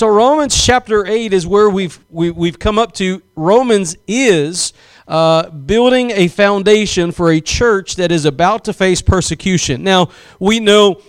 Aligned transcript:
so 0.00 0.08
Romans 0.08 0.56
chapter 0.56 1.04
8 1.04 1.34
is 1.34 1.46
where 1.46 1.68
we've, 1.68 2.02
we, 2.08 2.30
we've 2.30 2.58
come 2.58 2.78
up 2.78 2.94
to. 2.94 3.20
Romans 3.36 3.98
is 4.08 4.72
uh, 5.06 5.50
building 5.50 6.10
a 6.12 6.28
foundation 6.28 7.12
for 7.12 7.30
a 7.30 7.38
church 7.38 7.96
that 7.96 8.10
is 8.10 8.24
about 8.24 8.64
to 8.64 8.72
face 8.72 9.02
persecution. 9.02 9.84
Now, 9.84 10.08
we 10.38 10.58
know 10.58 11.02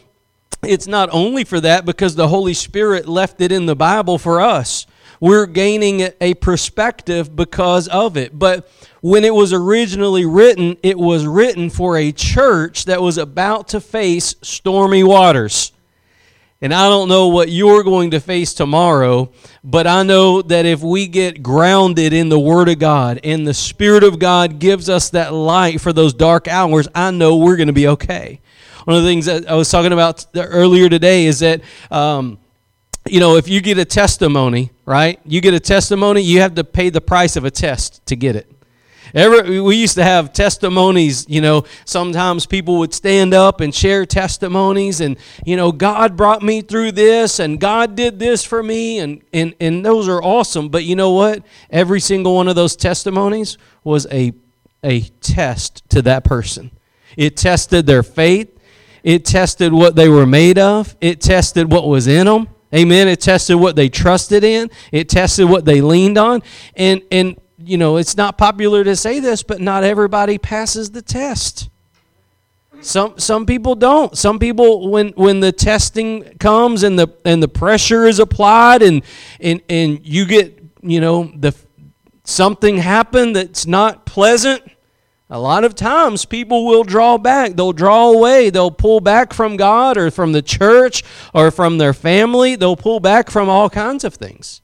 it's 0.62 0.88
not 0.88 1.07
only 1.13 1.46
for 1.46 1.62
that 1.62 1.85
because 1.85 2.15
the 2.15 2.27
Holy 2.27 2.54
Spirit 2.54 3.07
left 3.07 3.39
it 3.39 3.54
in 3.54 3.65
the 3.65 3.77
Bible 3.77 4.17
for 4.17 4.41
us. 4.41 4.85
We're 5.21 5.46
gaining 5.46 6.10
a 6.19 6.33
perspective 6.33 7.33
because 7.33 7.87
of 7.87 8.17
it. 8.17 8.37
But 8.37 8.69
when 8.99 9.23
it 9.23 9.33
was 9.33 9.53
originally 9.53 10.26
written, 10.26 10.76
it 10.83 10.97
was 10.97 11.26
written 11.26 11.69
for 11.69 11.96
a 11.96 12.12
church 12.12 12.83
that 12.83 13.01
was 13.01 13.17
about 13.17 13.69
to 13.69 13.79
face 13.79 14.35
stormy 14.42 15.05
waters. 15.05 15.71
And 16.63 16.73
I 16.73 16.88
don't 16.89 17.09
know 17.09 17.27
what 17.27 17.49
you're 17.49 17.84
going 17.84 18.12
to 18.12 18.20
face 18.20 18.53
tomorrow, 18.53 19.31
but 19.63 19.88
I 19.88 20.04
know 20.04 20.44
that 20.44 20.66
if 20.66 20.81
we 20.81 21.08
get 21.08 21.41
grounded 21.41 22.13
in 22.13 22.30
the 22.30 22.40
Word 22.40 22.70
of 22.70 22.77
God 22.77 23.20
and 23.23 23.48
the 23.48 23.53
Spirit 23.53 24.03
of 24.03 24.20
God 24.20 24.59
gives 24.59 24.88
us 24.88 25.09
that 25.09 25.34
light 25.34 25.81
for 25.81 25.91
those 25.91 26.13
dark 26.13 26.48
hours, 26.48 26.88
I 26.94 27.09
know 27.09 27.38
we're 27.38 27.55
going 27.55 27.67
to 27.67 27.73
be 27.73 27.88
okay. 27.88 28.41
One 28.86 28.95
of 28.95 29.02
the 29.02 29.09
things 29.09 29.26
that 29.26 29.50
I 29.50 29.55
was 29.55 29.72
talking 29.72 29.91
about 29.91 30.26
earlier 30.36 30.88
today 30.88 31.26
is 31.26 31.39
that, 31.39 31.62
um, 31.89 32.38
you 33.08 33.20
know, 33.20 33.38
if 33.38 33.48
you 33.48 33.59
get 33.62 33.80
a 33.80 33.86
testimony, 33.86 34.70
right? 34.86 35.20
You 35.25 35.41
get 35.41 35.55
a 35.55 35.59
testimony, 35.59 36.22
you 36.22 36.41
have 36.41 36.53
to 36.55 36.64
pay 36.64 36.91
the 36.91 37.02
price 37.02 37.36
of 37.36 37.44
a 37.44 37.52
test 37.52 38.05
to 38.05 38.16
get 38.16 38.36
it. 38.36 38.52
We 39.14 39.76
used 39.76 39.96
to 39.96 40.04
have 40.04 40.34
testimonies, 40.34 41.28
you 41.28 41.42
know, 41.42 41.66
sometimes 41.86 42.46
people 42.46 42.80
would 42.80 42.94
stand 42.94 43.34
up 43.34 43.60
and 43.62 43.74
share 43.74 44.06
testimonies 44.06 45.02
and, 45.02 45.18
you 45.46 45.58
know, 45.58 45.72
God 45.72 46.16
brought 46.16 46.42
me 46.42 46.62
through 46.62 46.94
this 46.94 47.40
and 47.40 47.60
God 47.60 47.96
did 47.96 48.20
this 48.20 48.44
for 48.44 48.64
me 48.64 49.00
and, 49.00 49.22
and, 49.34 49.54
and 49.60 49.86
those 49.86 50.08
are 50.08 50.24
awesome. 50.24 50.70
But 50.70 50.86
you 50.86 50.96
know 50.96 51.12
what? 51.12 51.44
Every 51.70 52.00
single 52.00 52.36
one 52.36 52.48
of 52.48 52.56
those 52.56 52.76
testimonies 52.76 53.58
was 53.84 54.08
a, 54.12 54.34
a 54.84 55.02
test 55.02 55.90
to 55.90 56.02
that 56.03 56.23
person. 56.23 56.72
It 57.18 57.36
tested 57.36 57.86
their 57.86 58.03
faith. 58.03 58.58
It 59.03 59.25
tested 59.25 59.73
what 59.73 59.96
they 59.96 60.08
were 60.08 60.28
made 60.28 60.58
of. 60.58 60.96
It 61.02 61.20
tested 61.20 61.72
what 61.72 61.88
was 61.88 62.08
in 62.08 62.28
them. 62.28 62.48
Amen. 62.73 63.09
It 63.09 63.20
tested 63.20 63.58
what 63.58 63.75
they 63.75 63.90
trusted 63.90 64.44
in. 64.44 64.70
It 64.92 65.09
tested 65.09 65.50
what 65.50 65.66
they 65.66 65.81
leaned 65.81 66.18
on. 66.18 66.42
And 66.75 67.02
and 67.12 67.41
you 67.66 67.78
know, 67.78 67.98
it's 67.98 68.17
not 68.17 68.38
popular 68.38 68.84
to 68.84 68.95
say 68.95 69.20
this, 69.20 69.44
but 69.44 69.62
not 69.62 69.84
everybody 69.84 70.38
passes 70.38 70.92
the 70.92 71.02
test. 71.02 71.70
Some 72.81 73.20
some 73.20 73.45
people 73.45 73.76
don't. 73.76 74.18
Some 74.18 74.40
people 74.40 74.90
when 74.90 75.09
when 75.09 75.40
the 75.40 75.52
testing 75.52 76.23
comes 76.40 76.84
and 76.84 76.98
the 76.98 77.09
and 77.23 77.42
the 77.42 77.48
pressure 77.48 78.08
is 78.08 78.20
applied 78.20 78.81
and 78.81 79.03
and 79.40 79.62
and 79.70 80.00
you 80.03 80.26
get, 80.26 80.59
you 80.81 81.00
know, 81.00 81.31
the 81.36 81.56
something 82.23 82.78
happened 82.78 83.36
that's 83.36 83.68
not 83.68 84.06
pleasant, 84.06 84.64
a 85.30 85.40
lot 85.40 85.64
of 85.64 85.75
times 85.75 86.25
people 86.25 86.66
will 86.66 86.84
draw 86.84 87.18
back. 87.18 87.53
They'll 87.53 87.72
draw 87.72 88.09
away. 88.09 88.50
They'll 88.50 88.72
pull 88.72 89.00
back 89.00 89.31
from 89.31 89.58
God 89.58 89.98
or 89.98 90.09
from 90.09 90.31
the 90.31 90.42
church 90.42 91.03
or 91.34 91.52
from 91.52 91.78
their 91.78 91.94
family. 91.94 92.56
They'll 92.56 92.75
pull 92.75 93.00
back 93.00 93.30
from 93.30 93.48
all 93.48 93.70
kinds 93.70 94.03
of 94.03 94.16
things. 94.16 94.62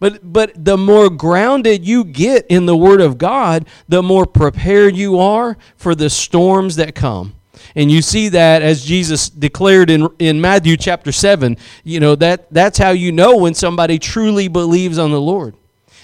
But, 0.00 0.32
but 0.32 0.64
the 0.64 0.76
more 0.76 1.10
grounded 1.10 1.84
you 1.84 2.04
get 2.04 2.46
in 2.46 2.66
the 2.66 2.76
Word 2.76 3.00
of 3.00 3.18
God, 3.18 3.66
the 3.88 4.02
more 4.02 4.26
prepared 4.26 4.96
you 4.96 5.18
are 5.18 5.56
for 5.76 5.94
the 5.94 6.08
storms 6.08 6.76
that 6.76 6.94
come. 6.94 7.34
And 7.74 7.90
you 7.90 8.02
see 8.02 8.28
that 8.30 8.62
as 8.62 8.84
Jesus 8.84 9.28
declared 9.28 9.90
in, 9.90 10.08
in 10.18 10.40
Matthew 10.40 10.76
chapter 10.76 11.10
7. 11.10 11.56
You 11.84 12.00
know, 12.00 12.14
that, 12.16 12.52
that's 12.52 12.78
how 12.78 12.90
you 12.90 13.10
know 13.10 13.36
when 13.36 13.54
somebody 13.54 13.98
truly 13.98 14.48
believes 14.48 14.98
on 14.98 15.10
the 15.10 15.20
Lord. 15.20 15.54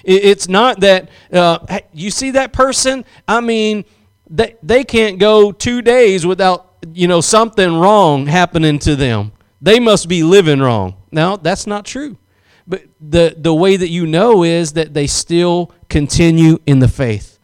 It, 0.02 0.24
it's 0.24 0.48
not 0.48 0.80
that, 0.80 1.08
uh, 1.32 1.80
you 1.92 2.10
see 2.10 2.32
that 2.32 2.52
person? 2.52 3.04
I 3.28 3.40
mean, 3.40 3.84
they, 4.28 4.56
they 4.62 4.84
can't 4.84 5.18
go 5.18 5.52
two 5.52 5.82
days 5.82 6.26
without, 6.26 6.72
you 6.92 7.06
know, 7.06 7.20
something 7.20 7.78
wrong 7.78 8.26
happening 8.26 8.78
to 8.80 8.96
them. 8.96 9.32
They 9.62 9.80
must 9.80 10.08
be 10.08 10.22
living 10.22 10.60
wrong. 10.60 10.96
Now, 11.10 11.36
that's 11.36 11.66
not 11.66 11.84
true. 11.86 12.18
But 12.66 12.84
the, 13.00 13.34
the 13.36 13.54
way 13.54 13.76
that 13.76 13.90
you 13.90 14.06
know 14.06 14.42
is 14.42 14.72
that 14.72 14.94
they 14.94 15.06
still 15.06 15.72
continue 15.88 16.58
in 16.66 16.78
the 16.78 16.88
faith. 16.88 17.38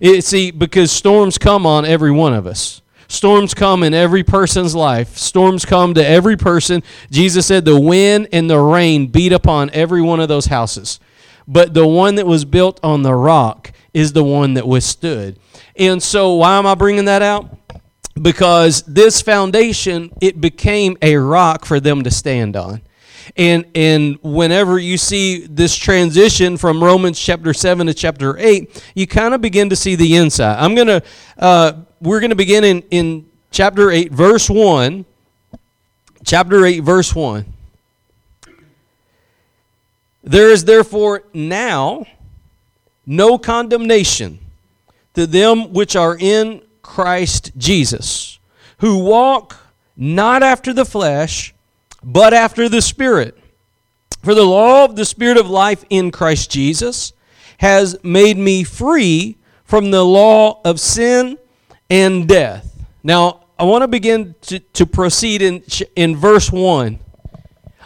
It, 0.00 0.24
see, 0.24 0.50
because 0.50 0.90
storms 0.90 1.38
come 1.38 1.66
on 1.66 1.84
every 1.84 2.10
one 2.10 2.32
of 2.32 2.46
us. 2.46 2.80
Storms 3.12 3.52
come 3.52 3.82
in 3.82 3.92
every 3.92 4.22
person's 4.22 4.74
life. 4.74 5.18
Storms 5.18 5.66
come 5.66 5.92
to 5.94 6.06
every 6.06 6.36
person. 6.36 6.82
Jesus 7.10 7.46
said 7.46 7.66
the 7.66 7.78
wind 7.78 8.28
and 8.32 8.48
the 8.48 8.58
rain 8.58 9.08
beat 9.08 9.32
upon 9.32 9.68
every 9.74 10.00
one 10.00 10.18
of 10.18 10.28
those 10.28 10.46
houses. 10.46 10.98
But 11.46 11.74
the 11.74 11.86
one 11.86 12.14
that 12.14 12.26
was 12.26 12.46
built 12.46 12.80
on 12.82 13.02
the 13.02 13.14
rock 13.14 13.72
is 13.92 14.14
the 14.14 14.24
one 14.24 14.54
that 14.54 14.66
withstood. 14.66 15.38
And 15.76 16.02
so, 16.02 16.34
why 16.34 16.56
am 16.56 16.66
I 16.66 16.74
bringing 16.74 17.04
that 17.04 17.20
out? 17.20 17.54
Because 18.20 18.82
this 18.82 19.20
foundation, 19.20 20.10
it 20.22 20.40
became 20.40 20.96
a 21.02 21.16
rock 21.16 21.66
for 21.66 21.80
them 21.80 22.04
to 22.04 22.10
stand 22.10 22.56
on. 22.56 22.80
And 23.36 23.66
and 23.74 24.18
whenever 24.22 24.78
you 24.78 24.98
see 24.98 25.46
this 25.46 25.76
transition 25.76 26.56
from 26.56 26.82
Romans 26.82 27.18
chapter 27.18 27.54
seven 27.54 27.86
to 27.86 27.94
chapter 27.94 28.36
eight, 28.38 28.82
you 28.94 29.06
kind 29.06 29.34
of 29.34 29.40
begin 29.40 29.70
to 29.70 29.76
see 29.76 29.94
the 29.94 30.16
inside. 30.16 30.58
I'm 30.58 30.74
gonna 30.74 31.02
uh, 31.38 31.72
we're 32.00 32.20
gonna 32.20 32.34
begin 32.34 32.64
in 32.64 32.82
in 32.90 33.26
chapter 33.50 33.90
eight, 33.90 34.12
verse 34.12 34.50
one. 34.50 35.04
Chapter 36.24 36.64
eight, 36.64 36.80
verse 36.80 37.14
one. 37.14 37.46
There 40.22 40.50
is 40.50 40.64
therefore 40.64 41.24
now 41.34 42.06
no 43.04 43.38
condemnation 43.38 44.38
to 45.14 45.26
them 45.26 45.72
which 45.72 45.96
are 45.96 46.16
in 46.16 46.62
Christ 46.82 47.50
Jesus, 47.56 48.38
who 48.78 49.02
walk 49.02 49.56
not 49.96 50.42
after 50.42 50.72
the 50.72 50.84
flesh 50.84 51.54
but 52.02 52.34
after 52.34 52.68
the 52.68 52.82
Spirit. 52.82 53.38
For 54.22 54.34
the 54.34 54.44
law 54.44 54.84
of 54.84 54.96
the 54.96 55.04
Spirit 55.04 55.36
of 55.36 55.48
life 55.48 55.84
in 55.90 56.10
Christ 56.10 56.50
Jesus 56.50 57.12
has 57.58 57.96
made 58.02 58.36
me 58.36 58.64
free 58.64 59.36
from 59.64 59.90
the 59.90 60.04
law 60.04 60.60
of 60.64 60.78
sin 60.78 61.38
and 61.88 62.28
death. 62.28 62.84
Now, 63.02 63.44
I 63.58 63.64
want 63.64 63.82
to 63.82 63.88
begin 63.88 64.34
to, 64.42 64.58
to 64.58 64.86
proceed 64.86 65.42
in, 65.42 65.62
in 65.94 66.16
verse 66.16 66.50
1. 66.50 66.98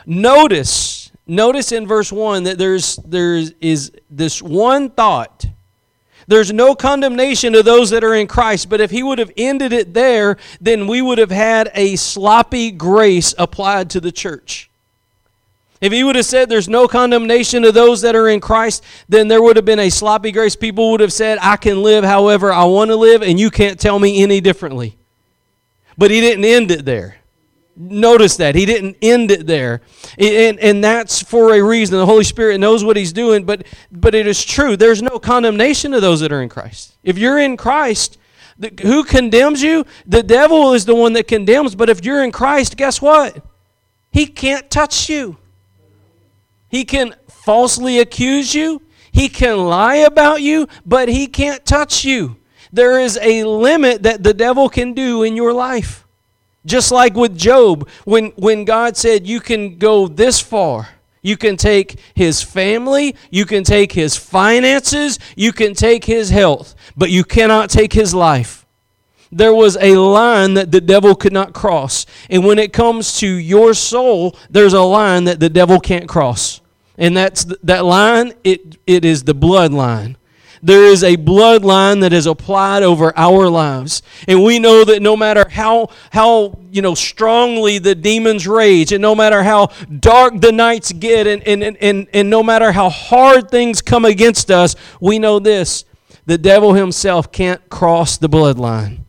Notice, 0.07 1.11
notice 1.27 1.73
in 1.73 1.87
verse 1.87 2.13
1 2.13 2.45
that 2.45 2.59
there's, 2.59 2.97
there 2.97 3.37
is 3.61 3.93
this 4.09 4.41
one 4.41 4.91
thought 4.91 5.47
there's 6.29 6.53
no 6.53 6.75
condemnation 6.75 7.53
to 7.53 7.63
those 7.63 7.91
that 7.91 8.03
are 8.03 8.15
in 8.15 8.27
Christ. 8.27 8.69
But 8.69 8.81
if 8.81 8.91
he 8.91 9.03
would 9.03 9.19
have 9.19 9.33
ended 9.37 9.73
it 9.73 9.95
there, 9.95 10.37
then 10.61 10.87
we 10.87 11.01
would 11.01 11.19
have 11.19 11.31
had 11.31 11.71
a 11.75 11.97
sloppy 11.97 12.71
grace 12.71 13.35
applied 13.39 13.91
to 13.91 14.01
the 14.01 14.13
church. 14.13 14.71
If 15.81 15.93
he 15.93 16.03
would 16.03 16.17
have 16.17 16.25
said 16.25 16.49
there's 16.49 16.69
no 16.69 16.89
condemnation 16.89 17.63
to 17.63 17.71
those 17.71 18.01
that 18.01 18.17
are 18.17 18.29
in 18.29 18.41
Christ, 18.41 18.83
then 19.09 19.29
there 19.29 19.43
would 19.43 19.57
have 19.57 19.65
been 19.65 19.79
a 19.79 19.91
sloppy 19.91 20.33
grace. 20.33 20.57
People 20.57 20.91
would 20.93 21.01
have 21.01 21.13
said, 21.13 21.39
I 21.43 21.57
can 21.57 21.83
live 21.83 22.03
however 22.03 22.53
I 22.53 22.65
want 22.65 22.91
to 22.91 22.97
live, 22.97 23.23
and 23.23 23.39
you 23.39 23.51
can't 23.51 23.79
tell 23.79 23.99
me 23.99 24.23
any 24.23 24.41
differently. 24.41 24.97
But 25.99 26.11
he 26.11 26.21
didn't 26.21 26.45
end 26.45 26.71
it 26.71 26.85
there. 26.85 27.19
Notice 27.77 28.39
that. 28.39 28.55
He 28.55 28.65
didn't 28.65 28.97
end 29.03 29.31
it 29.31 29.47
there. 29.47 29.83
And, 30.19 30.59
and 30.59 30.83
that's 30.83 31.23
for 31.23 31.53
a 31.53 31.63
reason. 31.63 31.99
The 31.99 32.07
Holy 32.07 32.25
Spirit 32.25 32.59
knows 32.59 32.83
what 32.83 32.97
He's 32.97 33.13
doing, 33.13 33.45
but, 33.45 33.67
but 33.93 34.15
it 34.15 34.27
is 34.27 34.43
true. 34.43 34.77
There's 34.77 35.03
no 35.03 35.19
condemnation 35.19 35.93
to 35.93 36.01
those 36.01 36.21
that 36.21 36.33
are 36.33 36.41
in 36.41 36.49
Christ. 36.49 36.97
If 37.03 37.19
you're 37.19 37.39
in 37.39 37.59
Christ, 37.59 38.19
the, 38.59 38.73
who 38.81 39.05
condemns 39.05 39.63
you? 39.63 39.85
The 40.07 40.23
devil 40.23 40.73
is 40.73 40.87
the 40.87 40.95
one 40.95 41.13
that 41.13 41.29
condemns, 41.29 41.75
but 41.75 41.91
if 41.91 42.03
you're 42.03 42.25
in 42.25 42.33
Christ, 42.33 42.79
guess 42.79 43.03
what? 43.03 43.45
He 44.11 44.27
can't 44.27 44.71
touch 44.71 45.11
you. 45.11 45.37
He 46.69 46.85
can 46.87 47.15
falsely 47.29 48.01
accuse 48.01 48.55
you, 48.55 48.83
he 49.13 49.29
can 49.29 49.59
lie 49.59 49.97
about 49.97 50.43
you, 50.43 50.67
but 50.85 51.09
he 51.09 51.27
can't 51.27 51.65
touch 51.65 52.05
you. 52.05 52.37
There 52.73 53.01
is 53.01 53.19
a 53.23 53.45
limit 53.45 54.03
that 54.03 54.23
the 54.23 54.35
devil 54.35 54.69
can 54.69 54.93
do 54.93 55.23
in 55.23 55.37
your 55.37 55.53
life. 55.53 56.06
Just 56.67 56.93
like 56.93 57.15
with 57.15 57.39
Job, 57.39 57.89
when, 58.05 58.27
when 58.37 58.65
God 58.65 58.97
said, 58.97 59.27
You 59.27 59.41
can 59.41 59.79
go 59.79 60.09
this 60.09 60.41
far. 60.41 60.89
You 61.23 61.37
can 61.37 61.57
take 61.57 61.99
his 62.15 62.41
family, 62.41 63.17
you 63.31 63.47
can 63.47 63.65
take 63.65 63.91
his 63.91 64.17
finances, 64.17 65.19
you 65.35 65.53
can 65.53 65.75
take 65.75 66.05
his 66.05 66.31
health, 66.31 66.77
but 66.97 67.11
you 67.11 67.25
cannot 67.25 67.69
take 67.69 67.93
his 67.93 68.15
life. 68.15 68.65
There 69.33 69.53
was 69.53 69.77
a 69.81 69.97
line 69.97 70.55
that 70.55 70.71
the 70.71 70.81
devil 70.81 71.17
could 71.17 71.33
not 71.33 71.53
cross. 71.53 72.07
And 72.31 72.45
when 72.45 72.61
it 72.61 72.73
comes 72.73 73.19
to 73.19 73.27
your 73.27 73.75
soul, 73.75 74.37
there's 74.51 74.73
a 74.73 74.83
line 74.83 75.25
that 75.25 75.41
the 75.41 75.51
devil 75.51 75.81
can't 75.81 76.09
cross. 76.09 76.61
And 76.97 77.17
that's 77.17 77.45
that 77.65 77.85
line, 77.85 78.35
it, 78.45 78.77
it 78.87 79.05
is 79.05 79.25
the 79.25 79.35
bloodline 79.35 80.15
there 80.67 80.85
is 80.85 81.05
a 81.05 81.17
bloodline 81.17 82.01
that 82.01 82.13
is 82.13 82.27
applied 82.27 82.83
over 82.83 83.17
our 83.17 83.49
lives. 83.49 84.03
And 84.27 84.43
we 84.43 84.59
know 84.59 84.85
that 84.85 85.01
no 85.01 85.17
matter 85.17 85.49
how 85.49 85.91
how 86.11 86.59
you 86.73 86.83
know 86.83 86.95
strongly 86.95 87.79
the 87.79 87.95
demons 87.95 88.49
rage, 88.49 88.91
and 88.91 89.01
no 89.01 89.15
matter 89.15 89.45
how 89.45 89.69
dark 90.01 90.41
the 90.41 90.51
nights 90.51 90.91
get, 90.91 91.29
and 91.29 91.43
and, 91.47 91.63
and, 91.63 92.09
and 92.13 92.29
no 92.29 92.43
matter 92.43 92.73
how 92.73 92.91
hard 92.91 93.49
things 93.49 93.81
come 93.81 94.05
against 94.05 94.51
us, 94.51 94.75
we 95.01 95.21
know 95.21 95.39
this. 95.39 95.85
The 96.27 96.37
devil 96.37 96.75
himself 96.75 97.31
can't 97.31 97.67
cross 97.71 98.19
the 98.19 98.29
bloodline. 98.29 99.06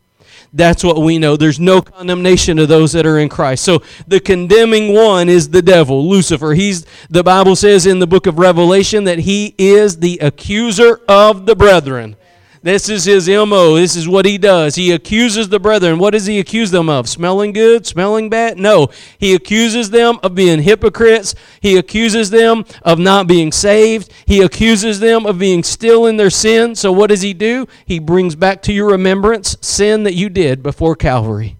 That's 0.52 0.82
what 0.82 1.02
we 1.02 1.18
know. 1.18 1.36
There's 1.36 1.60
no 1.60 1.82
condemnation 1.82 2.56
to 2.56 2.66
those 2.66 2.92
that 2.92 3.06
are 3.06 3.18
in 3.18 3.28
Christ. 3.28 3.64
So 3.64 3.82
the 4.06 4.20
condemning 4.20 4.94
one 4.94 5.28
is 5.28 5.50
the 5.50 5.62
devil, 5.62 6.08
Lucifer. 6.08 6.54
He's 6.54 6.86
the 7.10 7.22
Bible 7.22 7.54
says 7.54 7.86
in 7.86 7.98
the 7.98 8.06
book 8.06 8.26
of 8.26 8.38
Revelation 8.38 9.04
that 9.04 9.20
he 9.20 9.54
is 9.58 9.98
the 9.98 10.18
accuser 10.22 11.00
of 11.08 11.44
the 11.46 11.54
brethren. 11.54 12.16
This 12.62 12.88
is 12.88 13.04
his 13.04 13.28
MO. 13.28 13.76
This 13.76 13.94
is 13.94 14.08
what 14.08 14.26
he 14.26 14.38
does. 14.38 14.74
He 14.74 14.90
accuses 14.92 15.48
the 15.48 15.60
brethren. 15.60 15.98
What 15.98 16.10
does 16.10 16.26
he 16.26 16.38
accuse 16.38 16.70
them 16.70 16.88
of? 16.88 17.08
Smelling 17.08 17.52
good? 17.52 17.86
Smelling 17.86 18.28
bad? 18.28 18.58
No. 18.58 18.88
He 19.18 19.34
accuses 19.34 19.90
them 19.90 20.18
of 20.22 20.34
being 20.34 20.62
hypocrites. 20.62 21.34
He 21.60 21.76
accuses 21.76 22.30
them 22.30 22.64
of 22.82 22.98
not 22.98 23.26
being 23.26 23.52
saved. 23.52 24.12
He 24.26 24.42
accuses 24.42 25.00
them 25.00 25.24
of 25.24 25.38
being 25.38 25.62
still 25.62 26.06
in 26.06 26.16
their 26.16 26.30
sin. 26.30 26.74
So 26.74 26.90
what 26.90 27.10
does 27.10 27.22
he 27.22 27.32
do? 27.32 27.66
He 27.86 27.98
brings 27.98 28.34
back 28.34 28.62
to 28.62 28.72
your 28.72 28.90
remembrance 28.90 29.56
sin 29.60 30.02
that 30.02 30.14
you 30.14 30.28
did 30.28 30.62
before 30.62 30.96
Calvary. 30.96 31.58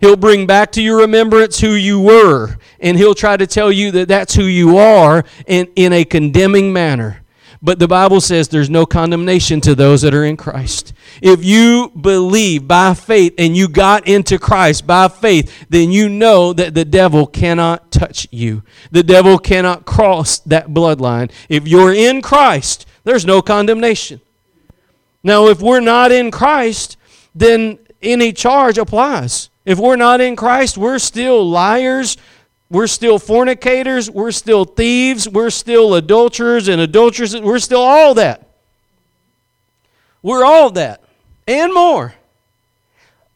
He'll 0.00 0.16
bring 0.16 0.46
back 0.46 0.72
to 0.72 0.82
your 0.82 0.98
remembrance 1.00 1.60
who 1.60 1.72
you 1.72 2.00
were, 2.00 2.56
and 2.80 2.96
he'll 2.96 3.14
try 3.14 3.36
to 3.36 3.46
tell 3.46 3.70
you 3.70 3.90
that 3.92 4.08
that's 4.08 4.34
who 4.34 4.44
you 4.44 4.78
are 4.78 5.24
in, 5.46 5.68
in 5.76 5.92
a 5.92 6.06
condemning 6.06 6.72
manner. 6.72 7.19
But 7.62 7.78
the 7.78 7.88
Bible 7.88 8.22
says 8.22 8.48
there's 8.48 8.70
no 8.70 8.86
condemnation 8.86 9.60
to 9.62 9.74
those 9.74 10.00
that 10.00 10.14
are 10.14 10.24
in 10.24 10.38
Christ. 10.38 10.94
If 11.20 11.44
you 11.44 11.90
believe 11.90 12.66
by 12.66 12.94
faith 12.94 13.34
and 13.36 13.54
you 13.54 13.68
got 13.68 14.08
into 14.08 14.38
Christ 14.38 14.86
by 14.86 15.08
faith, 15.08 15.66
then 15.68 15.90
you 15.90 16.08
know 16.08 16.54
that 16.54 16.74
the 16.74 16.86
devil 16.86 17.26
cannot 17.26 17.90
touch 17.90 18.26
you. 18.30 18.62
The 18.90 19.02
devil 19.02 19.38
cannot 19.38 19.84
cross 19.84 20.38
that 20.40 20.68
bloodline. 20.68 21.30
If 21.50 21.68
you're 21.68 21.92
in 21.92 22.22
Christ, 22.22 22.86
there's 23.04 23.26
no 23.26 23.42
condemnation. 23.42 24.22
Now, 25.22 25.48
if 25.48 25.60
we're 25.60 25.80
not 25.80 26.12
in 26.12 26.30
Christ, 26.30 26.96
then 27.34 27.78
any 28.00 28.32
charge 28.32 28.78
applies. 28.78 29.50
If 29.66 29.78
we're 29.78 29.96
not 29.96 30.22
in 30.22 30.34
Christ, 30.34 30.78
we're 30.78 30.98
still 30.98 31.48
liars, 31.48 32.16
we're 32.70 32.86
still 32.86 33.18
fornicators. 33.18 34.08
We're 34.08 34.30
still 34.30 34.64
thieves. 34.64 35.28
We're 35.28 35.50
still 35.50 35.94
adulterers 35.94 36.68
and 36.68 36.80
adulteresses. 36.80 37.40
We're 37.40 37.58
still 37.58 37.82
all 37.82 38.14
that. 38.14 38.46
We're 40.22 40.44
all 40.44 40.70
that 40.70 41.02
and 41.48 41.74
more. 41.74 42.14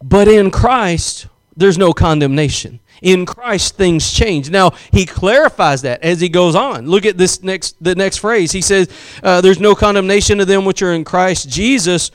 But 0.02 0.28
in 0.28 0.50
Christ, 0.50 1.26
there's 1.56 1.78
no 1.78 1.92
condemnation. 1.92 2.78
In 3.02 3.26
Christ, 3.26 3.76
things 3.76 4.12
change. 4.12 4.50
Now 4.50 4.72
he 4.92 5.04
clarifies 5.04 5.82
that 5.82 6.02
as 6.02 6.20
he 6.20 6.28
goes 6.28 6.54
on. 6.54 6.86
Look 6.86 7.04
at 7.04 7.18
this 7.18 7.42
next 7.42 7.82
the 7.82 7.94
next 7.94 8.18
phrase. 8.18 8.52
He 8.52 8.62
says, 8.62 8.88
uh, 9.22 9.40
"There's 9.40 9.60
no 9.60 9.74
condemnation 9.74 10.38
to 10.38 10.44
them 10.44 10.64
which 10.64 10.80
are 10.80 10.92
in 10.92 11.04
Christ 11.04 11.48
Jesus, 11.48 12.10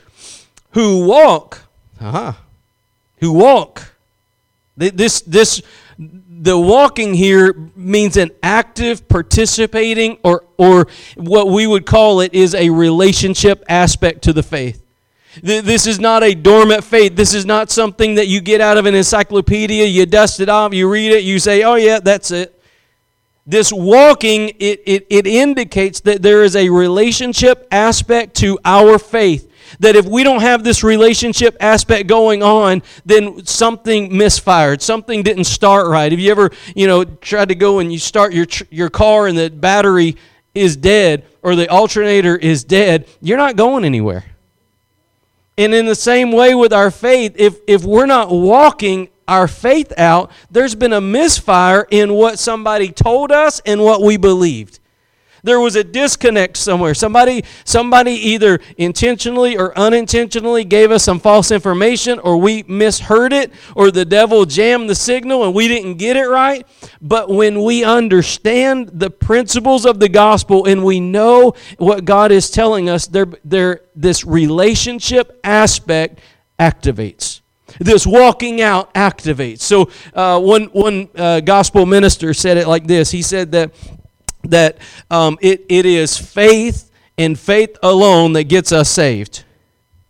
who 0.72 1.06
walk, 1.06 1.62
uh-huh, 2.00 2.32
who 3.18 3.32
walk." 3.32 3.92
This 4.76 5.20
this 5.20 5.62
the 6.00 6.58
walking 6.58 7.12
here 7.12 7.52
means 7.76 8.16
an 8.16 8.30
active 8.42 9.06
participating 9.06 10.16
or 10.24 10.44
or 10.56 10.86
what 11.16 11.48
we 11.48 11.66
would 11.66 11.84
call 11.84 12.20
it 12.20 12.32
is 12.32 12.54
a 12.54 12.70
relationship 12.70 13.62
aspect 13.68 14.22
to 14.22 14.32
the 14.32 14.42
faith. 14.42 14.82
This 15.42 15.86
is 15.86 16.00
not 16.00 16.22
a 16.24 16.34
dormant 16.34 16.84
faith. 16.84 17.16
This 17.16 17.34
is 17.34 17.44
not 17.44 17.70
something 17.70 18.14
that 18.14 18.28
you 18.28 18.40
get 18.40 18.62
out 18.62 18.78
of 18.78 18.86
an 18.86 18.94
encyclopedia 18.94 19.84
you 19.84 20.06
dust 20.06 20.40
it 20.40 20.48
off 20.48 20.72
you 20.72 20.90
read 20.90 21.12
it 21.12 21.22
you 21.22 21.38
say 21.38 21.62
oh 21.64 21.74
yeah 21.74 22.00
that's 22.00 22.30
it. 22.30 22.56
This 23.46 23.70
walking 23.70 24.52
it, 24.58 24.82
it, 24.86 25.06
it 25.10 25.26
indicates 25.26 26.00
that 26.00 26.22
there 26.22 26.44
is 26.44 26.56
a 26.56 26.70
relationship 26.70 27.68
aspect 27.70 28.36
to 28.36 28.58
our 28.64 28.98
faith 28.98 29.49
that 29.78 29.96
if 29.96 30.06
we 30.06 30.24
don't 30.24 30.40
have 30.40 30.64
this 30.64 30.82
relationship 30.82 31.56
aspect 31.60 32.08
going 32.08 32.42
on, 32.42 32.82
then 33.04 33.44
something 33.46 34.16
misfired. 34.16 34.82
Something 34.82 35.22
didn't 35.22 35.44
start 35.44 35.86
right. 35.86 36.10
Have 36.10 36.20
you 36.20 36.30
ever, 36.30 36.50
you 36.74 36.86
know, 36.86 37.04
tried 37.04 37.48
to 37.48 37.54
go 37.54 37.78
and 37.78 37.92
you 37.92 37.98
start 37.98 38.32
your 38.32 38.46
your 38.70 38.90
car 38.90 39.26
and 39.26 39.38
the 39.38 39.50
battery 39.50 40.16
is 40.54 40.76
dead 40.76 41.24
or 41.42 41.54
the 41.54 41.68
alternator 41.68 42.36
is 42.36 42.64
dead? 42.64 43.06
You're 43.20 43.38
not 43.38 43.56
going 43.56 43.84
anywhere. 43.84 44.24
And 45.56 45.74
in 45.74 45.86
the 45.86 45.94
same 45.94 46.32
way 46.32 46.54
with 46.54 46.72
our 46.72 46.90
faith, 46.90 47.34
if 47.36 47.58
if 47.66 47.84
we're 47.84 48.06
not 48.06 48.30
walking 48.30 49.08
our 49.28 49.46
faith 49.46 49.92
out, 49.96 50.32
there's 50.50 50.74
been 50.74 50.92
a 50.92 51.00
misfire 51.00 51.86
in 51.90 52.12
what 52.14 52.38
somebody 52.38 52.90
told 52.90 53.30
us 53.30 53.60
and 53.64 53.80
what 53.80 54.02
we 54.02 54.16
believed. 54.16 54.79
There 55.42 55.60
was 55.60 55.76
a 55.76 55.84
disconnect 55.84 56.56
somewhere. 56.56 56.94
Somebody, 56.94 57.44
somebody 57.64 58.12
either 58.12 58.60
intentionally 58.76 59.56
or 59.56 59.76
unintentionally 59.78 60.64
gave 60.64 60.90
us 60.90 61.04
some 61.04 61.20
false 61.20 61.50
information, 61.50 62.18
or 62.18 62.36
we 62.36 62.62
misheard 62.64 63.32
it, 63.32 63.52
or 63.74 63.90
the 63.90 64.04
devil 64.04 64.44
jammed 64.44 64.88
the 64.90 64.94
signal 64.94 65.44
and 65.44 65.54
we 65.54 65.68
didn't 65.68 65.96
get 65.96 66.16
it 66.16 66.28
right. 66.28 66.66
But 67.00 67.28
when 67.28 67.62
we 67.62 67.84
understand 67.84 68.90
the 68.92 69.10
principles 69.10 69.86
of 69.86 70.00
the 70.00 70.08
gospel 70.08 70.66
and 70.66 70.84
we 70.84 71.00
know 71.00 71.54
what 71.78 72.04
God 72.04 72.32
is 72.32 72.50
telling 72.50 72.88
us, 72.88 73.06
there, 73.06 73.26
there, 73.44 73.82
this 73.94 74.24
relationship 74.24 75.40
aspect 75.44 76.20
activates 76.58 77.40
this 77.78 78.06
walking 78.06 78.60
out 78.60 78.92
activates. 78.94 79.60
So 79.60 79.90
uh, 80.14 80.40
one 80.40 80.64
one 80.66 81.08
uh, 81.14 81.40
gospel 81.40 81.86
minister 81.86 82.34
said 82.34 82.56
it 82.56 82.66
like 82.66 82.86
this. 82.86 83.10
He 83.10 83.22
said 83.22 83.52
that 83.52 83.72
that 84.44 84.78
um, 85.10 85.38
it, 85.40 85.64
it 85.68 85.86
is 85.86 86.16
faith 86.16 86.90
and 87.18 87.38
faith 87.38 87.76
alone 87.82 88.32
that 88.34 88.44
gets 88.44 88.72
us 88.72 88.88
saved. 88.88 89.44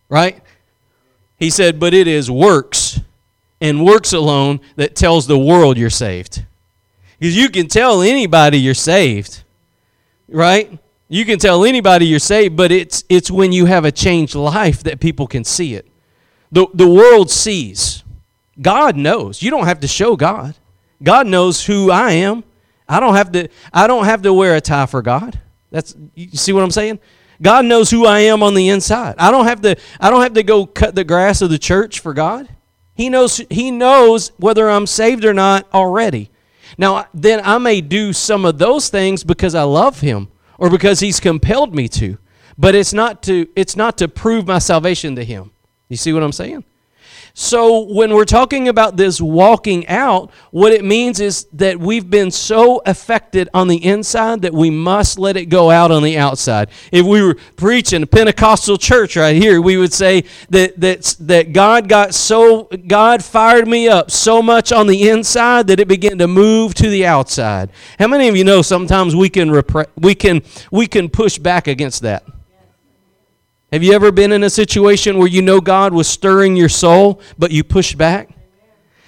Right? 0.09 0.43
He 1.38 1.50
said, 1.50 1.81
but 1.81 1.94
it 1.94 2.06
is 2.06 2.31
works 2.31 3.00
and 3.61 3.85
works 3.85 4.12
alone 4.12 4.61
that 4.77 4.94
tells 4.94 5.27
the 5.27 5.38
world 5.38 5.77
you're 5.77 5.91
saved. 5.91 6.44
Because 7.19 7.37
you 7.37 7.49
can 7.49 7.69
tell 7.69 8.03
anybody 8.03 8.59
you're 8.59 8.75
saved. 8.75 9.43
Right? 10.29 10.79
You 11.09 11.25
can 11.25 11.38
tell 11.38 11.65
anybody 11.65 12.06
you're 12.06 12.19
saved, 12.19 12.56
but 12.56 12.71
it's, 12.71 13.05
it's 13.09 13.31
when 13.31 13.53
you 13.53 13.67
have 13.67 13.85
a 13.85 13.93
changed 13.93 14.35
life 14.35 14.82
that 14.85 15.00
people 15.00 15.27
can 15.27 15.44
see 15.44 15.75
it. 15.75 15.87
The, 16.53 16.67
the 16.73 16.88
world 16.88 17.31
sees. 17.31 18.05
God 18.61 18.97
knows. 18.97 19.43
You 19.43 19.50
don't 19.50 19.67
have 19.67 19.81
to 19.81 19.88
show 19.88 20.17
God. 20.17 20.55
God 21.03 21.27
knows 21.27 21.65
who 21.65 21.91
I 21.91 22.12
am. 22.12 22.44
I 22.91 22.99
don't 22.99 23.15
have 23.15 23.31
to 23.33 23.49
I 23.73 23.87
don't 23.87 24.05
have 24.05 24.23
to 24.23 24.35
wear 24.35 24.57
a 24.57 24.61
tie 24.61 24.87
for 24.87 25.01
God. 25.01 25.39
That's 25.71 25.94
you 26.15 26.37
see 26.37 26.53
what 26.53 26.65
I'm 26.65 26.73
saying? 26.73 26.99
God 27.41 27.65
knows 27.65 27.89
who 27.89 28.05
I 28.05 28.20
am 28.20 28.43
on 28.43 28.55
the 28.55 28.69
inside. 28.69 29.15
I 29.17 29.31
don't 29.31 29.47
have 29.47 29.63
to 29.63 29.77
I 30.01 30.11
don't 30.11 30.23
have 30.23 30.35
to 30.35 30.43
go 30.43 30.67
cut 30.67 30.97
the 30.97 31.05
grass 31.05 31.41
of 31.41 31.51
the 31.51 31.59
church 31.59 32.01
for 32.01 32.13
God. 32.13 32.49
He 32.94 33.09
knows 33.09 33.41
he 33.49 33.70
knows 33.70 34.32
whether 34.39 34.69
I'm 34.69 34.89
saved 34.89 35.25
or 35.25 35.32
not 35.32 35.73
already. 35.73 36.31
Now 36.77 37.06
then 37.15 37.41
I 37.44 37.59
may 37.59 37.81
do 37.81 38.13
some 38.13 38.44
of 38.44 38.59
those 38.59 38.89
things 38.89 39.23
because 39.23 39.55
I 39.55 39.63
love 39.63 40.01
him 40.01 40.29
or 40.59 40.69
because 40.69 40.99
he's 40.99 41.20
compelled 41.20 41.75
me 41.75 41.87
to. 41.89 42.19
But 42.59 42.75
it's 42.75 42.93
not 42.93 43.23
to 43.23 43.49
it's 43.55 43.77
not 43.77 43.99
to 43.99 44.09
prove 44.09 44.49
my 44.49 44.59
salvation 44.59 45.15
to 45.15 45.25
him. 45.25 45.53
You 45.89 45.97
see 45.97 46.13
what 46.13 46.25
I'm 46.25 46.32
saying? 46.32 46.65
So, 47.34 47.81
when 47.81 48.13
we're 48.15 48.25
talking 48.25 48.69
about 48.69 48.96
this 48.96 49.20
walking 49.20 49.87
out, 49.87 50.31
what 50.51 50.72
it 50.72 50.84
means 50.84 51.20
is 51.20 51.46
that 51.53 51.79
we've 51.79 52.08
been 52.08 52.31
so 52.31 52.82
affected 52.84 53.49
on 53.55 53.69
the 53.69 53.84
inside 53.84 54.43
that 54.43 54.53
we 54.53 54.70
must 54.70 55.19
let 55.19 55.37
it 55.37 55.46
go 55.46 55.70
out 55.70 55.91
on 55.91 56.03
the 56.03 56.19
outside. 56.19 56.70
If 56.91 57.06
we 57.06 57.22
were 57.22 57.37
preaching 57.56 58.03
a 58.03 58.06
Pentecostal 58.06 58.79
church 58.79 59.17
right 59.17 59.37
here, 59.37 59.60
we 59.60 59.77
would 59.77 59.93
say 59.93 60.25
that, 60.51 60.81
that, 60.81 61.17
that 61.20 61.53
God 61.53 61.89
got 61.89 62.15
so, 62.15 62.65
God 62.65 63.25
fired 63.25 63.69
me 63.69 63.89
up 63.89 64.10
so 64.10 64.43
much 64.43 64.72
on 64.72 64.87
the 64.87 65.08
inside 65.08 65.69
that 65.69 65.81
it 65.81 65.89
began 65.89 66.19
to 66.19 66.29
move 66.29 66.75
to 66.75 66.89
the 66.89 67.06
outside. 67.06 67.70
How 67.99 68.08
many 68.08 68.29
of 68.29 68.37
you 68.37 68.44
know 68.44 68.63
sometimes 68.63 69.15
we 69.15 69.29
can, 69.29 69.51
repre- 69.51 69.89
we 69.96 70.15
can, 70.15 70.43
we 70.70 70.87
can 70.87 71.08
push 71.08 71.39
back 71.39 71.69
against 71.69 72.03
that? 72.03 72.25
Have 73.72 73.84
you 73.84 73.93
ever 73.93 74.10
been 74.10 74.32
in 74.32 74.43
a 74.43 74.50
situation 74.50 75.17
where 75.17 75.29
you 75.29 75.43
know 75.43 75.60
God 75.60 75.94
was 75.94 76.08
stirring 76.08 76.56
your 76.56 76.69
soul, 76.69 77.20
but 77.39 77.53
you 77.53 77.62
push 77.62 77.94
back? 77.94 78.31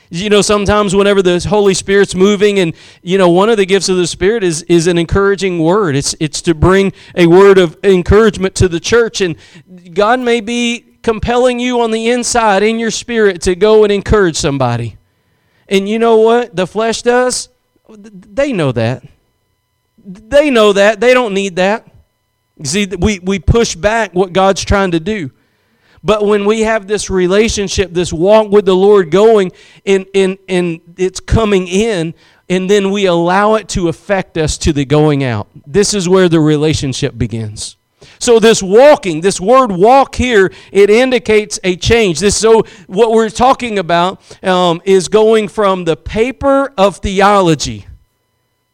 You 0.08 0.28
know, 0.28 0.42
sometimes 0.42 0.94
whenever 0.94 1.22
the 1.22 1.40
Holy 1.40 1.74
Spirit's 1.74 2.14
moving, 2.14 2.58
and 2.58 2.74
you 3.02 3.18
know, 3.18 3.28
one 3.30 3.48
of 3.48 3.56
the 3.56 3.66
gifts 3.66 3.88
of 3.88 3.96
the 3.96 4.06
Spirit 4.06 4.44
is 4.44 4.62
is 4.64 4.86
an 4.86 4.98
encouraging 4.98 5.58
word. 5.58 5.96
It's 5.96 6.14
it's 6.20 6.42
to 6.42 6.54
bring 6.54 6.92
a 7.16 7.26
word 7.26 7.58
of 7.58 7.76
encouragement 7.82 8.54
to 8.56 8.68
the 8.68 8.78
church, 8.78 9.20
and 9.20 9.36
God 9.94 10.20
may 10.20 10.40
be 10.40 10.84
compelling 11.02 11.58
you 11.58 11.80
on 11.80 11.90
the 11.90 12.10
inside 12.10 12.62
in 12.62 12.78
your 12.78 12.90
spirit 12.90 13.42
to 13.42 13.56
go 13.56 13.82
and 13.82 13.92
encourage 13.92 14.36
somebody. 14.36 14.96
And 15.68 15.88
you 15.88 15.98
know 15.98 16.18
what 16.18 16.54
the 16.54 16.66
flesh 16.66 17.02
does? 17.02 17.48
They 17.88 18.52
know 18.52 18.70
that. 18.72 19.02
They 19.98 20.50
know 20.50 20.72
that. 20.72 21.00
They 21.00 21.14
don't 21.14 21.34
need 21.34 21.56
that. 21.56 21.91
See, 22.64 22.86
we, 22.86 23.18
we 23.20 23.38
push 23.38 23.74
back 23.74 24.14
what 24.14 24.32
God's 24.32 24.64
trying 24.64 24.92
to 24.92 25.00
do. 25.00 25.30
But 26.04 26.26
when 26.26 26.44
we 26.44 26.62
have 26.62 26.86
this 26.86 27.10
relationship, 27.10 27.92
this 27.92 28.12
walk 28.12 28.50
with 28.50 28.66
the 28.66 28.74
Lord 28.74 29.10
going, 29.10 29.52
and, 29.86 30.06
and, 30.14 30.36
and 30.48 30.80
it's 30.96 31.20
coming 31.20 31.68
in, 31.68 32.14
and 32.48 32.68
then 32.68 32.90
we 32.90 33.06
allow 33.06 33.54
it 33.54 33.68
to 33.70 33.88
affect 33.88 34.36
us 34.36 34.58
to 34.58 34.72
the 34.72 34.84
going 34.84 35.22
out. 35.22 35.48
This 35.66 35.94
is 35.94 36.08
where 36.08 36.28
the 36.28 36.40
relationship 36.40 37.16
begins. 37.16 37.76
So 38.18 38.38
this 38.38 38.62
walking, 38.62 39.20
this 39.20 39.40
word 39.40 39.72
walk 39.72 40.16
here, 40.16 40.52
it 40.70 40.90
indicates 40.90 41.58
a 41.64 41.76
change. 41.76 42.20
This 42.20 42.36
so 42.36 42.62
what 42.86 43.12
we're 43.12 43.30
talking 43.30 43.78
about 43.78 44.20
um, 44.44 44.80
is 44.84 45.08
going 45.08 45.48
from 45.48 45.84
the 45.84 45.96
paper 45.96 46.72
of 46.76 46.98
theology 46.98 47.86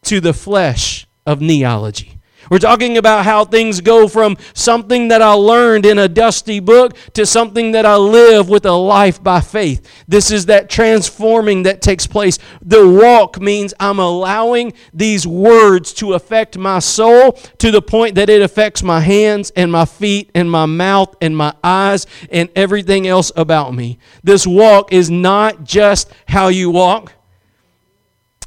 to 0.02 0.20
the 0.20 0.32
flesh 0.32 1.06
of 1.26 1.40
neology. 1.40 2.18
We're 2.50 2.59
talking 2.59 2.97
about 2.97 3.25
how 3.25 3.45
things 3.45 3.81
go 3.81 4.09
from 4.09 4.37
something 4.55 5.09
that 5.09 5.23
I 5.23 5.33
learned 5.33 5.85
in 5.85 5.99
a 5.99 6.09
dusty 6.09 6.61
book 6.61 6.97
to 7.14 7.26
something 7.26 7.73
that 7.73 7.85
I 7.85 7.97
live 7.97 8.49
with 8.49 8.64
a 8.64 8.73
life 8.73 9.23
by 9.23 9.40
faith. 9.40 9.87
This 10.07 10.31
is 10.31 10.47
that 10.47 10.71
transforming 10.71 11.64
that 11.64 11.83
takes 11.83 12.07
place. 12.07 12.38
The 12.62 12.88
walk 12.88 13.40
means 13.40 13.75
I'm 13.78 13.99
allowing 13.99 14.73
these 14.95 15.26
words 15.26 15.93
to 15.95 16.14
affect 16.14 16.57
my 16.57 16.78
soul 16.78 17.33
to 17.33 17.71
the 17.71 17.83
point 17.83 18.14
that 18.14 18.31
it 18.31 18.40
affects 18.43 18.83
my 18.83 19.00
hands 19.00 19.50
and 19.55 19.71
my 19.71 19.85
feet 19.85 20.31
and 20.35 20.50
my 20.50 20.67
mouth 20.67 21.14
and 21.21 21.37
my 21.37 21.55
eyes 21.62 22.07
and 22.31 22.49
everything 22.57 23.07
else 23.07 23.31
about 23.37 23.75
me. 23.75 23.99
This 24.23 24.47
walk 24.47 24.93
is 24.93 25.11
not 25.11 25.64
just 25.64 26.11
how 26.28 26.49
you 26.49 26.71
walk 26.71 27.12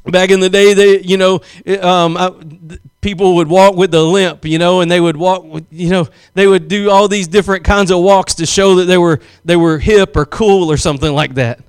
back 0.04 0.30
in 0.30 0.40
the 0.40 0.50
day 0.50 0.74
they 0.74 1.00
you 1.00 1.16
know 1.16 1.40
um, 1.80 2.16
I, 2.16 2.32
people 3.02 3.34
would 3.34 3.48
walk 3.48 3.76
with 3.76 3.90
the 3.90 4.02
limp, 4.02 4.46
you 4.46 4.58
know, 4.58 4.80
and 4.80 4.90
they 4.90 5.00
would 5.00 5.16
walk 5.16 5.44
with, 5.44 5.66
you 5.70 5.90
know, 5.90 6.08
they 6.32 6.46
would 6.46 6.68
do 6.68 6.88
all 6.88 7.08
these 7.08 7.28
different 7.28 7.64
kinds 7.64 7.90
of 7.90 7.98
walks 7.98 8.34
to 8.36 8.46
show 8.46 8.76
that 8.76 8.84
they 8.86 8.96
were 8.96 9.20
they 9.44 9.56
were 9.56 9.78
hip 9.78 10.16
or 10.16 10.24
cool 10.24 10.72
or 10.72 10.78
something 10.78 11.12
like 11.12 11.34
that. 11.34 11.60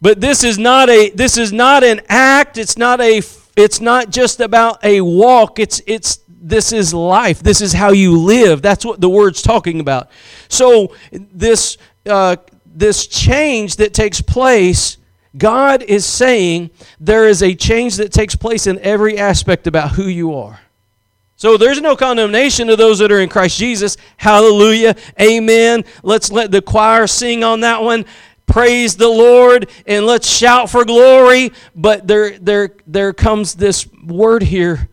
But 0.00 0.20
this 0.20 0.44
is 0.44 0.58
not 0.58 0.88
a 0.88 1.10
this 1.10 1.36
is 1.36 1.52
not 1.52 1.84
an 1.84 2.00
act, 2.08 2.56
it's 2.56 2.78
not 2.78 3.00
a 3.02 3.20
it's 3.56 3.80
not 3.80 4.10
just 4.10 4.40
about 4.40 4.82
a 4.82 5.02
walk. 5.02 5.58
It's 5.58 5.82
it's 5.86 6.20
this 6.40 6.72
is 6.72 6.94
life. 6.94 7.42
This 7.42 7.60
is 7.60 7.72
how 7.74 7.90
you 7.90 8.16
live. 8.16 8.62
That's 8.62 8.84
what 8.84 9.00
the 9.00 9.10
word's 9.10 9.42
talking 9.42 9.80
about. 9.80 10.08
So 10.48 10.94
this 11.10 11.76
uh, 12.06 12.36
this 12.64 13.06
change 13.06 13.76
that 13.76 13.92
takes 13.92 14.22
place 14.22 14.96
God 15.36 15.82
is 15.82 16.04
saying 16.04 16.70
there 16.98 17.28
is 17.28 17.42
a 17.42 17.54
change 17.54 17.96
that 17.96 18.12
takes 18.12 18.34
place 18.34 18.66
in 18.66 18.78
every 18.80 19.18
aspect 19.18 19.66
about 19.66 19.92
who 19.92 20.04
you 20.04 20.34
are. 20.34 20.60
So 21.36 21.56
there's 21.56 21.80
no 21.80 21.96
condemnation 21.96 22.66
to 22.66 22.76
those 22.76 22.98
that 22.98 23.10
are 23.10 23.20
in 23.20 23.28
Christ 23.28 23.56
Jesus. 23.56 23.96
Hallelujah. 24.18 24.94
Amen. 25.18 25.84
Let's 26.02 26.30
let 26.30 26.50
the 26.50 26.60
choir 26.60 27.06
sing 27.06 27.42
on 27.44 27.60
that 27.60 27.82
one. 27.82 28.04
Praise 28.46 28.96
the 28.96 29.08
Lord 29.08 29.70
and 29.86 30.04
let's 30.04 30.28
shout 30.28 30.68
for 30.68 30.84
glory. 30.84 31.52
But 31.74 32.06
there, 32.06 32.38
there, 32.38 32.72
there 32.86 33.12
comes 33.12 33.54
this 33.54 33.88
word 34.04 34.42
here. 34.42 34.90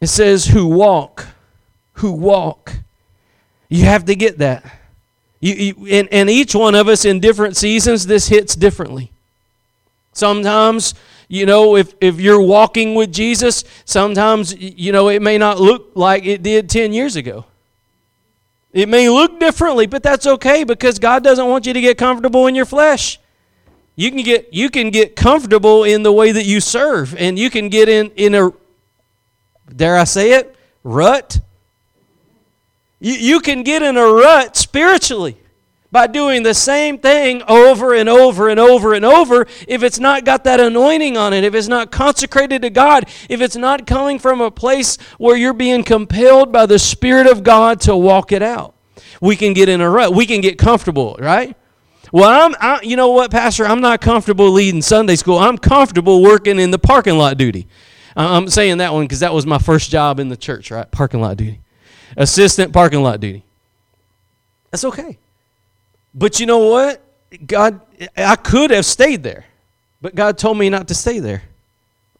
It 0.00 0.06
says, 0.06 0.46
who 0.46 0.66
walk, 0.66 1.26
who 1.94 2.12
walk. 2.12 2.72
You 3.68 3.84
have 3.84 4.06
to 4.06 4.14
get 4.14 4.38
that. 4.38 4.79
You, 5.40 5.54
you, 5.54 5.86
and, 5.90 6.08
and 6.12 6.28
each 6.28 6.54
one 6.54 6.74
of 6.74 6.86
us 6.88 7.04
in 7.04 7.18
different 7.18 7.56
seasons, 7.56 8.06
this 8.06 8.28
hits 8.28 8.54
differently. 8.54 9.10
Sometimes, 10.12 10.94
you 11.28 11.46
know, 11.46 11.76
if, 11.76 11.94
if 12.00 12.20
you're 12.20 12.40
walking 12.40 12.94
with 12.94 13.12
Jesus, 13.12 13.64
sometimes, 13.84 14.54
you 14.54 14.92
know, 14.92 15.08
it 15.08 15.22
may 15.22 15.38
not 15.38 15.58
look 15.58 15.92
like 15.94 16.26
it 16.26 16.42
did 16.42 16.68
10 16.68 16.92
years 16.92 17.16
ago. 17.16 17.46
It 18.72 18.88
may 18.88 19.08
look 19.08 19.40
differently, 19.40 19.86
but 19.86 20.02
that's 20.02 20.26
okay 20.26 20.64
because 20.64 20.98
God 20.98 21.24
doesn't 21.24 21.46
want 21.48 21.66
you 21.66 21.72
to 21.72 21.80
get 21.80 21.98
comfortable 21.98 22.46
in 22.46 22.54
your 22.54 22.66
flesh. 22.66 23.18
You 23.96 24.10
can 24.10 24.22
get 24.22 24.54
you 24.54 24.70
can 24.70 24.90
get 24.90 25.16
comfortable 25.16 25.84
in 25.84 26.02
the 26.02 26.12
way 26.12 26.32
that 26.32 26.46
you 26.46 26.60
serve, 26.60 27.14
and 27.16 27.38
you 27.38 27.50
can 27.50 27.68
get 27.68 27.88
in 27.88 28.10
in 28.12 28.34
a 28.34 28.52
dare 29.74 29.96
I 29.98 30.04
say 30.04 30.32
it 30.32 30.54
rut 30.82 31.40
you, 33.00 33.14
you 33.14 33.40
can 33.40 33.62
get 33.62 33.82
in 33.82 33.96
a 33.96 34.04
rut 34.04 34.56
spiritually 34.56 35.36
by 35.90 36.06
doing 36.06 36.42
the 36.42 36.54
same 36.54 36.98
thing 36.98 37.42
over 37.48 37.94
and 37.94 38.08
over 38.08 38.48
and 38.48 38.60
over 38.60 38.94
and 38.94 39.04
over 39.04 39.46
if 39.66 39.82
it's 39.82 39.98
not 39.98 40.24
got 40.24 40.44
that 40.44 40.60
anointing 40.60 41.16
on 41.16 41.32
it, 41.32 41.42
if 41.42 41.54
it's 41.54 41.66
not 41.66 41.90
consecrated 41.90 42.62
to 42.62 42.70
God, 42.70 43.08
if 43.28 43.40
it's 43.40 43.56
not 43.56 43.86
coming 43.86 44.18
from 44.18 44.40
a 44.40 44.50
place 44.50 44.96
where 45.18 45.36
you're 45.36 45.52
being 45.52 45.82
compelled 45.82 46.52
by 46.52 46.66
the 46.66 46.78
Spirit 46.78 47.26
of 47.26 47.42
God 47.42 47.80
to 47.82 47.96
walk 47.96 48.30
it 48.30 48.42
out. 48.42 48.74
We 49.20 49.34
can 49.34 49.52
get 49.52 49.68
in 49.68 49.80
a 49.80 49.90
rut. 49.90 50.14
We 50.14 50.26
can 50.26 50.40
get 50.40 50.58
comfortable, 50.58 51.16
right? 51.18 51.56
Well, 52.12 52.46
I'm, 52.46 52.54
I, 52.60 52.80
you 52.82 52.96
know 52.96 53.10
what, 53.10 53.30
Pastor? 53.30 53.64
I'm 53.64 53.80
not 53.80 54.00
comfortable 54.00 54.50
leading 54.50 54.82
Sunday 54.82 55.16
school. 55.16 55.38
I'm 55.38 55.58
comfortable 55.58 56.22
working 56.22 56.58
in 56.58 56.70
the 56.70 56.78
parking 56.78 57.16
lot 57.18 57.36
duty. 57.36 57.66
I'm 58.16 58.48
saying 58.48 58.78
that 58.78 58.92
one 58.92 59.04
because 59.04 59.20
that 59.20 59.32
was 59.32 59.46
my 59.46 59.58
first 59.58 59.90
job 59.90 60.18
in 60.18 60.28
the 60.28 60.36
church, 60.36 60.70
right? 60.70 60.90
Parking 60.90 61.20
lot 61.20 61.36
duty 61.36 61.60
assistant 62.16 62.72
parking 62.72 63.02
lot 63.02 63.20
duty. 63.20 63.42
That's 64.70 64.84
okay. 64.84 65.18
But 66.14 66.40
you 66.40 66.46
know 66.46 66.70
what? 66.70 67.02
God, 67.46 67.80
I 68.16 68.36
could 68.36 68.70
have 68.70 68.84
stayed 68.84 69.22
there, 69.22 69.44
but 70.02 70.14
God 70.14 70.38
told 70.38 70.58
me 70.58 70.68
not 70.68 70.88
to 70.88 70.94
stay 70.94 71.20
there. 71.20 71.42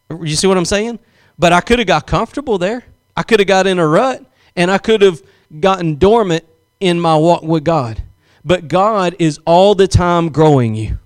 You 0.09 0.35
see 0.35 0.47
what 0.47 0.57
I'm 0.57 0.65
saying? 0.65 0.99
But 1.37 1.53
I 1.53 1.61
could 1.61 1.79
have 1.79 1.87
got 1.87 2.07
comfortable 2.07 2.57
there. 2.57 2.83
I 3.15 3.23
could 3.23 3.39
have 3.39 3.47
got 3.47 3.67
in 3.67 3.79
a 3.79 3.87
rut, 3.87 4.23
and 4.55 4.71
I 4.71 4.77
could 4.77 5.01
have 5.01 5.21
gotten 5.59 5.95
dormant 5.95 6.45
in 6.79 6.99
my 6.99 7.15
walk 7.15 7.43
with 7.43 7.63
God. 7.63 8.01
But 8.43 8.67
God 8.67 9.15
is 9.19 9.39
all 9.45 9.75
the 9.75 9.87
time 9.87 10.29
growing 10.29 10.75
you. 10.75 10.97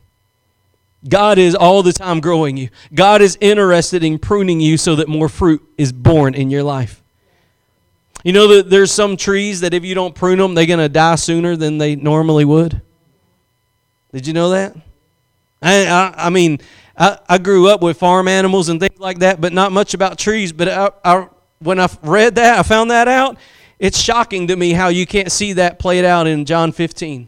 God 1.08 1.38
is 1.38 1.54
all 1.54 1.84
the 1.84 1.94
time 1.94 2.20
growing 2.20 2.58
you. 2.58 2.70
God 2.94 3.22
is 3.22 3.38
interested 3.42 4.04
in 4.04 4.18
pruning 4.18 4.60
you 4.60 4.78
so 4.78 4.96
that 4.96 5.08
more 5.08 5.30
fruit 5.30 5.64
is 5.78 5.92
born 5.92 6.34
in 6.34 6.50
your 6.50 6.64
life. 6.64 7.02
You 8.26 8.34
know 8.34 8.48
that 8.56 8.72
there's 8.72 8.92
some 8.92 9.18
trees 9.18 9.60
that 9.60 9.76
if 9.76 9.86
you 9.86 9.94
don't 9.94 10.16
prune 10.16 10.40
them, 10.40 10.56
they're 10.56 10.66
going 10.66 10.80
to 10.80 10.90
die 10.90 11.14
sooner 11.14 11.56
than 11.56 11.78
they 11.78 11.96
normally 11.96 12.44
would? 12.44 12.82
Did 14.12 14.26
you 14.26 14.34
know 14.34 14.50
that? 14.50 14.76
I, 15.62 15.86
I, 15.86 16.14
I 16.18 16.30
mean, 16.32 16.58
I, 16.98 17.20
I, 17.30 17.38
grew 17.38 17.70
up 17.70 17.84
with 17.84 17.98
farm 17.98 18.28
animals 18.28 18.70
and 18.70 18.80
things 18.80 19.00
like 19.00 19.20
that, 19.20 19.40
but 19.40 19.54
not 19.54 19.72
much 19.72 19.94
about 19.94 20.18
trees. 20.18 20.52
But 20.52 20.70
I, 20.70 20.90
I, 21.04 21.28
when 21.60 21.80
I 21.80 21.88
read 22.02 22.34
that, 22.36 22.58
I 22.58 22.64
found 22.64 22.90
that 22.90 23.08
out. 23.08 23.38
It's 23.78 24.00
shocking 24.00 24.48
to 24.48 24.56
me 24.56 24.72
how 24.72 24.88
you 24.88 25.06
can't 25.06 25.32
see 25.32 25.54
that 25.54 25.78
played 25.78 26.04
out 26.04 26.26
in 26.26 26.46
John 26.46 26.72
15. 26.72 27.28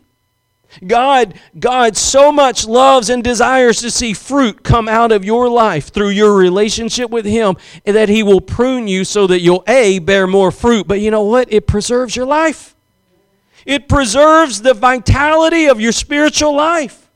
God, 0.85 1.39
God 1.59 1.97
so 1.97 2.31
much 2.31 2.67
loves 2.67 3.09
and 3.09 3.23
desires 3.23 3.81
to 3.81 3.89
see 3.89 4.13
fruit 4.13 4.63
come 4.63 4.87
out 4.87 5.11
of 5.11 5.25
your 5.25 5.49
life 5.49 5.89
through 5.89 6.09
your 6.09 6.35
relationship 6.35 7.09
with 7.09 7.25
Him, 7.25 7.55
and 7.85 7.95
that 7.95 8.09
He 8.09 8.23
will 8.23 8.41
prune 8.41 8.87
you 8.87 9.03
so 9.03 9.27
that 9.27 9.41
you'll 9.41 9.63
A, 9.67 9.99
bear 9.99 10.27
more 10.27 10.51
fruit. 10.51 10.87
But 10.87 10.99
you 10.99 11.11
know 11.11 11.23
what? 11.23 11.51
It 11.51 11.67
preserves 11.67 12.15
your 12.15 12.25
life, 12.25 12.75
it 13.65 13.87
preserves 13.87 14.61
the 14.61 14.73
vitality 14.73 15.65
of 15.65 15.81
your 15.81 15.91
spiritual 15.91 16.55
life. 16.55 17.09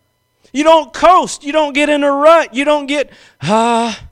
You 0.53 0.63
don't 0.63 0.93
coast, 0.93 1.43
you 1.43 1.53
don't 1.53 1.73
get 1.73 1.89
in 1.89 2.03
a 2.03 2.11
rut, 2.11 2.53
you 2.53 2.65
don't 2.65 2.87
get, 2.87 3.11
ah. 3.41 4.07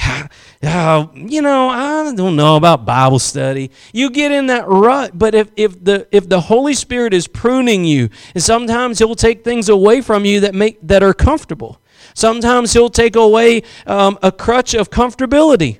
Uh, 0.00 0.28
uh, 0.62 1.06
you 1.14 1.40
know, 1.40 1.68
I 1.68 2.12
don't 2.14 2.34
know 2.34 2.56
about 2.56 2.84
Bible 2.84 3.20
study. 3.20 3.70
You 3.92 4.10
get 4.10 4.32
in 4.32 4.48
that 4.48 4.66
rut, 4.66 5.16
but 5.16 5.34
if, 5.34 5.50
if 5.56 5.84
the 5.84 6.08
if 6.10 6.28
the 6.28 6.40
Holy 6.40 6.74
Spirit 6.74 7.14
is 7.14 7.28
pruning 7.28 7.84
you, 7.84 8.08
and 8.34 8.42
sometimes 8.42 8.98
He'll 8.98 9.14
take 9.14 9.44
things 9.44 9.68
away 9.68 10.00
from 10.00 10.24
you 10.24 10.40
that 10.40 10.54
make 10.54 10.78
that 10.82 11.02
are 11.02 11.14
comfortable. 11.14 11.80
Sometimes 12.12 12.72
He'll 12.72 12.90
take 12.90 13.14
away 13.14 13.62
um, 13.86 14.18
a 14.20 14.32
crutch 14.32 14.74
of 14.74 14.90
comfortability 14.90 15.78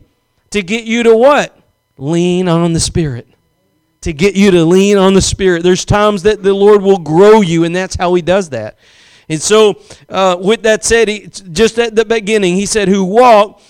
to 0.51 0.63
get 0.63 0.85
you 0.85 1.03
to 1.03 1.17
what? 1.17 1.59
Lean 1.97 2.47
on 2.47 2.73
the 2.73 2.81
Spirit. 2.81 3.27
To 4.03 4.13
get 4.13 4.37
you 4.37 4.53
to 4.53 4.65
lean 4.65 4.97
on 4.97 5.13
the 5.13 5.21
Spirit. 5.21 5.65
There's 5.65 5.85
times 5.85 6.23
that 6.23 6.45
the 6.45 6.55
Lord 6.55 6.83
will 6.83 7.01
grow 7.01 7.41
you, 7.41 7.65
and 7.65 7.75
that's 7.75 7.97
how 7.97 8.15
He 8.15 8.23
does 8.23 8.51
that. 8.51 8.79
And 9.29 9.43
so, 9.43 9.83
uh, 10.09 10.37
with 10.41 10.63
that 10.63 10.85
said, 10.85 11.09
he, 11.09 11.27
just 11.27 11.79
at 11.81 11.97
the 11.97 12.05
beginning, 12.05 12.55
He 12.55 12.65
said, 12.65 12.87
"Who 12.87 13.03
walk." 13.03 13.61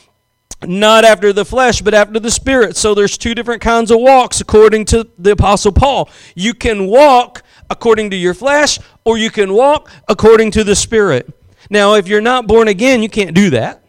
Not 0.67 1.05
after 1.05 1.33
the 1.33 1.45
flesh, 1.45 1.81
but 1.83 1.95
after 1.95 2.19
the 2.19 2.31
spirit. 2.31 2.77
So 2.77 2.95
there's 2.95 3.17
two 3.17 3.35
different 3.35 3.63
kinds 3.63 3.91
of 3.91 4.01
walks 4.01 4.41
according 4.41 4.87
to 4.87 5.09
the 5.19 5.33
apostle 5.33 5.73
Paul. 5.73 6.11
You 6.35 6.55
can 6.55 6.87
walk 6.87 7.43
according 7.71 8.11
to 8.11 8.17
your 8.17 8.35
flesh 8.35 8.79
or 9.05 9.19
you 9.19 9.31
can 9.31 9.53
walk 9.53 9.91
according 10.09 10.51
to 10.53 10.65
the 10.65 10.75
spirit. 10.75 11.33
Now, 11.71 11.95
if 11.95 12.09
you're 12.09 12.21
not 12.21 12.47
born 12.47 12.69
again, 12.69 13.03
you 13.03 13.09
can't 13.09 13.35
do 13.35 13.51
that. 13.51 13.85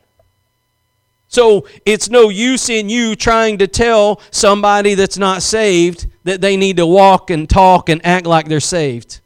So 1.28 1.68
it's 1.86 2.10
no 2.10 2.30
use 2.30 2.70
in 2.70 2.90
you 2.90 3.16
trying 3.16 3.60
to 3.60 3.68
tell 3.68 4.22
somebody 4.32 4.96
that's 4.96 5.18
not 5.18 5.44
saved 5.44 6.08
that 6.24 6.42
they 6.42 6.58
need 6.58 6.78
to 6.78 6.86
walk 6.88 7.30
and 7.30 7.48
talk 7.50 7.88
and 7.90 8.04
act 8.06 8.26
like 8.26 8.48
they're 8.48 8.60
saved. 8.60 9.22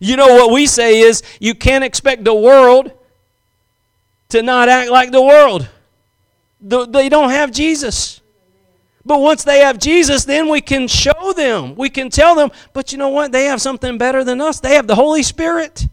You 0.00 0.16
know 0.16 0.26
what 0.26 0.52
we 0.52 0.66
say 0.66 1.00
is 1.00 1.22
you 1.40 1.54
can't 1.54 1.82
expect 1.82 2.24
the 2.24 2.34
world 2.34 2.92
to 4.30 4.42
not 4.42 4.68
act 4.68 4.90
like 4.90 5.10
the 5.10 5.22
world. 5.22 5.68
They 6.60 7.08
don't 7.08 7.30
have 7.30 7.50
Jesus. 7.50 8.20
But 9.04 9.20
once 9.20 9.42
they 9.42 9.60
have 9.60 9.78
Jesus, 9.78 10.24
then 10.24 10.48
we 10.48 10.60
can 10.60 10.86
show 10.86 11.32
them. 11.32 11.74
We 11.76 11.88
can 11.88 12.10
tell 12.10 12.34
them, 12.34 12.50
but 12.72 12.92
you 12.92 12.98
know 12.98 13.08
what? 13.08 13.32
They 13.32 13.46
have 13.46 13.60
something 13.60 13.96
better 13.96 14.22
than 14.22 14.40
us. 14.40 14.60
They 14.60 14.74
have 14.74 14.86
the 14.86 14.96
Holy 14.96 15.22
Spirit. 15.22 15.86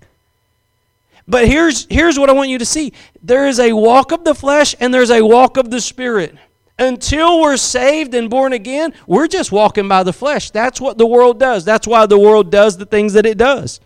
But 1.27 1.47
here's, 1.47 1.87
here's 1.89 2.19
what 2.19 2.29
I 2.29 2.33
want 2.33 2.49
you 2.49 2.57
to 2.59 2.65
see 2.65 2.93
there 3.23 3.47
is 3.47 3.59
a 3.59 3.73
walk 3.73 4.11
of 4.11 4.23
the 4.23 4.35
flesh 4.35 4.75
and 4.79 4.93
there's 4.93 5.11
a 5.11 5.21
walk 5.21 5.57
of 5.57 5.71
the 5.71 5.81
Spirit. 5.81 6.35
Until 6.77 7.39
we're 7.39 7.55
saved 7.55 8.13
and 8.15 8.29
born 8.29 8.51
again, 8.51 8.93
we're 9.07 9.27
just 9.27 9.49
walking 9.49 9.87
by 9.87 10.03
the 10.03 10.11
flesh. 10.11 10.51
That's 10.51 10.81
what 10.81 10.97
the 10.97 11.05
world 11.05 11.39
does. 11.39 11.63
That's 11.63 11.87
why 11.87 12.05
the 12.05 12.19
world 12.19 12.51
does 12.51 12.77
the 12.77 12.85
things 12.85 13.13
that 13.13 13.25
it 13.25 13.37
does. 13.37 13.79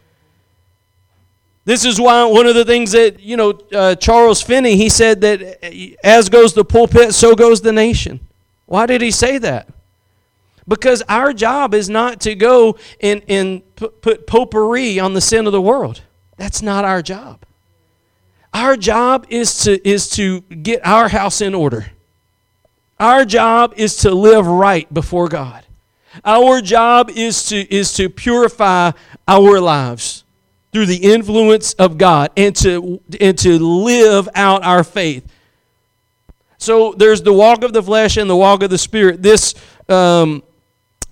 This 1.69 1.85
is 1.85 2.01
why 2.01 2.25
one 2.25 2.47
of 2.47 2.55
the 2.55 2.65
things 2.65 2.93
that, 2.93 3.19
you 3.19 3.37
know, 3.37 3.51
uh, 3.71 3.93
Charles 3.93 4.41
Finney, 4.41 4.75
he 4.75 4.89
said 4.89 5.21
that 5.21 5.59
uh, 5.63 5.95
as 6.03 6.27
goes 6.27 6.55
the 6.55 6.65
pulpit, 6.65 7.13
so 7.13 7.35
goes 7.35 7.61
the 7.61 7.71
nation. 7.71 8.21
Why 8.65 8.87
did 8.87 9.03
he 9.03 9.11
say 9.11 9.37
that? 9.37 9.69
Because 10.67 11.03
our 11.07 11.31
job 11.31 11.75
is 11.75 11.87
not 11.87 12.21
to 12.21 12.33
go 12.33 12.79
and, 13.01 13.21
and 13.29 13.75
put, 13.75 14.01
put 14.01 14.25
potpourri 14.25 14.99
on 14.99 15.13
the 15.13 15.21
sin 15.21 15.45
of 15.45 15.51
the 15.51 15.61
world. 15.61 16.01
That's 16.37 16.63
not 16.63 16.85
our 16.85 17.03
job. 17.03 17.45
Our 18.51 18.75
job 18.75 19.27
is 19.29 19.59
to, 19.65 19.87
is 19.87 20.09
to 20.11 20.41
get 20.41 20.83
our 20.83 21.09
house 21.09 21.39
in 21.39 21.53
order. 21.53 21.91
Our 22.99 23.25
job 23.25 23.75
is 23.77 23.95
to 23.97 24.09
live 24.09 24.47
right 24.47 24.91
before 24.91 25.27
God. 25.27 25.65
Our 26.25 26.61
job 26.61 27.11
is 27.11 27.43
to, 27.49 27.71
is 27.71 27.93
to 27.93 28.09
purify 28.09 28.93
our 29.27 29.61
lives 29.61 30.23
through 30.71 30.85
the 30.85 30.97
influence 30.97 31.73
of 31.73 31.97
God 31.97 32.31
and 32.37 32.55
to, 32.57 33.01
and 33.19 33.37
to 33.39 33.59
live 33.59 34.29
out 34.35 34.63
our 34.63 34.83
faith. 34.83 35.25
So 36.57 36.93
there's 36.93 37.21
the 37.21 37.33
walk 37.33 37.63
of 37.63 37.73
the 37.73 37.81
flesh 37.81 38.17
and 38.17 38.29
the 38.29 38.35
walk 38.35 38.63
of 38.63 38.69
the 38.69 38.77
spirit. 38.77 39.23
This, 39.23 39.55
um, 39.87 40.43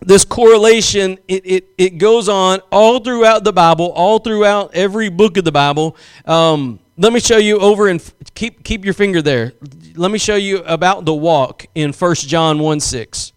this 0.01 0.25
correlation, 0.25 1.17
it, 1.27 1.45
it, 1.45 1.67
it 1.77 1.97
goes 1.97 2.29
on 2.29 2.59
all 2.71 2.99
throughout 2.99 3.43
the 3.43 3.53
Bible, 3.53 3.91
all 3.93 4.19
throughout 4.19 4.75
every 4.75 5.09
book 5.09 5.37
of 5.37 5.45
the 5.45 5.51
Bible. 5.51 5.95
Um, 6.25 6.79
let 6.97 7.13
me 7.13 7.19
show 7.19 7.37
you 7.37 7.59
over 7.59 7.87
and 7.87 8.03
keep, 8.35 8.63
keep 8.63 8.83
your 8.83 8.93
finger 8.93 9.21
there. 9.21 9.53
Let 9.95 10.11
me 10.11 10.19
show 10.19 10.35
you 10.35 10.59
about 10.63 11.05
the 11.05 11.13
walk 11.13 11.65
in 11.73 11.93
1 11.93 12.15
John 12.15 12.59
1 12.59 12.79
6. 12.79 13.33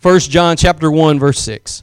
1 0.00 0.20
John 0.20 0.56
chapter 0.56 0.90
1, 0.90 1.18
verse 1.18 1.40
6. 1.40 1.82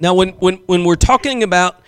Now, 0.00 0.14
when, 0.14 0.30
when, 0.30 0.56
when 0.66 0.84
we're 0.84 0.96
talking 0.96 1.42
about 1.42 1.80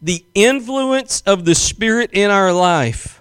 the 0.00 0.24
influence 0.34 1.22
of 1.26 1.44
the 1.44 1.54
Spirit 1.54 2.10
in 2.12 2.30
our 2.30 2.52
life, 2.52 3.20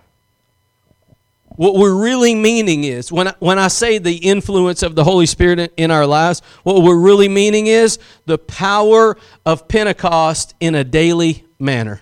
what 1.57 1.73
we're 1.75 1.95
really 1.95 2.35
meaning 2.35 2.83
is, 2.83 3.11
when 3.11 3.29
I, 3.29 3.33
when 3.39 3.57
I 3.57 3.67
say 3.67 3.97
the 3.97 4.15
influence 4.15 4.83
of 4.83 4.93
the 4.93 5.03
Holy 5.03 5.25
Spirit 5.25 5.73
in 5.75 5.89
our 5.89 6.05
lives, 6.05 6.41
what 6.63 6.83
we're 6.83 6.99
really 6.99 7.27
meaning 7.27 7.65
is 7.65 7.97
the 8.25 8.37
power 8.37 9.17
of 9.43 9.67
Pentecost 9.67 10.53
in 10.59 10.75
a 10.75 10.83
daily 10.83 11.45
manner. 11.59 11.99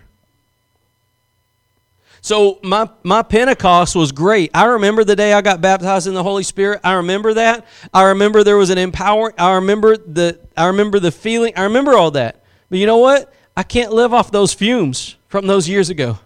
So 2.26 2.58
my, 2.64 2.90
my 3.04 3.22
Pentecost 3.22 3.96
was 3.96 4.12
great. 4.12 4.50
I 4.52 4.66
remember 4.66 5.04
the 5.04 5.16
day 5.16 5.32
I 5.32 5.42
got 5.42 5.62
baptized 5.62 6.08
in 6.08 6.16
the 6.16 6.24
Holy 6.24 6.42
Spirit. 6.42 6.82
I 6.84 6.94
remember 6.94 7.36
that. 7.36 7.68
I 7.94 8.06
remember 8.06 8.44
there 8.44 8.58
was 8.58 8.72
an 8.72 8.80
empower. 8.80 9.32
I 9.40 9.54
remember 9.54 9.96
the 9.96 10.40
I 10.58 10.66
remember 10.66 11.00
the 11.00 11.12
feeling. 11.12 11.54
I 11.56 11.66
remember 11.66 11.94
all 11.94 12.10
that. 12.12 12.44
But 12.72 12.80
you 12.80 12.88
know 12.88 12.98
what? 12.98 13.32
I 13.56 13.62
can't 13.62 13.94
live 13.94 14.12
off 14.12 14.32
those 14.32 14.56
fumes 14.56 15.18
from 15.28 15.46
those 15.46 15.70
years 15.70 15.92
ago. 15.92 16.18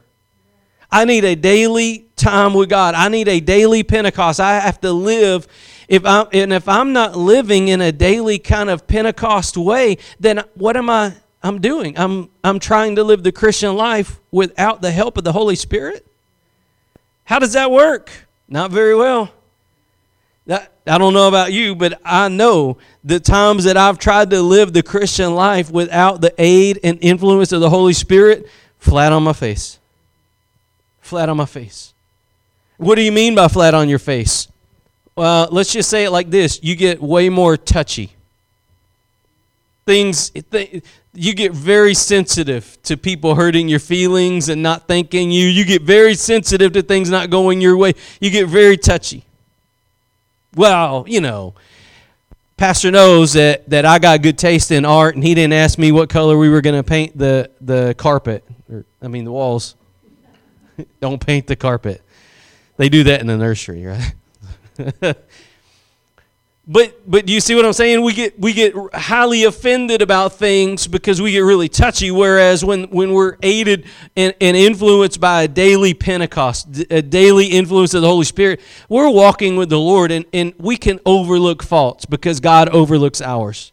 I 0.89 1.03
need 1.03 1.25
a 1.25 1.35
daily 1.35 2.07
time 2.15 2.53
with 2.53 2.69
God. 2.69 2.95
I 2.95 3.09
need 3.09 3.27
a 3.27 3.41
daily 3.41 3.83
Pentecost. 3.83 4.39
I 4.39 4.57
have 4.57 4.79
to 4.79 4.93
live 4.93 5.49
if 5.89 6.05
I'm 6.05 6.27
and 6.31 6.53
if 6.53 6.69
I'm 6.69 6.93
not 6.93 7.17
living 7.17 7.67
in 7.67 7.81
a 7.81 7.91
daily 7.91 8.39
kind 8.39 8.69
of 8.69 8.87
Pentecost 8.87 9.57
way, 9.57 9.97
then 10.17 10.45
what 10.53 10.77
am 10.77 10.89
I 10.89 11.15
I'm 11.41 11.61
doing. 11.61 11.97
I'm, 11.97 12.29
I'm 12.43 12.59
trying 12.59 12.95
to 12.97 13.03
live 13.03 13.23
the 13.23 13.31
Christian 13.31 13.75
life 13.75 14.19
without 14.31 14.81
the 14.81 14.91
help 14.91 15.17
of 15.17 15.23
the 15.23 15.31
Holy 15.31 15.55
Spirit. 15.55 16.05
How 17.23 17.39
does 17.39 17.53
that 17.53 17.71
work? 17.71 18.11
Not 18.47 18.71
very 18.71 18.95
well. 18.95 19.31
That, 20.47 20.71
I 20.87 20.97
don't 20.97 21.13
know 21.13 21.27
about 21.27 21.53
you, 21.53 21.75
but 21.75 22.01
I 22.03 22.27
know 22.27 22.77
the 23.03 23.19
times 23.19 23.65
that 23.65 23.77
I've 23.77 23.99
tried 23.99 24.31
to 24.31 24.41
live 24.41 24.73
the 24.73 24.81
Christian 24.81 25.35
life 25.35 25.69
without 25.71 26.21
the 26.21 26.33
aid 26.39 26.79
and 26.83 26.97
influence 27.01 27.51
of 27.51 27.61
the 27.61 27.69
Holy 27.69 27.93
Spirit, 27.93 28.47
flat 28.79 29.13
on 29.13 29.23
my 29.23 29.33
face. 29.33 29.77
Flat 31.01 31.29
on 31.29 31.37
my 31.37 31.45
face. 31.45 31.93
What 32.77 32.95
do 32.95 33.01
you 33.01 33.11
mean 33.11 33.35
by 33.35 33.47
flat 33.47 33.73
on 33.73 33.89
your 33.89 33.99
face? 33.99 34.47
Well, 35.15 35.49
let's 35.51 35.71
just 35.71 35.89
say 35.89 36.05
it 36.05 36.11
like 36.11 36.29
this 36.29 36.59
you 36.63 36.75
get 36.75 37.01
way 37.01 37.29
more 37.29 37.55
touchy. 37.55 38.11
Things, 39.89 40.29
th- 40.29 40.83
you 41.15 41.33
get 41.33 41.51
very 41.51 41.95
sensitive 41.95 42.77
to 42.83 42.95
people 42.95 43.33
hurting 43.33 43.67
your 43.67 43.79
feelings 43.79 44.47
and 44.47 44.61
not 44.61 44.87
thanking 44.87 45.31
you. 45.31 45.47
You 45.47 45.65
get 45.65 45.81
very 45.81 46.13
sensitive 46.13 46.73
to 46.73 46.83
things 46.83 47.09
not 47.09 47.31
going 47.31 47.59
your 47.59 47.75
way. 47.75 47.93
You 48.21 48.29
get 48.29 48.47
very 48.47 48.77
touchy. 48.77 49.23
Well, 50.55 51.05
you 51.07 51.21
know, 51.21 51.55
Pastor 52.55 52.91
knows 52.91 53.33
that, 53.33 53.67
that 53.71 53.85
I 53.85 53.97
got 53.97 54.21
good 54.21 54.37
taste 54.37 54.69
in 54.69 54.85
art, 54.85 55.15
and 55.15 55.23
he 55.23 55.33
didn't 55.33 55.53
ask 55.53 55.79
me 55.79 55.91
what 55.91 56.07
color 56.07 56.37
we 56.37 56.49
were 56.49 56.61
going 56.61 56.75
to 56.75 56.87
paint 56.87 57.17
the, 57.17 57.49
the 57.59 57.95
carpet, 57.97 58.43
or 58.71 58.85
I 59.01 59.07
mean 59.07 59.25
the 59.25 59.31
walls. 59.31 59.73
Don't 61.01 61.19
paint 61.19 61.47
the 61.47 61.55
carpet. 61.55 62.03
They 62.77 62.89
do 62.89 63.05
that 63.05 63.21
in 63.21 63.25
the 63.25 63.37
nursery, 63.37 63.87
right? 63.87 65.15
But 66.71 67.09
but 67.09 67.27
you 67.27 67.41
see 67.41 67.55
what 67.55 67.65
I'm 67.65 67.73
saying? 67.73 68.03
We 68.03 68.13
get 68.13 68.39
we 68.39 68.53
get 68.53 68.75
highly 68.93 69.45
offended 69.45 70.03
about 70.03 70.33
things 70.33 70.85
because 70.85 71.19
we 71.19 71.31
get 71.31 71.39
really 71.39 71.67
touchy. 71.67 72.11
Whereas 72.11 72.63
when, 72.63 72.83
when 72.91 73.11
we're 73.11 73.37
aided 73.41 73.87
and, 74.15 74.35
and 74.39 74.55
influenced 74.55 75.19
by 75.19 75.41
a 75.41 75.47
daily 75.47 75.95
Pentecost, 75.95 76.85
a 76.91 77.01
daily 77.01 77.47
influence 77.47 77.95
of 77.95 78.03
the 78.03 78.07
Holy 78.07 78.23
Spirit, 78.23 78.61
we're 78.87 79.09
walking 79.09 79.55
with 79.55 79.69
the 79.69 79.79
Lord 79.79 80.11
and, 80.11 80.25
and 80.31 80.53
we 80.59 80.77
can 80.77 80.99
overlook 81.07 81.63
faults 81.63 82.05
because 82.05 82.39
God 82.39 82.69
overlooks 82.69 83.19
ours. 83.19 83.71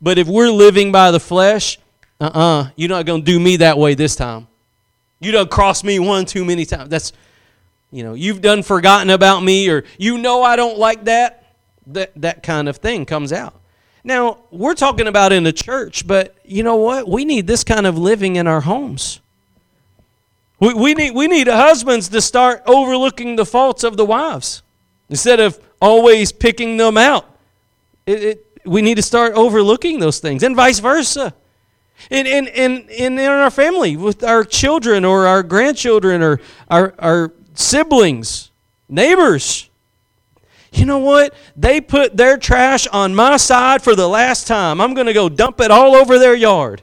But 0.00 0.16
if 0.16 0.28
we're 0.28 0.52
living 0.52 0.92
by 0.92 1.10
the 1.10 1.18
flesh, 1.18 1.80
uh-uh, 2.20 2.68
you're 2.76 2.88
not 2.88 3.06
gonna 3.06 3.24
do 3.24 3.40
me 3.40 3.56
that 3.56 3.76
way 3.76 3.94
this 3.94 4.14
time. 4.14 4.46
You 5.18 5.32
don't 5.32 5.50
cross 5.50 5.82
me 5.82 5.98
one 5.98 6.26
too 6.26 6.44
many 6.44 6.64
times. 6.64 6.90
That's 6.90 7.12
you 7.90 8.04
know, 8.04 8.14
you've 8.14 8.40
done 8.40 8.62
forgotten 8.62 9.10
about 9.10 9.42
me, 9.42 9.68
or 9.68 9.82
you 9.98 10.18
know 10.18 10.44
I 10.44 10.54
don't 10.54 10.78
like 10.78 11.06
that 11.06 11.45
that, 11.86 12.12
that 12.16 12.42
kind 12.42 12.68
of 12.68 12.78
thing 12.78 13.04
comes 13.04 13.32
out. 13.32 13.60
Now, 14.04 14.38
we're 14.50 14.74
talking 14.74 15.08
about 15.08 15.32
in 15.32 15.42
the 15.42 15.52
church, 15.52 16.06
but 16.06 16.36
you 16.44 16.62
know 16.62 16.76
what? 16.76 17.08
We 17.08 17.24
need 17.24 17.46
this 17.46 17.64
kind 17.64 17.86
of 17.86 17.98
living 17.98 18.36
in 18.36 18.46
our 18.46 18.60
homes. 18.60 19.20
We, 20.60 20.74
we, 20.74 20.94
need, 20.94 21.10
we 21.10 21.26
need 21.26 21.48
husbands 21.48 22.08
to 22.10 22.20
start 22.20 22.62
overlooking 22.66 23.36
the 23.36 23.44
faults 23.44 23.84
of 23.84 23.96
the 23.96 24.04
wives 24.04 24.62
instead 25.08 25.40
of 25.40 25.60
always 25.80 26.32
picking 26.32 26.76
them 26.76 26.96
out. 26.96 27.26
It, 28.06 28.22
it, 28.22 28.46
we 28.64 28.80
need 28.80 28.94
to 28.96 29.02
start 29.02 29.34
overlooking 29.34 30.00
those 30.00 30.18
things, 30.18 30.42
and 30.42 30.56
vice 30.56 30.78
versa. 30.78 31.34
In, 32.10 32.26
in, 32.26 32.46
in, 32.48 32.88
in, 32.90 33.18
in 33.18 33.30
our 33.30 33.50
family, 33.50 33.96
with 33.96 34.22
our 34.22 34.44
children 34.44 35.04
or 35.04 35.26
our 35.26 35.42
grandchildren 35.42 36.22
or 36.22 36.40
our, 36.68 36.94
our 36.98 37.32
siblings, 37.54 38.50
neighbors 38.88 39.68
you 40.76 40.84
know 40.84 40.98
what? 40.98 41.34
They 41.56 41.80
put 41.80 42.16
their 42.16 42.36
trash 42.36 42.86
on 42.88 43.14
my 43.14 43.36
side 43.36 43.82
for 43.82 43.94
the 43.94 44.08
last 44.08 44.46
time. 44.46 44.80
I'm 44.80 44.94
going 44.94 45.06
to 45.06 45.12
go 45.12 45.28
dump 45.28 45.60
it 45.60 45.70
all 45.70 45.94
over 45.94 46.18
their 46.18 46.34
yard. 46.34 46.82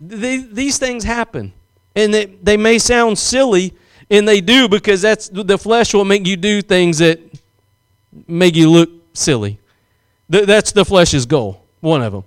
These 0.00 0.78
things 0.78 1.04
happen. 1.04 1.52
And 1.94 2.14
they, 2.14 2.26
they 2.26 2.56
may 2.56 2.78
sound 2.78 3.18
silly, 3.18 3.74
and 4.10 4.26
they 4.26 4.40
do 4.40 4.68
because 4.68 5.02
that's 5.02 5.28
the 5.28 5.58
flesh 5.58 5.92
will 5.92 6.04
make 6.04 6.26
you 6.26 6.36
do 6.36 6.62
things 6.62 6.98
that 6.98 7.20
make 8.26 8.54
you 8.54 8.70
look 8.70 8.90
silly. 9.12 9.58
That's 10.28 10.72
the 10.72 10.84
flesh's 10.84 11.26
goal, 11.26 11.64
one 11.80 12.02
of 12.02 12.12
them. 12.12 12.24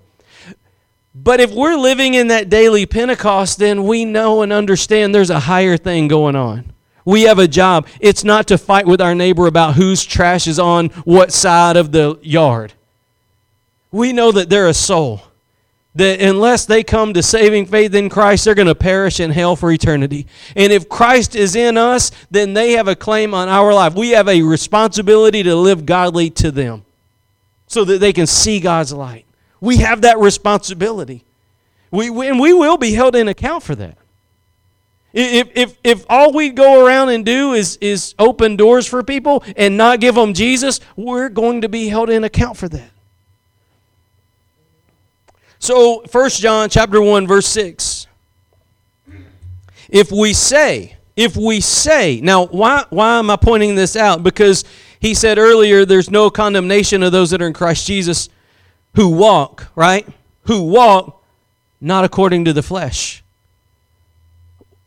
But 1.14 1.40
if 1.40 1.52
we're 1.52 1.76
living 1.76 2.14
in 2.14 2.28
that 2.28 2.50
daily 2.50 2.86
Pentecost, 2.86 3.58
then 3.58 3.84
we 3.84 4.04
know 4.04 4.42
and 4.42 4.52
understand 4.52 5.14
there's 5.14 5.30
a 5.30 5.40
higher 5.40 5.76
thing 5.76 6.08
going 6.08 6.36
on. 6.36 6.73
We 7.04 7.22
have 7.22 7.38
a 7.38 7.48
job. 7.48 7.86
It's 8.00 8.24
not 8.24 8.46
to 8.48 8.58
fight 8.58 8.86
with 8.86 9.00
our 9.00 9.14
neighbor 9.14 9.46
about 9.46 9.74
whose 9.74 10.04
trash 10.04 10.46
is 10.46 10.58
on 10.58 10.88
what 11.04 11.32
side 11.32 11.76
of 11.76 11.92
the 11.92 12.18
yard. 12.22 12.72
We 13.92 14.12
know 14.12 14.32
that 14.32 14.48
they're 14.48 14.68
a 14.68 14.74
soul. 14.74 15.22
That 15.96 16.20
unless 16.20 16.66
they 16.66 16.82
come 16.82 17.14
to 17.14 17.22
saving 17.22 17.66
faith 17.66 17.94
in 17.94 18.08
Christ, 18.08 18.44
they're 18.44 18.56
going 18.56 18.66
to 18.66 18.74
perish 18.74 19.20
in 19.20 19.30
hell 19.30 19.54
for 19.54 19.70
eternity. 19.70 20.26
And 20.56 20.72
if 20.72 20.88
Christ 20.88 21.36
is 21.36 21.54
in 21.54 21.76
us, 21.76 22.10
then 22.30 22.54
they 22.54 22.72
have 22.72 22.88
a 22.88 22.96
claim 22.96 23.32
on 23.32 23.48
our 23.48 23.72
life. 23.72 23.94
We 23.94 24.10
have 24.10 24.28
a 24.28 24.42
responsibility 24.42 25.44
to 25.44 25.54
live 25.54 25.86
godly 25.86 26.30
to 26.30 26.50
them. 26.50 26.84
so 27.66 27.84
that 27.84 27.98
they 27.98 28.12
can 28.12 28.26
see 28.26 28.60
God's 28.60 28.92
light. 28.92 29.24
We 29.60 29.78
have 29.78 30.02
that 30.02 30.18
responsibility. 30.18 31.24
We, 31.90 32.08
and 32.28 32.38
we 32.38 32.52
will 32.52 32.76
be 32.76 32.92
held 32.92 33.16
in 33.16 33.28
account 33.28 33.62
for 33.62 33.74
that. 33.76 33.96
If, 35.16 35.50
if, 35.54 35.78
if 35.84 36.04
all 36.10 36.32
we 36.32 36.50
go 36.50 36.84
around 36.84 37.10
and 37.10 37.24
do 37.24 37.52
is, 37.52 37.76
is 37.80 38.16
open 38.18 38.56
doors 38.56 38.84
for 38.84 39.04
people 39.04 39.44
and 39.56 39.76
not 39.76 40.00
give 40.00 40.16
them 40.16 40.34
Jesus, 40.34 40.80
we're 40.96 41.28
going 41.28 41.60
to 41.60 41.68
be 41.68 41.86
held 41.86 42.10
in 42.10 42.24
account 42.24 42.56
for 42.56 42.68
that. 42.68 42.90
So, 45.60 46.04
1 46.10 46.30
John 46.30 46.68
chapter 46.68 47.00
1 47.00 47.28
verse 47.28 47.46
6. 47.46 48.08
If 49.88 50.10
we 50.10 50.32
say, 50.32 50.96
if 51.14 51.36
we 51.36 51.60
say, 51.60 52.20
now 52.20 52.46
why 52.46 52.84
why 52.90 53.18
am 53.18 53.30
I 53.30 53.36
pointing 53.36 53.76
this 53.76 53.94
out? 53.94 54.24
Because 54.24 54.64
he 54.98 55.14
said 55.14 55.38
earlier 55.38 55.84
there's 55.84 56.10
no 56.10 56.28
condemnation 56.28 57.02
of 57.04 57.12
those 57.12 57.30
that 57.30 57.40
are 57.40 57.46
in 57.46 57.52
Christ 57.52 57.86
Jesus 57.86 58.28
who 58.96 59.08
walk, 59.08 59.68
right? 59.76 60.06
Who 60.42 60.64
walk 60.64 61.22
not 61.80 62.04
according 62.04 62.46
to 62.46 62.52
the 62.52 62.62
flesh. 62.62 63.23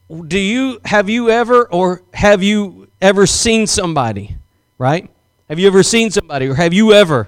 Do 0.09 0.39
you 0.39 0.79
have 0.85 1.09
you 1.09 1.29
ever 1.29 1.65
or 1.65 2.01
have 2.13 2.41
you 2.41 2.87
ever 3.01 3.25
seen 3.25 3.67
somebody, 3.67 4.37
right? 4.77 5.09
Have 5.49 5.59
you 5.59 5.67
ever 5.67 5.83
seen 5.83 6.11
somebody 6.11 6.47
or 6.47 6.55
have 6.55 6.73
you 6.73 6.93
ever 6.93 7.27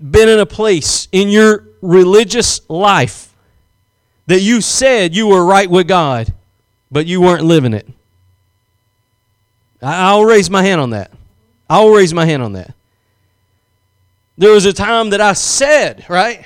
been 0.00 0.28
in 0.28 0.40
a 0.40 0.46
place 0.46 1.06
in 1.12 1.28
your 1.28 1.68
religious 1.80 2.68
life 2.68 3.32
that 4.26 4.40
you 4.40 4.60
said 4.60 5.14
you 5.14 5.28
were 5.28 5.44
right 5.44 5.70
with 5.70 5.86
God, 5.86 6.32
but 6.90 7.06
you 7.06 7.20
weren't 7.20 7.44
living 7.44 7.74
it? 7.74 7.88
I'll 9.80 10.24
raise 10.24 10.50
my 10.50 10.62
hand 10.62 10.80
on 10.80 10.90
that. 10.90 11.10
I'll 11.68 11.90
raise 11.90 12.12
my 12.12 12.24
hand 12.24 12.42
on 12.42 12.52
that. 12.54 12.74
There 14.36 14.52
was 14.52 14.64
a 14.64 14.72
time 14.72 15.10
that 15.10 15.20
I 15.20 15.32
said, 15.32 16.06
right? 16.08 16.44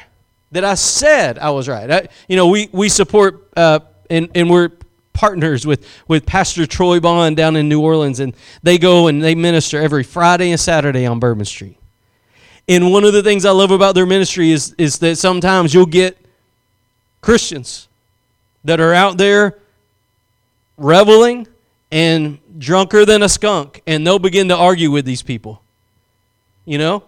That 0.52 0.64
I 0.64 0.74
said 0.74 1.38
I 1.38 1.50
was 1.50 1.68
right. 1.68 1.90
I, 1.90 2.08
you 2.28 2.36
know, 2.36 2.48
we, 2.48 2.68
we 2.72 2.88
support 2.88 3.48
uh, 3.56 3.80
and, 4.08 4.28
and 4.34 4.48
we're 4.50 4.70
partners 5.16 5.66
with, 5.66 5.86
with 6.06 6.26
Pastor 6.26 6.66
Troy 6.66 7.00
Bond 7.00 7.36
down 7.36 7.56
in 7.56 7.68
New 7.68 7.80
Orleans, 7.80 8.20
and 8.20 8.36
they 8.62 8.76
go 8.76 9.08
and 9.08 9.24
they 9.24 9.34
minister 9.34 9.80
every 9.80 10.04
Friday 10.04 10.50
and 10.50 10.60
Saturday 10.60 11.06
on 11.06 11.18
Bourbon 11.18 11.46
Street. 11.46 11.78
And 12.68 12.92
one 12.92 13.04
of 13.04 13.12
the 13.14 13.22
things 13.22 13.44
I 13.44 13.50
love 13.50 13.70
about 13.70 13.94
their 13.94 14.06
ministry 14.06 14.50
is, 14.50 14.74
is 14.76 14.98
that 14.98 15.16
sometimes 15.16 15.72
you'll 15.72 15.86
get 15.86 16.18
Christians 17.22 17.88
that 18.64 18.78
are 18.78 18.92
out 18.92 19.16
there 19.16 19.58
reveling 20.76 21.46
and 21.90 22.38
drunker 22.58 23.04
than 23.04 23.22
a 23.22 23.28
skunk, 23.28 23.82
and 23.86 24.06
they'll 24.06 24.18
begin 24.18 24.48
to 24.48 24.56
argue 24.56 24.90
with 24.90 25.06
these 25.06 25.22
people. 25.22 25.62
You 26.66 26.78
know? 26.78 27.04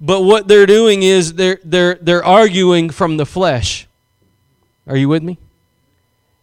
But 0.00 0.22
what 0.22 0.46
they're 0.48 0.66
doing 0.66 1.02
is 1.02 1.34
they're, 1.34 1.58
they're, 1.64 1.96
they're 1.96 2.24
arguing 2.24 2.90
from 2.90 3.16
the 3.16 3.26
flesh. 3.26 3.88
Are 4.86 4.96
you 4.96 5.08
with 5.08 5.22
me? 5.22 5.38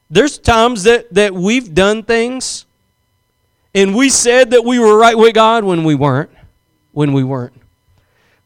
There's 0.09 0.37
times 0.37 0.83
that, 0.83 1.13
that 1.13 1.33
we've 1.33 1.73
done 1.73 2.03
things 2.03 2.65
and 3.77 3.95
we 3.95 4.09
said 4.09 4.51
that 4.51 4.65
we 4.65 4.79
were 4.79 4.97
right 4.97 5.15
with 5.15 5.35
God 5.35 5.63
when 5.63 5.83
we 5.83 5.93
weren't. 5.93 6.31
When 6.93 7.13
we 7.13 7.23
weren't. 7.23 7.53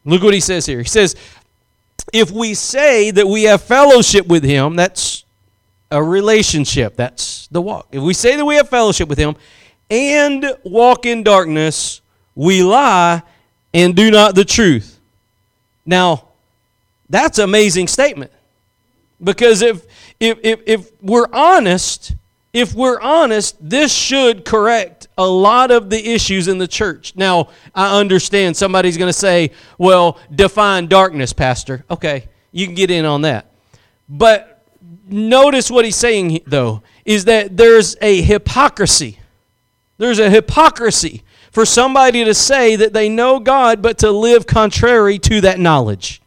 Look 0.04 0.22
what 0.22 0.34
he 0.34 0.40
says 0.40 0.66
here. 0.66 0.78
He 0.78 0.88
says, 0.88 1.16
if 2.12 2.30
we 2.30 2.52
say 2.52 3.10
that 3.12 3.26
we 3.26 3.44
have 3.44 3.62
fellowship 3.62 4.26
with 4.26 4.44
him, 4.44 4.76
that's 4.76 5.24
a 5.90 6.02
relationship. 6.02 6.96
That's 6.96 7.46
the 7.48 7.62
walk. 7.62 7.88
If 7.92 8.02
we 8.02 8.12
say 8.12 8.36
that 8.36 8.44
we 8.44 8.56
have 8.56 8.68
fellowship 8.68 9.08
with 9.08 9.16
him 9.16 9.36
and 9.88 10.54
walk 10.64 11.06
in 11.06 11.22
darkness, 11.22 12.02
we 12.34 12.62
lie 12.62 13.22
and 13.72 13.96
do 13.96 14.10
not 14.10 14.34
the 14.34 14.44
truth. 14.44 14.98
Now, 15.86 16.28
that's 17.08 17.38
amazing 17.38 17.88
statement. 17.88 18.32
Because 19.22 19.62
if, 19.62 19.86
if, 20.22 20.38
if, 20.44 20.60
if 20.66 20.92
we're 21.02 21.26
honest, 21.32 22.14
if 22.52 22.74
we're 22.74 23.00
honest, 23.00 23.56
this 23.60 23.92
should 23.92 24.44
correct 24.44 25.08
a 25.18 25.26
lot 25.26 25.72
of 25.72 25.90
the 25.90 26.12
issues 26.14 26.46
in 26.46 26.58
the 26.58 26.68
church. 26.68 27.16
Now, 27.16 27.48
I 27.74 27.98
understand 27.98 28.56
somebody's 28.56 28.96
going 28.96 29.08
to 29.08 29.18
say, 29.18 29.50
well, 29.78 30.20
define 30.32 30.86
darkness, 30.86 31.32
Pastor. 31.32 31.84
Okay, 31.90 32.28
you 32.52 32.66
can 32.66 32.76
get 32.76 32.88
in 32.88 33.04
on 33.04 33.22
that. 33.22 33.50
But 34.08 34.64
notice 35.08 35.72
what 35.72 35.84
he's 35.84 35.96
saying, 35.96 36.40
though, 36.46 36.82
is 37.04 37.24
that 37.24 37.56
there's 37.56 37.96
a 38.00 38.22
hypocrisy. 38.22 39.18
There's 39.98 40.20
a 40.20 40.30
hypocrisy 40.30 41.24
for 41.50 41.66
somebody 41.66 42.24
to 42.24 42.32
say 42.32 42.76
that 42.76 42.92
they 42.92 43.08
know 43.08 43.40
God, 43.40 43.82
but 43.82 43.98
to 43.98 44.12
live 44.12 44.46
contrary 44.46 45.18
to 45.18 45.40
that 45.40 45.58
knowledge. 45.58 46.21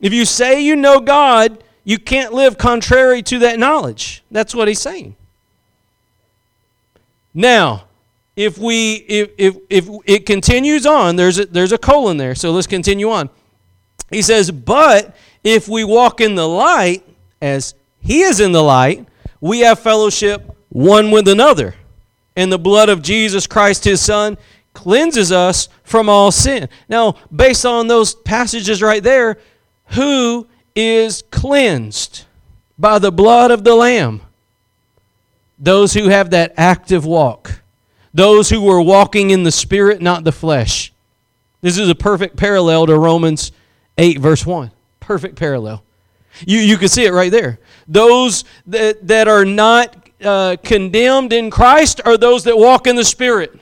If 0.00 0.12
you 0.12 0.24
say 0.24 0.60
you 0.60 0.76
know 0.76 1.00
God, 1.00 1.62
you 1.84 1.98
can't 1.98 2.32
live 2.32 2.58
contrary 2.58 3.22
to 3.22 3.38
that 3.40 3.58
knowledge. 3.58 4.22
That's 4.30 4.54
what 4.54 4.68
he's 4.68 4.80
saying. 4.80 5.16
Now, 7.32 7.84
if 8.34 8.58
we 8.58 8.94
if 9.08 9.30
if, 9.38 9.56
if 9.70 9.88
it 10.04 10.26
continues 10.26 10.86
on, 10.86 11.16
there's 11.16 11.38
a, 11.38 11.46
there's 11.46 11.72
a 11.72 11.78
colon 11.78 12.16
there. 12.16 12.34
So 12.34 12.50
let's 12.50 12.66
continue 12.66 13.10
on. 13.10 13.30
He 14.10 14.22
says, 14.22 14.50
"But 14.50 15.16
if 15.44 15.68
we 15.68 15.84
walk 15.84 16.20
in 16.20 16.34
the 16.34 16.48
light 16.48 17.02
as 17.40 17.74
he 18.00 18.22
is 18.22 18.40
in 18.40 18.52
the 18.52 18.62
light, 18.62 19.06
we 19.40 19.60
have 19.60 19.78
fellowship 19.78 20.56
one 20.68 21.10
with 21.10 21.28
another." 21.28 21.74
and 22.36 22.52
the 22.52 22.58
blood 22.58 22.88
of 22.88 23.02
Jesus 23.02 23.46
Christ, 23.46 23.84
his 23.84 24.00
Son, 24.00 24.36
cleanses 24.74 25.32
us 25.32 25.68
from 25.82 26.08
all 26.08 26.30
sin. 26.30 26.68
Now, 26.88 27.16
based 27.34 27.64
on 27.64 27.88
those 27.88 28.14
passages 28.14 28.82
right 28.82 29.02
there, 29.02 29.38
who 29.88 30.46
is 30.74 31.22
cleansed 31.30 32.24
by 32.78 32.98
the 32.98 33.12
blood 33.12 33.50
of 33.50 33.64
the 33.64 33.74
Lamb? 33.74 34.22
Those 35.58 35.94
who 35.94 36.08
have 36.08 36.30
that 36.30 36.52
active 36.56 37.06
walk, 37.06 37.60
those 38.12 38.50
who 38.50 38.68
are 38.68 38.82
walking 38.82 39.30
in 39.30 39.42
the 39.42 39.52
Spirit, 39.52 40.02
not 40.02 40.24
the 40.24 40.32
flesh. 40.32 40.92
This 41.62 41.78
is 41.78 41.88
a 41.88 41.94
perfect 41.94 42.36
parallel 42.36 42.86
to 42.86 42.98
Romans 42.98 43.52
8, 43.98 44.18
verse 44.18 44.44
1. 44.44 44.70
Perfect 45.00 45.36
parallel. 45.36 45.82
You, 46.46 46.58
you 46.58 46.76
can 46.76 46.88
see 46.88 47.06
it 47.06 47.12
right 47.12 47.32
there. 47.32 47.58
Those 47.88 48.44
that, 48.66 49.06
that 49.06 49.28
are 49.28 49.44
not 49.44 50.10
uh, 50.22 50.56
condemned 50.62 51.32
in 51.32 51.50
Christ 51.50 52.00
are 52.04 52.16
those 52.16 52.44
that 52.44 52.56
walk 52.56 52.86
in 52.86 52.96
the 52.96 53.04
Spirit. 53.04 53.58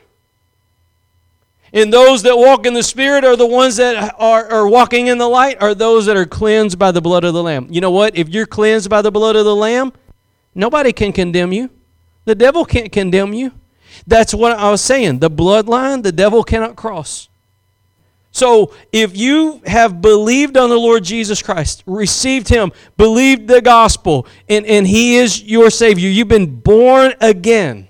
And 1.75 1.93
those 1.93 2.23
that 2.23 2.39
walk 2.39 2.67
in 2.67 2.73
the 2.73 2.85
Spirit 2.85 3.25
are 3.25 3.35
the 3.35 3.47
ones 3.47 3.77
that 3.77 4.15
are, 4.17 4.49
are 4.49 4.69
walking 4.69 5.09
in 5.09 5.19
the 5.19 5.27
light, 5.29 5.61
are 5.61 5.75
those 5.75 6.07
that 6.07 6.17
are 6.17 6.25
cleansed 6.25 6.79
by 6.79 6.93
the 6.93 7.01
blood 7.01 7.25
of 7.25 7.35
the 7.35 7.43
Lamb. 7.43 7.67
You 7.69 7.81
know 7.81 7.91
what? 7.91 8.17
If 8.17 8.29
you're 8.29 8.47
cleansed 8.47 8.89
by 8.89 9.03
the 9.03 9.11
blood 9.11 9.35
of 9.35 9.45
the 9.45 9.57
Lamb, 9.57 9.93
nobody 10.55 10.93
can 10.93 11.13
condemn 11.13 11.53
you. 11.53 11.71
The 12.27 12.37
devil 12.37 12.65
can't 12.65 12.93
condemn 12.93 13.33
you. 13.33 13.51
That's 14.07 14.33
what 14.33 14.57
I 14.57 14.71
was 14.71 14.83
saying. 14.83 15.19
The 15.19 15.29
bloodline, 15.29 16.05
the 16.05 16.13
devil 16.13 16.45
cannot 16.45 16.77
cross. 16.77 17.29
So 18.31 18.73
if 18.93 19.17
you 19.17 19.61
have 19.67 20.01
believed 20.01 20.57
on 20.57 20.69
the 20.71 20.79
Lord 20.79 21.03
Jesus 21.03 21.43
Christ, 21.43 21.83
received 21.87 22.49
Him, 22.49 22.71
believed 22.97 23.49
the 23.49 23.61
gospel, 23.61 24.29
and, 24.49 24.65
and 24.67 24.87
He 24.87 25.17
is 25.17 25.43
your 25.43 25.71
Savior, 25.71 26.09
you've 26.09 26.29
been 26.29 26.61
born 26.61 27.15
again. 27.21 27.89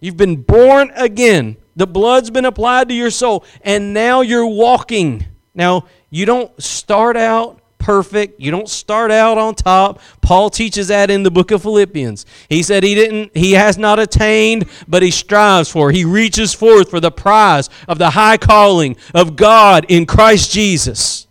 You've 0.00 0.16
been 0.16 0.36
born 0.42 0.90
again. 0.94 1.56
The 1.76 1.86
blood's 1.86 2.30
been 2.30 2.46
applied 2.46 2.88
to 2.88 2.94
your 2.94 3.10
soul, 3.10 3.44
and 3.62 3.92
now 3.92 4.22
you're 4.22 4.46
walking. 4.46 5.26
Now, 5.54 5.86
you 6.10 6.26
don't 6.26 6.60
start 6.62 7.16
out 7.16 7.60
perfect. 7.86 8.40
You 8.40 8.50
don't 8.50 8.68
start 8.68 9.12
out 9.12 9.38
on 9.38 9.54
top. 9.54 10.00
Paul 10.20 10.50
teaches 10.50 10.88
that 10.88 11.08
in 11.08 11.22
the 11.22 11.30
book 11.30 11.52
of 11.52 11.62
Philippians. 11.62 12.26
He 12.48 12.64
said 12.64 12.82
he 12.82 12.96
didn't 12.96 13.36
he 13.36 13.52
has 13.52 13.78
not 13.78 14.00
attained, 14.00 14.68
but 14.88 15.04
he 15.04 15.12
strives 15.12 15.70
for. 15.70 15.92
He 15.92 16.04
reaches 16.04 16.52
forth 16.52 16.90
for 16.90 16.98
the 16.98 17.12
prize 17.12 17.70
of 17.86 17.98
the 17.98 18.10
high 18.10 18.38
calling 18.38 18.96
of 19.14 19.36
God 19.36 19.86
in 19.88 20.04
Christ 20.04 20.50
Jesus. 20.50 21.28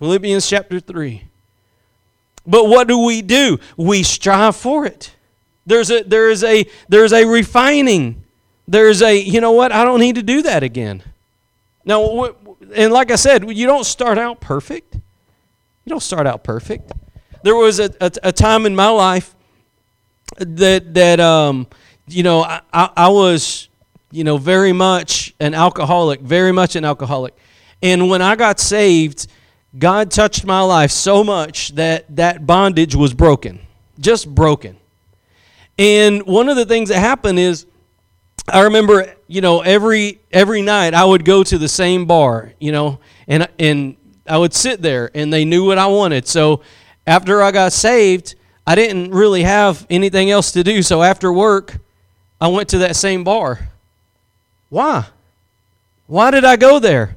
Philippians 0.00 0.48
chapter 0.48 0.80
3. 0.80 1.22
But 2.44 2.64
what 2.64 2.88
do 2.88 2.98
we 2.98 3.22
do? 3.22 3.58
We 3.76 4.02
strive 4.02 4.56
for 4.56 4.84
it. 4.84 5.14
There's 5.64 5.92
a 5.92 6.02
there 6.02 6.28
is 6.28 6.42
a 6.42 6.66
there's 6.88 7.12
a 7.12 7.24
refining. 7.24 8.24
There's 8.68 9.00
a 9.00 9.18
you 9.18 9.40
know 9.40 9.52
what? 9.52 9.72
I 9.72 9.82
don't 9.82 9.98
need 9.98 10.16
to 10.16 10.22
do 10.22 10.42
that 10.42 10.62
again. 10.62 11.02
Now 11.86 12.34
and 12.74 12.92
like 12.92 13.10
I 13.10 13.16
said, 13.16 13.50
you 13.50 13.66
don't 13.66 13.84
start 13.84 14.18
out 14.18 14.40
perfect. 14.40 14.94
You 14.94 15.90
don't 15.90 16.02
start 16.02 16.26
out 16.26 16.44
perfect. 16.44 16.92
There 17.42 17.56
was 17.56 17.80
a, 17.80 17.90
a, 17.98 18.12
a 18.24 18.32
time 18.32 18.66
in 18.66 18.76
my 18.76 18.90
life 18.90 19.34
that 20.36 20.92
that 20.94 21.18
um, 21.18 21.66
you 22.06 22.22
know 22.22 22.42
I, 22.42 22.60
I, 22.70 22.90
I 22.94 23.08
was 23.08 23.70
you 24.10 24.22
know 24.22 24.36
very 24.36 24.74
much 24.74 25.34
an 25.40 25.54
alcoholic, 25.54 26.20
very 26.20 26.52
much 26.52 26.76
an 26.76 26.84
alcoholic, 26.84 27.34
and 27.82 28.10
when 28.10 28.20
I 28.20 28.36
got 28.36 28.60
saved, 28.60 29.28
God 29.78 30.10
touched 30.10 30.44
my 30.44 30.60
life 30.60 30.90
so 30.90 31.24
much 31.24 31.70
that 31.70 32.04
that 32.16 32.46
bondage 32.46 32.94
was 32.94 33.14
broken, 33.14 33.60
just 33.98 34.34
broken. 34.34 34.76
And 35.78 36.26
one 36.26 36.50
of 36.50 36.56
the 36.56 36.66
things 36.66 36.90
that 36.90 36.98
happened 36.98 37.38
is 37.38 37.64
I 38.46 38.62
remember, 38.62 39.14
you 39.26 39.40
know, 39.40 39.60
every 39.60 40.20
every 40.30 40.62
night 40.62 40.94
I 40.94 41.04
would 41.04 41.24
go 41.24 41.42
to 41.42 41.58
the 41.58 41.68
same 41.68 42.06
bar, 42.06 42.52
you 42.58 42.72
know, 42.72 43.00
and 43.26 43.48
and 43.58 43.96
I 44.26 44.38
would 44.38 44.54
sit 44.54 44.82
there, 44.82 45.10
and 45.14 45.32
they 45.32 45.44
knew 45.44 45.66
what 45.66 45.78
I 45.78 45.86
wanted. 45.86 46.26
So 46.26 46.62
after 47.06 47.42
I 47.42 47.50
got 47.50 47.72
saved, 47.72 48.34
I 48.66 48.74
didn't 48.74 49.12
really 49.12 49.42
have 49.42 49.86
anything 49.88 50.30
else 50.30 50.52
to 50.52 50.62
do. 50.62 50.82
So 50.82 51.02
after 51.02 51.32
work, 51.32 51.78
I 52.40 52.48
went 52.48 52.68
to 52.70 52.78
that 52.78 52.96
same 52.96 53.24
bar. 53.24 53.70
Why? 54.68 55.06
Why 56.06 56.30
did 56.30 56.44
I 56.44 56.56
go 56.56 56.78
there? 56.78 57.16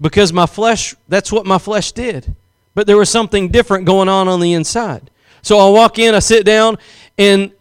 Because 0.00 0.32
my 0.32 0.46
flesh, 0.46 0.94
that's 1.08 1.32
what 1.32 1.46
my 1.46 1.58
flesh 1.58 1.92
did. 1.92 2.34
But 2.74 2.86
there 2.86 2.96
was 2.96 3.10
something 3.10 3.48
different 3.48 3.84
going 3.84 4.08
on 4.08 4.28
on 4.28 4.40
the 4.40 4.52
inside. 4.52 5.10
So 5.42 5.58
I 5.58 5.68
walk 5.70 5.98
in, 5.98 6.14
I 6.14 6.20
sit 6.20 6.46
down, 6.46 6.78
and 7.18 7.52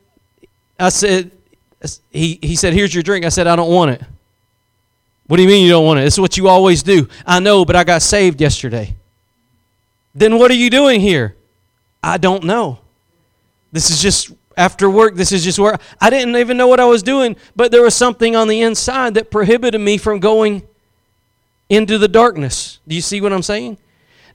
I 0.79 0.89
said, 0.89 1.31
he, 2.09 2.39
he 2.41 2.55
said, 2.55 2.73
Here's 2.73 2.93
your 2.93 3.03
drink. 3.03 3.25
I 3.25 3.29
said, 3.29 3.47
I 3.47 3.55
don't 3.55 3.71
want 3.71 3.91
it. 3.91 4.01
What 5.27 5.37
do 5.37 5.43
you 5.43 5.49
mean 5.49 5.65
you 5.65 5.71
don't 5.71 5.85
want 5.85 5.99
it? 5.99 6.05
Is 6.05 6.19
what 6.19 6.37
you 6.37 6.47
always 6.47 6.83
do. 6.83 7.07
I 7.25 7.39
know, 7.39 7.63
but 7.63 7.75
I 7.75 7.83
got 7.83 8.01
saved 8.01 8.41
yesterday. 8.41 8.95
Then 10.13 10.37
what 10.37 10.51
are 10.51 10.55
you 10.55 10.69
doing 10.69 10.99
here? 10.99 11.35
I 12.03 12.17
don't 12.17 12.43
know. 12.43 12.79
This 13.71 13.89
is 13.89 14.01
just 14.01 14.33
after 14.57 14.89
work. 14.89 15.15
This 15.15 15.31
is 15.31 15.43
just 15.43 15.57
where 15.57 15.77
I 15.99 16.09
didn't 16.09 16.35
even 16.35 16.57
know 16.57 16.67
what 16.67 16.79
I 16.79 16.85
was 16.85 17.01
doing, 17.01 17.35
but 17.55 17.71
there 17.71 17.81
was 17.81 17.95
something 17.95 18.35
on 18.35 18.47
the 18.47 18.61
inside 18.61 19.13
that 19.13 19.31
prohibited 19.31 19.79
me 19.79 19.97
from 19.97 20.19
going 20.19 20.63
into 21.69 21.97
the 21.97 22.07
darkness. 22.07 22.79
Do 22.87 22.95
you 22.95 23.01
see 23.01 23.21
what 23.21 23.31
I'm 23.31 23.43
saying? 23.43 23.77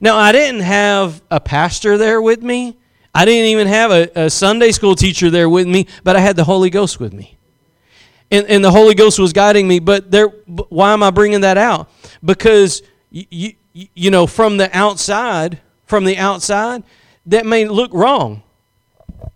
Now, 0.01 0.17
I 0.17 0.31
didn't 0.31 0.61
have 0.61 1.21
a 1.29 1.39
pastor 1.39 1.97
there 1.97 2.21
with 2.21 2.41
me. 2.41 2.77
I 3.17 3.25
didn't 3.25 3.45
even 3.45 3.65
have 3.65 3.89
a, 3.89 4.25
a 4.25 4.29
Sunday 4.29 4.71
school 4.71 4.93
teacher 4.93 5.31
there 5.31 5.49
with 5.49 5.65
me, 5.65 5.87
but 6.03 6.15
I 6.15 6.19
had 6.19 6.35
the 6.35 6.43
Holy 6.43 6.69
Ghost 6.69 6.99
with 6.99 7.13
me. 7.13 7.35
And, 8.29 8.45
and 8.45 8.63
the 8.63 8.69
Holy 8.69 8.93
Ghost 8.93 9.17
was 9.17 9.33
guiding 9.33 9.67
me. 9.67 9.79
But 9.79 10.11
there, 10.11 10.27
why 10.27 10.93
am 10.93 11.01
I 11.01 11.09
bringing 11.09 11.41
that 11.41 11.57
out? 11.57 11.89
Because, 12.23 12.83
you, 13.09 13.25
you, 13.73 13.87
you 13.95 14.11
know, 14.11 14.27
from 14.27 14.57
the 14.57 14.69
outside, 14.71 15.59
from 15.87 16.05
the 16.05 16.15
outside, 16.15 16.83
that 17.25 17.43
may 17.43 17.67
look 17.67 17.91
wrong. 17.91 18.43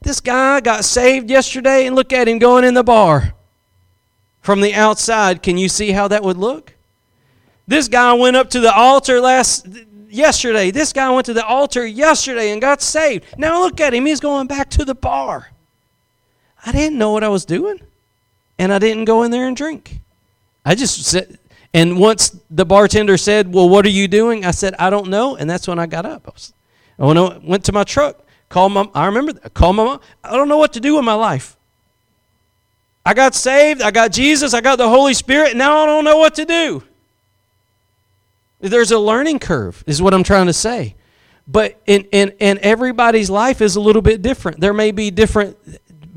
This 0.02 0.20
guy 0.20 0.62
got 0.62 0.86
saved 0.86 1.32
yesterday, 1.32 1.88
and 1.88 1.96
look 1.96 2.14
at 2.14 2.28
him 2.28 2.38
going 2.38 2.64
in 2.64 2.76
the 2.76 2.84
bar. 2.84 3.34
From 4.42 4.62
the 4.62 4.76
outside, 4.76 5.42
can 5.42 5.58
you 5.58 5.68
see 5.68 5.92
how 5.92 6.08
that 6.10 6.24
would 6.24 6.38
look? 6.38 6.76
This 7.66 7.88
guy 7.88 8.14
went 8.14 8.36
up 8.36 8.52
to 8.52 8.60
the 8.60 8.72
altar 8.72 9.20
last 9.20 9.66
yesterday. 10.12 10.72
This 10.72 10.94
guy 10.94 11.10
went 11.10 11.26
to 11.26 11.34
the 11.34 11.46
altar 11.46 11.86
yesterday 11.86 12.52
and 12.52 12.62
got 12.62 12.82
saved. 12.82 13.26
Now 13.38 13.62
look 13.62 13.80
at 13.80 13.94
him. 13.94 14.06
He's 14.06 14.20
going 14.20 14.48
back 14.48 14.70
to 14.72 14.86
the 14.86 14.96
bar. 14.96 15.52
I 16.66 16.72
didn't 16.72 16.98
know 16.98 17.12
what 17.12 17.24
I 17.24 17.30
was 17.30 17.46
doing. 17.46 17.80
And 18.60 18.72
I 18.72 18.80
didn't 18.80 19.06
go 19.06 19.24
in 19.24 19.32
there 19.32 19.48
and 19.48 19.58
drink. 19.58 20.00
I 20.64 20.76
just 20.76 21.04
said, 21.04 21.40
and 21.74 21.98
once 21.98 22.38
the 22.50 22.66
bartender 22.66 23.18
said, 23.18 23.54
Well, 23.54 23.70
what 23.70 23.86
are 23.86 23.90
you 23.90 24.08
doing? 24.08 24.46
I 24.46 24.52
said, 24.52 24.76
I 24.78 24.90
don't 24.90 25.08
know. 25.08 25.36
And 25.36 25.50
that's 25.50 25.68
when 25.68 25.80
I 25.80 25.88
got 25.88 26.06
up. 26.06 26.28
I, 26.28 26.32
was, 26.32 26.54
I 27.00 27.40
went 27.44 27.66
to 27.66 27.72
my 27.72 27.84
truck, 27.84 28.20
called 28.50 28.74
my, 28.74 28.88
I 28.94 29.06
remember, 29.06 29.34
that, 29.34 29.54
called 29.54 29.78
my 29.78 29.86
mom. 29.86 30.00
I 30.24 30.36
don't 30.36 30.50
know 30.50 30.58
what 30.58 30.74
to 30.74 30.80
do 30.80 30.96
with 30.96 31.06
my 31.06 31.14
life. 31.14 31.56
I 33.06 33.14
got 33.14 33.34
saved. 33.34 33.82
I 33.82 33.90
got 33.90 34.12
Jesus. 34.12 34.54
I 34.54 34.62
got 34.62 34.78
the 34.78 34.90
Holy 34.90 35.14
Spirit. 35.14 35.56
Now 35.56 35.78
I 35.80 35.86
don't 35.86 36.04
know 36.04 36.18
what 36.18 36.36
to 36.36 36.46
do. 36.46 36.84
There's 38.62 38.92
a 38.92 39.00
learning 39.00 39.40
curve, 39.40 39.84
is 39.88 40.02
what 40.02 40.14
I'm 40.14 40.24
trying 40.24 40.48
to 40.48 40.54
say. 40.54 40.96
But 41.48 41.82
in, 41.86 42.04
in, 42.12 42.30
in 42.40 42.60
everybody's 42.62 43.30
life 43.30 43.62
is 43.62 43.76
a 43.76 43.82
little 43.82 44.02
bit 44.02 44.22
different. 44.22 44.62
There 44.62 44.74
may 44.74 44.92
be 44.92 45.12
different 45.12 45.58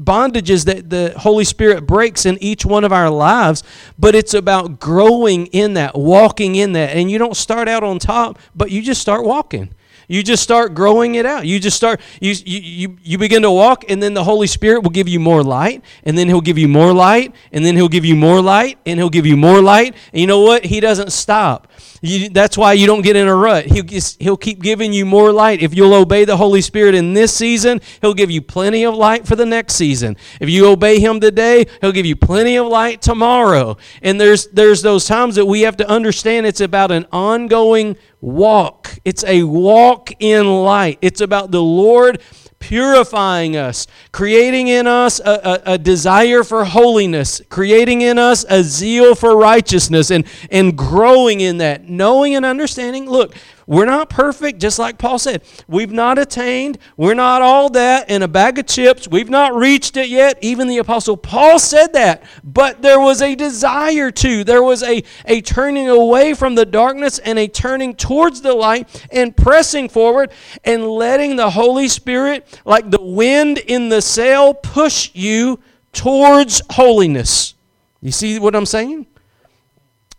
bondages 0.02 0.66
that 0.66 0.90
the 0.90 1.14
Holy 1.18 1.44
Spirit 1.44 1.86
breaks 1.86 2.26
in 2.26 2.36
each 2.42 2.64
one 2.64 2.84
of 2.84 2.92
our 2.92 3.10
lives, 3.10 3.62
but 3.98 4.14
it's 4.14 4.34
about 4.34 4.78
growing 4.78 5.46
in 5.46 5.74
that, 5.74 5.96
walking 5.96 6.56
in 6.56 6.72
that. 6.72 6.96
And 6.96 7.10
you 7.10 7.18
don't 7.18 7.36
start 7.36 7.68
out 7.68 7.82
on 7.82 7.98
top, 7.98 8.38
but 8.54 8.70
you 8.70 8.82
just 8.82 9.00
start 9.00 9.24
walking. 9.24 9.70
You 10.08 10.22
just 10.22 10.42
start 10.42 10.74
growing 10.74 11.14
it 11.14 11.26
out. 11.26 11.46
You 11.46 11.58
just 11.58 11.76
start, 11.76 12.00
you, 12.20 12.34
you, 12.44 12.96
you 13.02 13.18
begin 13.18 13.42
to 13.42 13.50
walk, 13.50 13.84
and 13.88 14.02
then 14.02 14.14
the 14.14 14.24
Holy 14.24 14.46
Spirit 14.46 14.82
will 14.82 14.90
give 14.90 15.08
you 15.08 15.20
more 15.20 15.42
light, 15.42 15.84
and 16.04 16.16
then 16.16 16.28
He'll 16.28 16.40
give 16.40 16.58
you 16.58 16.68
more 16.68 16.92
light, 16.92 17.34
and 17.52 17.64
then 17.64 17.76
He'll 17.76 17.88
give 17.88 18.04
you 18.04 18.16
more 18.16 18.40
light, 18.40 18.78
and 18.86 18.98
He'll 18.98 19.10
give 19.10 19.26
you 19.26 19.36
more 19.36 19.60
light. 19.60 19.94
And 20.12 20.20
you 20.20 20.26
know 20.26 20.40
what? 20.40 20.64
He 20.64 20.80
doesn't 20.80 21.12
stop. 21.12 21.70
You, 22.02 22.28
that's 22.28 22.58
why 22.58 22.74
you 22.74 22.86
don't 22.86 23.00
get 23.00 23.16
in 23.16 23.28
a 23.28 23.34
rut. 23.34 23.64
He'll, 23.64 23.84
he'll 24.18 24.36
keep 24.36 24.60
giving 24.60 24.92
you 24.92 25.06
more 25.06 25.32
light. 25.32 25.62
If 25.62 25.74
you'll 25.74 25.94
obey 25.94 26.26
the 26.26 26.36
Holy 26.36 26.60
Spirit 26.60 26.94
in 26.94 27.14
this 27.14 27.32
season, 27.32 27.80
He'll 28.02 28.14
give 28.14 28.30
you 28.30 28.42
plenty 28.42 28.84
of 28.84 28.94
light 28.94 29.26
for 29.26 29.36
the 29.36 29.46
next 29.46 29.74
season. 29.74 30.16
If 30.40 30.50
you 30.50 30.66
obey 30.66 31.00
Him 31.00 31.18
today, 31.20 31.66
He'll 31.80 31.92
give 31.92 32.04
you 32.04 32.16
plenty 32.16 32.56
of 32.56 32.66
light 32.66 33.00
tomorrow. 33.00 33.78
And 34.02 34.20
there's, 34.20 34.48
there's 34.48 34.82
those 34.82 35.06
times 35.06 35.36
that 35.36 35.46
we 35.46 35.62
have 35.62 35.78
to 35.78 35.88
understand 35.88 36.46
it's 36.46 36.60
about 36.60 36.90
an 36.90 37.06
ongoing 37.10 37.96
walk. 38.24 38.98
It's 39.04 39.22
a 39.24 39.42
walk 39.42 40.10
in 40.18 40.46
light. 40.46 40.98
It's 41.02 41.20
about 41.20 41.50
the 41.50 41.62
Lord 41.62 42.20
purifying 42.58 43.58
us, 43.58 43.86
creating 44.10 44.68
in 44.68 44.86
us 44.86 45.20
a, 45.20 45.62
a, 45.66 45.72
a, 45.72 45.78
desire 45.78 46.42
for 46.42 46.64
holiness, 46.64 47.42
creating 47.50 48.00
in 48.00 48.18
us 48.18 48.46
a 48.48 48.62
zeal 48.62 49.14
for 49.14 49.36
righteousness, 49.36 50.10
and, 50.10 50.24
and 50.50 50.78
growing 50.78 51.40
in 51.40 51.58
that, 51.58 51.86
knowing 51.86 52.34
and 52.34 52.46
understanding. 52.46 53.04
Look, 53.04 53.34
we're 53.66 53.86
not 53.86 54.10
perfect, 54.10 54.60
just 54.60 54.78
like 54.78 54.98
Paul 54.98 55.18
said. 55.18 55.42
We've 55.66 55.92
not 55.92 56.18
attained. 56.18 56.78
We're 56.96 57.14
not 57.14 57.42
all 57.42 57.70
that 57.70 58.10
in 58.10 58.22
a 58.22 58.28
bag 58.28 58.58
of 58.58 58.66
chips. 58.66 59.08
We've 59.08 59.30
not 59.30 59.54
reached 59.54 59.96
it 59.96 60.08
yet. 60.08 60.38
Even 60.42 60.68
the 60.68 60.78
Apostle 60.78 61.16
Paul 61.16 61.58
said 61.58 61.92
that. 61.94 62.24
But 62.42 62.82
there 62.82 63.00
was 63.00 63.22
a 63.22 63.34
desire 63.34 64.10
to. 64.10 64.44
There 64.44 64.62
was 64.62 64.82
a, 64.82 65.02
a 65.24 65.40
turning 65.40 65.88
away 65.88 66.34
from 66.34 66.54
the 66.54 66.66
darkness 66.66 67.18
and 67.18 67.38
a 67.38 67.48
turning 67.48 67.94
towards 67.94 68.42
the 68.42 68.54
light 68.54 69.06
and 69.10 69.36
pressing 69.36 69.88
forward 69.88 70.30
and 70.64 70.86
letting 70.86 71.36
the 71.36 71.50
Holy 71.50 71.88
Spirit, 71.88 72.60
like 72.64 72.90
the 72.90 73.02
wind 73.02 73.58
in 73.58 73.88
the 73.88 74.02
sail, 74.02 74.52
push 74.52 75.10
you 75.14 75.60
towards 75.92 76.60
holiness. 76.70 77.54
You 78.02 78.12
see 78.12 78.38
what 78.38 78.54
I'm 78.54 78.66
saying? 78.66 79.06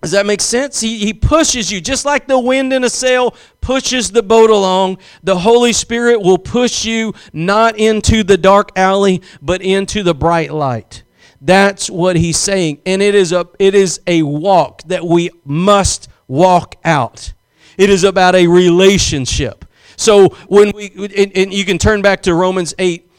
Does 0.05 0.11
that 0.11 0.27
make 0.27 0.41
sense? 0.41 0.81
He, 0.81 0.99
he 0.99 1.15
pushes 1.15 1.71
you, 1.71 1.81
just 1.81 2.05
like 2.05 2.27
the 2.27 2.37
wind 2.37 2.71
in 2.71 2.83
a 2.83 2.91
sail 2.91 3.33
pushes 3.59 4.11
the 4.11 4.21
boat 4.21 4.51
along. 4.51 4.99
The 5.23 5.39
Holy 5.39 5.73
Spirit 5.73 6.21
will 6.21 6.37
push 6.37 6.85
you 6.85 7.15
not 7.33 7.79
into 7.79 8.23
the 8.23 8.37
dark 8.37 8.69
alley, 8.75 9.23
but 9.41 9.63
into 9.63 10.03
the 10.03 10.13
bright 10.13 10.53
light. 10.53 11.01
That's 11.41 11.89
what 11.89 12.17
he's 12.17 12.37
saying. 12.37 12.81
And 12.85 13.01
it 13.01 13.15
is 13.15 13.31
a, 13.31 13.47
it 13.57 13.73
is 13.73 13.99
a 14.05 14.21
walk 14.21 14.83
that 14.83 15.03
we 15.03 15.31
must 15.43 16.07
walk 16.27 16.75
out. 16.85 17.33
It 17.75 17.89
is 17.89 18.03
about 18.03 18.35
a 18.35 18.45
relationship. 18.45 19.65
So 19.97 20.29
when 20.47 20.71
we, 20.75 20.91
and, 21.17 21.35
and 21.35 21.51
you 21.51 21.65
can 21.65 21.79
turn 21.79 22.03
back 22.03 22.21
to 22.21 22.35
Romans 22.35 22.75
8, 22.77 23.09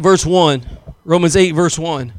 verse 0.00 0.26
1. 0.26 0.66
Romans 1.04 1.36
8, 1.36 1.52
verse 1.52 1.78
1. 1.78 2.12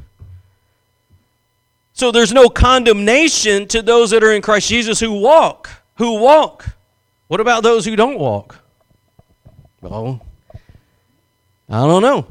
So 1.94 2.10
there's 2.10 2.32
no 2.32 2.48
condemnation 2.48 3.68
to 3.68 3.80
those 3.80 4.10
that 4.10 4.22
are 4.24 4.32
in 4.32 4.42
Christ 4.42 4.68
Jesus 4.68 5.00
who 5.00 5.12
walk. 5.12 5.70
Who 5.96 6.18
walk. 6.18 6.66
What 7.28 7.40
about 7.40 7.62
those 7.62 7.84
who 7.84 7.94
don't 7.94 8.18
walk? 8.18 8.58
Well, 9.80 10.20
I 11.68 11.86
don't 11.86 12.02
know. 12.02 12.26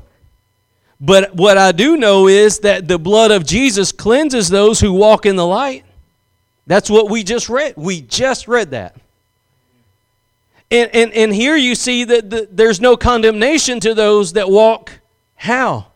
But 1.00 1.36
what 1.36 1.58
I 1.58 1.72
do 1.72 1.98
know 1.98 2.28
is 2.28 2.60
that 2.60 2.88
the 2.88 3.00
blood 3.00 3.32
of 3.32 3.46
Jesus 3.46 3.92
cleanses 3.92 4.50
those 4.50 4.82
who 4.82 4.94
walk 4.94 5.26
in 5.26 5.38
the 5.38 5.46
light. 5.46 5.86
That's 6.68 6.90
what 6.90 7.10
we 7.10 7.24
just 7.24 7.50
read. 7.50 7.74
We 7.78 8.02
just 8.02 8.48
read 8.48 8.72
that. 8.72 8.96
And, 10.70 10.90
and, 10.94 11.14
and 11.14 11.34
here 11.34 11.56
you 11.56 11.76
see 11.76 12.04
that 12.04 12.30
the, 12.30 12.48
there's 12.52 12.82
no 12.82 12.98
condemnation 12.98 13.80
to 13.82 13.94
those 13.94 14.34
that 14.34 14.50
walk 14.50 15.00
how? 15.36 15.88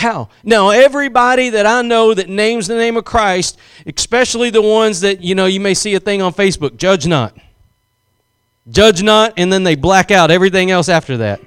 How? 0.00 0.30
Now, 0.42 0.70
everybody 0.70 1.50
that 1.50 1.66
I 1.66 1.82
know 1.82 2.14
that 2.14 2.26
names 2.26 2.66
the 2.66 2.74
name 2.74 2.96
of 2.96 3.04
Christ, 3.04 3.58
especially 3.84 4.48
the 4.48 4.62
ones 4.62 5.02
that, 5.02 5.20
you 5.20 5.34
know, 5.34 5.44
you 5.44 5.60
may 5.60 5.74
see 5.74 5.94
a 5.94 6.00
thing 6.00 6.22
on 6.22 6.32
Facebook, 6.32 6.78
judge 6.78 7.06
not. 7.06 7.36
Judge 8.70 9.02
not, 9.02 9.34
and 9.36 9.52
then 9.52 9.62
they 9.62 9.74
black 9.74 10.10
out 10.10 10.30
everything 10.30 10.70
else 10.70 10.88
after 10.88 11.18
that. 11.18 11.42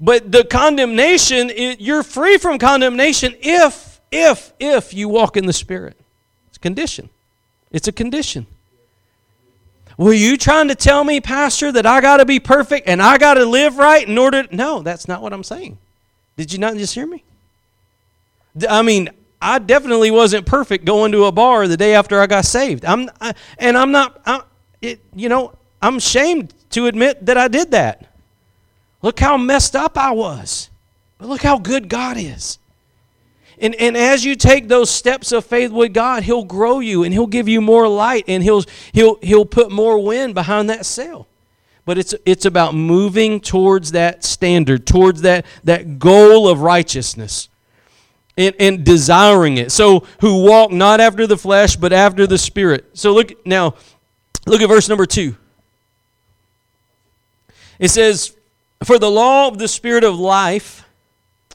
But 0.00 0.32
the 0.32 0.44
condemnation, 0.44 1.50
you're 1.54 2.04
free 2.04 2.38
from 2.38 2.58
condemnation 2.58 3.34
if, 3.42 4.00
if, 4.10 4.54
if 4.58 4.94
you 4.94 5.10
walk 5.10 5.36
in 5.36 5.44
the 5.44 5.52
Spirit. 5.52 5.94
It's 6.48 6.56
a 6.56 6.60
condition. 6.60 7.10
It's 7.70 7.86
a 7.86 7.92
condition. 7.92 8.46
Were 10.00 10.14
you 10.14 10.38
trying 10.38 10.68
to 10.68 10.74
tell 10.74 11.04
me, 11.04 11.20
Pastor, 11.20 11.70
that 11.72 11.84
I 11.84 12.00
got 12.00 12.16
to 12.16 12.24
be 12.24 12.40
perfect 12.40 12.88
and 12.88 13.02
I 13.02 13.18
got 13.18 13.34
to 13.34 13.44
live 13.44 13.76
right 13.76 14.08
in 14.08 14.16
order? 14.16 14.44
To... 14.44 14.56
No, 14.56 14.80
that's 14.80 15.06
not 15.06 15.20
what 15.20 15.34
I'm 15.34 15.44
saying. 15.44 15.76
Did 16.38 16.54
you 16.54 16.58
not 16.58 16.74
just 16.76 16.94
hear 16.94 17.06
me? 17.06 17.22
I 18.66 18.80
mean, 18.80 19.10
I 19.42 19.58
definitely 19.58 20.10
wasn't 20.10 20.46
perfect 20.46 20.86
going 20.86 21.12
to 21.12 21.26
a 21.26 21.32
bar 21.32 21.68
the 21.68 21.76
day 21.76 21.94
after 21.94 22.18
I 22.18 22.26
got 22.26 22.46
saved. 22.46 22.86
I'm, 22.86 23.10
I, 23.20 23.34
and 23.58 23.76
I'm 23.76 23.92
not. 23.92 24.22
I, 24.24 24.40
it, 24.80 25.00
you 25.14 25.28
know, 25.28 25.52
I'm 25.82 25.96
ashamed 25.96 26.54
to 26.70 26.86
admit 26.86 27.26
that 27.26 27.36
I 27.36 27.48
did 27.48 27.72
that. 27.72 28.10
Look 29.02 29.20
how 29.20 29.36
messed 29.36 29.76
up 29.76 29.98
I 29.98 30.12
was, 30.12 30.70
but 31.18 31.28
look 31.28 31.42
how 31.42 31.58
good 31.58 31.90
God 31.90 32.16
is. 32.16 32.58
And, 33.60 33.74
and 33.74 33.96
as 33.96 34.24
you 34.24 34.36
take 34.36 34.68
those 34.68 34.90
steps 34.90 35.32
of 35.32 35.44
faith 35.44 35.70
with 35.70 35.92
God, 35.92 36.22
He'll 36.22 36.44
grow 36.44 36.80
you 36.80 37.04
and 37.04 37.12
He'll 37.12 37.26
give 37.26 37.48
you 37.48 37.60
more 37.60 37.86
light 37.86 38.24
and 38.26 38.42
He'll, 38.42 38.64
he'll, 38.92 39.16
he'll 39.22 39.44
put 39.44 39.70
more 39.70 40.02
wind 40.02 40.34
behind 40.34 40.70
that 40.70 40.86
sail. 40.86 41.28
But 41.84 41.98
it's, 41.98 42.14
it's 42.24 42.44
about 42.44 42.74
moving 42.74 43.40
towards 43.40 43.92
that 43.92 44.24
standard, 44.24 44.86
towards 44.86 45.22
that, 45.22 45.44
that 45.64 45.98
goal 45.98 46.48
of 46.48 46.60
righteousness 46.60 47.48
and, 48.36 48.54
and 48.58 48.84
desiring 48.84 49.58
it. 49.58 49.72
So, 49.72 50.06
who 50.20 50.44
walk 50.44 50.70
not 50.70 51.00
after 51.00 51.26
the 51.26 51.36
flesh, 51.36 51.76
but 51.76 51.92
after 51.92 52.26
the 52.26 52.38
Spirit. 52.38 52.90
So, 52.94 53.12
look 53.12 53.44
now, 53.46 53.74
look 54.46 54.62
at 54.62 54.68
verse 54.68 54.88
number 54.88 55.06
two. 55.06 55.36
It 57.78 57.88
says, 57.88 58.36
For 58.84 58.98
the 58.98 59.10
law 59.10 59.48
of 59.48 59.58
the 59.58 59.68
Spirit 59.68 60.04
of 60.04 60.18
life, 60.18 60.84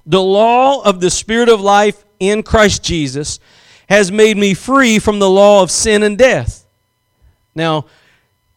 the 0.06 0.22
law 0.22 0.84
of 0.84 1.02
the 1.02 1.10
Spirit 1.10 1.50
of 1.50 1.62
life 1.62 2.04
in 2.20 2.44
Christ 2.44 2.84
Jesus 2.84 3.39
has 3.89 4.12
made 4.12 4.38
me 4.38 4.54
free 4.54 5.00
from 5.00 5.20
the 5.20 5.30
law 5.30 5.62
of 5.62 5.72
sin 5.72 6.04
and 6.04 6.18
death. 6.18 6.65
Now, 7.54 7.86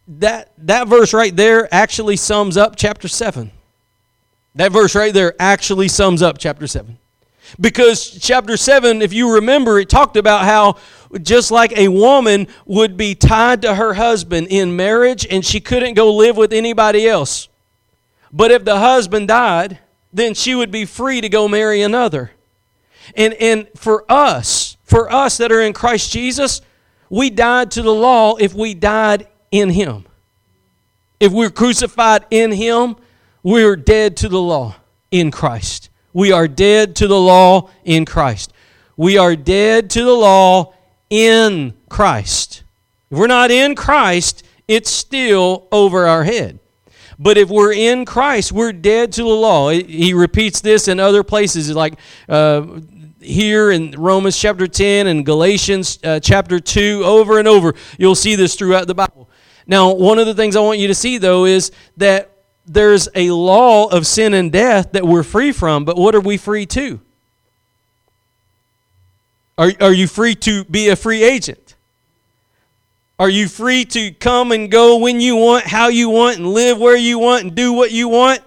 that, 0.07 0.53
that 0.59 0.89
verse 0.89 1.13
right 1.13 1.35
there 1.35 1.73
actually 1.73 2.17
sums 2.17 2.57
up 2.57 2.77
chapter 2.77 3.09
7. 3.09 3.51
That 4.55 4.73
verse 4.73 4.95
right 4.95 5.13
there 5.13 5.35
actually 5.39 5.89
sums 5.89 6.23
up 6.23 6.39
chapter 6.39 6.67
7. 6.67 6.99
Because 7.61 8.11
chapter 8.21 8.57
7, 8.57 9.03
if 9.03 9.13
you 9.13 9.35
remember, 9.35 9.79
it 9.79 9.89
talked 9.89 10.17
about 10.17 10.45
how 10.45 10.77
just 11.23 11.51
like 11.51 11.77
a 11.77 11.89
woman 11.89 12.49
would 12.67 12.97
be 12.97 13.15
tied 13.15 13.63
to 13.63 13.75
her 13.75 13.95
husband 13.95 14.49
in 14.51 14.77
marriage 14.77 15.27
and 15.31 15.45
she 15.45 15.61
couldn't 15.61 15.95
go 15.95 16.15
live 16.15 16.37
with 16.37 16.53
anybody 16.53 17.09
else. 17.09 17.49
But 18.33 18.51
if 18.51 18.65
the 18.65 18.79
husband 18.79 19.29
died, 19.29 19.79
then 20.19 20.35
she 20.35 20.55
would 20.55 20.71
be 20.71 20.85
free 20.85 21.21
to 21.21 21.29
go 21.29 21.49
marry 21.49 21.83
another. 21.83 22.33
And, 23.15 23.35
and 23.35 23.69
for 23.77 24.05
us, 24.11 24.77
for 24.85 25.11
us 25.13 25.39
that 25.39 25.53
are 25.53 25.61
in 25.61 25.73
Christ 25.73 26.13
Jesus, 26.13 26.61
we 27.11 27.31
died 27.31 27.71
to 27.73 27.83
the 27.83 27.95
law 27.95 28.37
if 28.37 28.55
we 28.55 28.75
died 28.75 29.29
in 29.51 29.71
Him. 29.71 30.07
If 31.21 31.33
we're 31.33 31.51
crucified 31.51 32.25
in 32.31 32.53
Him, 32.53 32.97
we're 33.43 33.77
dead 33.77 34.17
to 34.19 34.29
the 34.29 34.41
law 34.41 34.77
in 35.11 35.31
Christ. 35.31 35.91
We 36.13 36.33
are 36.33 36.49
dead 36.49 36.97
to 36.97 37.07
the 37.07 37.21
law 37.21 37.71
in 37.85 38.05
Christ. 38.05 38.53
We 38.97 39.17
are 39.17 39.37
dead 39.37 39.91
to 39.91 40.05
the 40.05 40.13
law 40.13 40.75
in 41.09 41.75
Christ. 41.89 42.63
If 43.11 43.19
we're 43.19 43.27
not 43.27 43.51
in 43.51 43.75
Christ, 43.75 44.45
it's 44.67 44.91
still 44.91 45.69
over 45.73 46.07
our 46.07 46.25
head. 46.25 46.59
But 47.19 47.37
if 47.37 47.49
we're 47.49 47.73
in 47.73 48.05
Christ, 48.05 48.53
we're 48.53 48.73
dead 48.73 49.13
to 49.13 49.23
the 49.23 49.29
law. 49.29 49.71
He 49.71 50.15
repeats 50.15 50.61
this 50.61 50.87
in 50.87 51.01
other 51.01 51.25
places, 51.25 51.75
like 51.75 51.99
uh, 52.29 52.81
here 53.21 53.73
in 53.73 53.91
Romans 53.93 54.39
chapter 54.39 54.69
10 54.69 55.09
and 55.09 55.27
Galatians 55.27 55.99
uh, 56.05 56.21
chapter 56.21 56.61
2, 56.61 57.03
over 57.05 57.39
and 57.39 57.49
over. 57.49 57.75
You'll 57.99 58.15
see 58.15 58.37
this 58.37 58.55
throughout 58.55 58.87
the 58.87 58.95
Bible. 58.95 59.29
Now, 59.67 59.93
one 59.93 60.19
of 60.19 60.27
the 60.27 60.35
things 60.35 60.55
I 60.55 60.61
want 60.61 60.79
you 60.79 60.89
to 60.89 60.95
see, 60.95 61.19
though, 61.19 61.45
is 61.45 61.73
that 61.97 62.31
there's 62.65 63.09
a 63.15 63.31
law 63.31 63.89
of 63.89 64.07
sin 64.07 64.35
and 64.35 64.53
death 64.53 64.93
that 64.93 65.05
we're 65.05 65.23
free 65.23 65.53
from, 65.53 65.85
but 65.85 65.97
what 65.97 66.15
are 66.15 66.21
we 66.21 66.37
free 66.37 66.67
to? 66.67 67.01
Are, 69.57 69.73
are 69.81 69.93
you 69.93 70.07
free 70.07 70.37
to 70.37 70.65
be 70.65 70.89
a 70.89 70.97
free 70.97 71.25
agent? 71.25 71.75
Are 73.19 73.29
you 73.29 73.49
free 73.49 73.85
to 73.87 74.13
come 74.13 74.53
and 74.53 74.71
go 74.71 74.99
when 74.99 75.21
you 75.21 75.35
want, 75.37 75.67
how 75.67 75.89
you 75.89 76.09
want, 76.09 76.39
and 76.39 76.47
live 76.47 76.79
where 76.79 76.97
you 76.97 77.19
want, 77.19 77.45
and 77.45 77.55
do 77.55 77.73
what 77.73 77.91
you 77.91 78.09
want? 78.09 78.41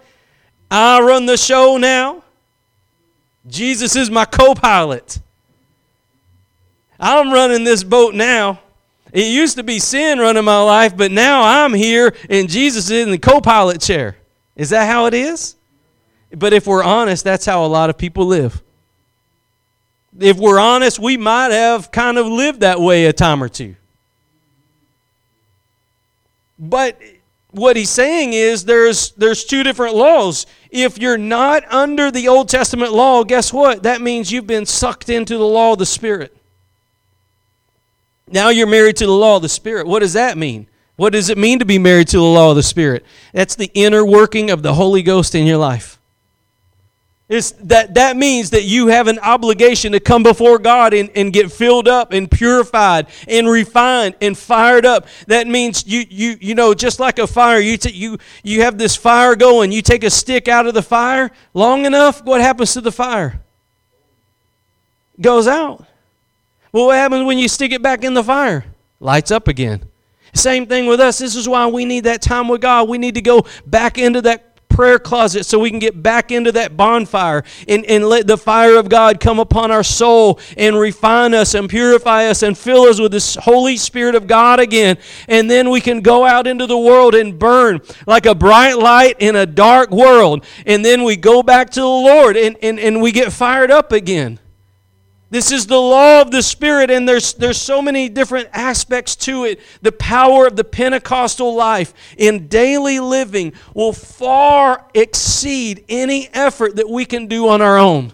I 0.69 1.01
run 1.01 1.25
the 1.25 1.35
show 1.35 1.77
now. 1.77 2.23
Jesus 3.47 3.95
is 3.95 4.09
my 4.09 4.25
co 4.25 4.53
pilot. 4.53 5.19
I'm 6.99 7.33
running 7.33 7.63
this 7.63 7.83
boat 7.83 8.13
now. 8.13 8.59
It 9.11 9.25
used 9.25 9.57
to 9.57 9.63
be 9.63 9.79
sin 9.79 10.19
running 10.19 10.45
my 10.45 10.61
life, 10.61 10.95
but 10.95 11.11
now 11.11 11.43
I'm 11.43 11.73
here 11.73 12.15
and 12.29 12.49
Jesus 12.49 12.85
is 12.85 12.91
in 12.91 13.11
the 13.11 13.17
co 13.17 13.41
pilot 13.41 13.81
chair. 13.81 14.15
Is 14.55 14.69
that 14.69 14.85
how 14.87 15.07
it 15.07 15.13
is? 15.13 15.55
But 16.33 16.53
if 16.53 16.65
we're 16.65 16.83
honest, 16.83 17.23
that's 17.23 17.45
how 17.45 17.65
a 17.65 17.67
lot 17.67 17.89
of 17.89 17.97
people 17.97 18.25
live. 18.25 18.61
If 20.17 20.37
we're 20.37 20.59
honest, 20.59 20.99
we 20.99 21.17
might 21.17 21.51
have 21.51 21.91
kind 21.91 22.17
of 22.17 22.27
lived 22.27 22.61
that 22.61 22.79
way 22.79 23.05
a 23.05 23.13
time 23.13 23.43
or 23.43 23.49
two. 23.49 23.75
But 26.61 27.01
what 27.49 27.75
he's 27.75 27.89
saying 27.89 28.33
is 28.33 28.65
there's 28.65 29.11
there's 29.13 29.43
two 29.43 29.63
different 29.63 29.95
laws. 29.95 30.45
If 30.69 30.99
you're 30.99 31.17
not 31.17 31.63
under 31.73 32.11
the 32.11 32.27
Old 32.27 32.47
Testament 32.47 32.93
law, 32.93 33.23
guess 33.23 33.51
what? 33.51 33.83
That 33.83 33.99
means 33.99 34.31
you've 34.31 34.47
been 34.47 34.67
sucked 34.67 35.09
into 35.09 35.37
the 35.37 35.45
law 35.45 35.73
of 35.73 35.79
the 35.79 35.85
Spirit. 35.85 36.37
Now 38.27 38.49
you're 38.49 38.67
married 38.67 38.95
to 38.97 39.05
the 39.05 39.11
law 39.11 39.37
of 39.37 39.41
the 39.41 39.49
Spirit. 39.49 39.87
What 39.87 39.99
does 39.99 40.13
that 40.13 40.37
mean? 40.37 40.67
What 40.95 41.13
does 41.13 41.29
it 41.29 41.37
mean 41.37 41.59
to 41.59 41.65
be 41.65 41.79
married 41.79 42.07
to 42.09 42.17
the 42.17 42.23
law 42.23 42.51
of 42.51 42.55
the 42.55 42.63
Spirit? 42.63 43.03
That's 43.33 43.55
the 43.55 43.71
inner 43.73 44.05
working 44.05 44.51
of 44.51 44.61
the 44.61 44.75
Holy 44.75 45.01
Ghost 45.01 45.33
in 45.33 45.47
your 45.47 45.57
life. 45.57 45.99
That, 47.31 47.93
that 47.93 48.17
means 48.17 48.49
that 48.49 48.65
you 48.65 48.87
have 48.87 49.07
an 49.07 49.17
obligation 49.19 49.93
to 49.93 50.01
come 50.01 50.21
before 50.21 50.59
God 50.59 50.93
and, 50.93 51.09
and 51.15 51.31
get 51.31 51.49
filled 51.49 51.87
up 51.87 52.11
and 52.11 52.29
purified 52.29 53.07
and 53.25 53.47
refined 53.49 54.15
and 54.19 54.37
fired 54.37 54.85
up. 54.85 55.07
That 55.27 55.47
means 55.47 55.87
you, 55.87 56.03
you, 56.09 56.35
you 56.41 56.55
know, 56.55 56.73
just 56.73 56.99
like 56.99 57.19
a 57.19 57.27
fire, 57.27 57.61
you, 57.61 57.77
t- 57.77 57.91
you, 57.91 58.17
you 58.43 58.63
have 58.63 58.77
this 58.77 58.97
fire 58.97 59.37
going. 59.37 59.71
You 59.71 59.81
take 59.81 60.03
a 60.03 60.09
stick 60.09 60.49
out 60.49 60.67
of 60.67 60.73
the 60.73 60.81
fire 60.81 61.31
long 61.53 61.85
enough, 61.85 62.21
what 62.21 62.41
happens 62.41 62.73
to 62.73 62.81
the 62.81 62.91
fire? 62.91 63.39
Goes 65.21 65.47
out. 65.47 65.85
Well, 66.73 66.87
what 66.87 66.97
happens 66.97 67.23
when 67.23 67.37
you 67.37 67.47
stick 67.47 67.71
it 67.71 67.81
back 67.81 68.03
in 68.03 68.13
the 68.13 68.23
fire? 68.25 68.65
Lights 68.99 69.31
up 69.31 69.47
again. 69.47 69.85
Same 70.33 70.65
thing 70.65 70.85
with 70.85 70.99
us. 70.99 71.19
This 71.19 71.37
is 71.37 71.47
why 71.47 71.65
we 71.67 71.85
need 71.85 72.03
that 72.03 72.21
time 72.21 72.49
with 72.49 72.59
God. 72.59 72.89
We 72.89 72.97
need 72.97 73.15
to 73.15 73.21
go 73.21 73.45
back 73.65 73.97
into 73.97 74.21
that 74.23 74.50
prayer 74.71 74.99
closet 74.99 75.45
so 75.45 75.59
we 75.59 75.69
can 75.69 75.79
get 75.79 76.01
back 76.01 76.31
into 76.31 76.51
that 76.53 76.75
bonfire 76.75 77.43
and, 77.67 77.85
and 77.85 78.05
let 78.05 78.27
the 78.27 78.37
fire 78.37 78.77
of 78.77 78.89
God 78.89 79.19
come 79.19 79.39
upon 79.39 79.71
our 79.71 79.83
soul 79.83 80.39
and 80.57 80.77
refine 80.77 81.33
us 81.33 81.53
and 81.53 81.69
purify 81.69 82.25
us 82.25 82.43
and 82.43 82.57
fill 82.57 82.83
us 82.83 82.99
with 82.99 83.11
this 83.11 83.35
Holy 83.35 83.77
Spirit 83.77 84.15
of 84.15 84.27
God 84.27 84.59
again. 84.59 84.97
And 85.27 85.49
then 85.49 85.69
we 85.69 85.81
can 85.81 86.01
go 86.01 86.25
out 86.25 86.47
into 86.47 86.65
the 86.65 86.77
world 86.77 87.15
and 87.15 87.37
burn 87.37 87.81
like 88.07 88.25
a 88.25 88.35
bright 88.35 88.77
light 88.77 89.17
in 89.19 89.35
a 89.35 89.45
dark 89.45 89.91
world. 89.91 90.45
And 90.65 90.83
then 90.83 91.03
we 91.03 91.15
go 91.15 91.43
back 91.43 91.69
to 91.71 91.81
the 91.81 91.85
Lord 91.85 92.37
and, 92.37 92.57
and, 92.61 92.79
and 92.79 93.01
we 93.01 93.11
get 93.11 93.31
fired 93.33 93.71
up 93.71 93.91
again. 93.91 94.39
This 95.31 95.53
is 95.53 95.65
the 95.65 95.79
law 95.79 96.21
of 96.21 96.29
the 96.29 96.43
Spirit, 96.43 96.91
and 96.91 97.07
there's, 97.07 97.33
there's 97.33 97.59
so 97.59 97.81
many 97.81 98.09
different 98.09 98.49
aspects 98.51 99.15
to 99.15 99.45
it. 99.45 99.61
The 99.81 99.93
power 99.93 100.45
of 100.45 100.57
the 100.57 100.65
Pentecostal 100.65 101.55
life 101.55 101.93
in 102.17 102.47
daily 102.47 102.99
living 102.99 103.53
will 103.73 103.93
far 103.93 104.85
exceed 104.93 105.85
any 105.87 106.27
effort 106.33 106.75
that 106.75 106.89
we 106.89 107.05
can 107.05 107.27
do 107.27 107.47
on 107.47 107.61
our 107.61 107.77
own. 107.77 108.11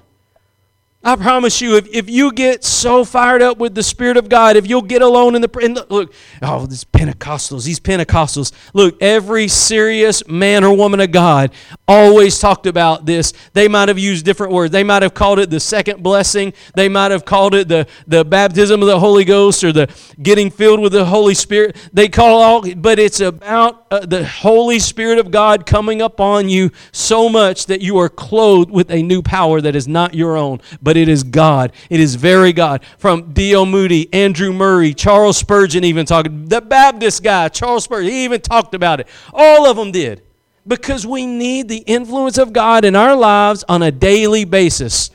I 1.03 1.15
promise 1.15 1.61
you, 1.61 1.77
if, 1.77 1.87
if 1.93 2.09
you 2.09 2.33
get 2.33 2.65
so 2.65 3.05
fired 3.05 3.41
up 3.41 3.59
with 3.59 3.75
the 3.75 3.83
Spirit 3.83 4.17
of 4.17 4.27
God, 4.29 4.57
if 4.57 4.67
you'll 4.67 4.81
get 4.81 5.01
alone 5.01 5.35
in 5.35 5.41
the, 5.41 5.47
the 5.47 5.85
look, 5.89 6.13
oh, 6.41 6.65
these 6.65 6.83
Pentecostals, 6.83 7.65
these 7.65 7.79
Pentecostals. 7.79 8.51
Look, 8.73 9.01
every 9.01 9.47
serious 9.47 10.27
man 10.27 10.63
or 10.63 10.75
woman 10.75 10.99
of 10.99 11.11
God 11.11 11.51
always 11.87 12.39
talked 12.39 12.65
about 12.65 13.05
this. 13.05 13.31
They 13.53 13.67
might 13.67 13.87
have 13.87 13.99
used 13.99 14.25
different 14.25 14.51
words. 14.51 14.71
They 14.71 14.83
might 14.83 15.03
have 15.03 15.13
called 15.13 15.39
it 15.39 15.49
the 15.49 15.59
second 15.59 16.03
blessing. 16.03 16.51
They 16.75 16.89
might 16.89 17.11
have 17.11 17.23
called 17.23 17.53
it 17.53 17.67
the, 17.67 17.87
the 18.07 18.25
baptism 18.25 18.81
of 18.81 18.87
the 18.87 18.99
Holy 18.99 19.23
Ghost 19.23 19.63
or 19.63 19.71
the 19.71 19.93
getting 20.21 20.49
filled 20.49 20.81
with 20.81 20.91
the 20.91 21.05
Holy 21.05 21.35
Spirit. 21.35 21.77
They 21.93 22.09
call 22.09 22.41
all, 22.41 22.73
but 22.75 22.99
it's 22.99 23.19
about 23.19 23.85
uh, 23.91 23.99
the 23.99 24.25
Holy 24.25 24.79
Spirit 24.79 25.19
of 25.19 25.31
God 25.31 25.65
coming 25.65 26.01
upon 26.01 26.49
you 26.49 26.71
so 26.91 27.29
much 27.29 27.67
that 27.67 27.81
you 27.81 27.97
are 27.99 28.09
clothed 28.09 28.71
with 28.71 28.91
a 28.91 29.01
new 29.01 29.21
power 29.21 29.61
that 29.61 29.75
is 29.75 29.87
not 29.87 30.13
your 30.15 30.35
own, 30.35 30.59
but 30.87 30.95
it 30.95 31.09
is 31.09 31.21
God. 31.21 31.73
It 31.89 31.99
is 31.99 32.15
very 32.15 32.53
God. 32.53 32.81
From 32.97 33.33
D.L. 33.33 33.65
Moody, 33.65 34.07
Andrew 34.13 34.53
Murray, 34.53 34.93
Charles 34.93 35.37
Spurgeon, 35.37 35.83
even 35.83 36.05
talking, 36.05 36.45
the 36.45 36.61
Baptist 36.61 37.23
guy, 37.23 37.49
Charles 37.49 37.83
Spurgeon, 37.83 38.09
he 38.09 38.23
even 38.23 38.39
talked 38.39 38.73
about 38.73 39.01
it. 39.01 39.07
All 39.33 39.69
of 39.69 39.75
them 39.75 39.91
did. 39.91 40.21
Because 40.65 41.05
we 41.05 41.25
need 41.25 41.67
the 41.67 41.79
influence 41.79 42.37
of 42.37 42.53
God 42.53 42.85
in 42.85 42.95
our 42.95 43.17
lives 43.17 43.65
on 43.67 43.83
a 43.83 43.91
daily 43.91 44.45
basis 44.45 45.09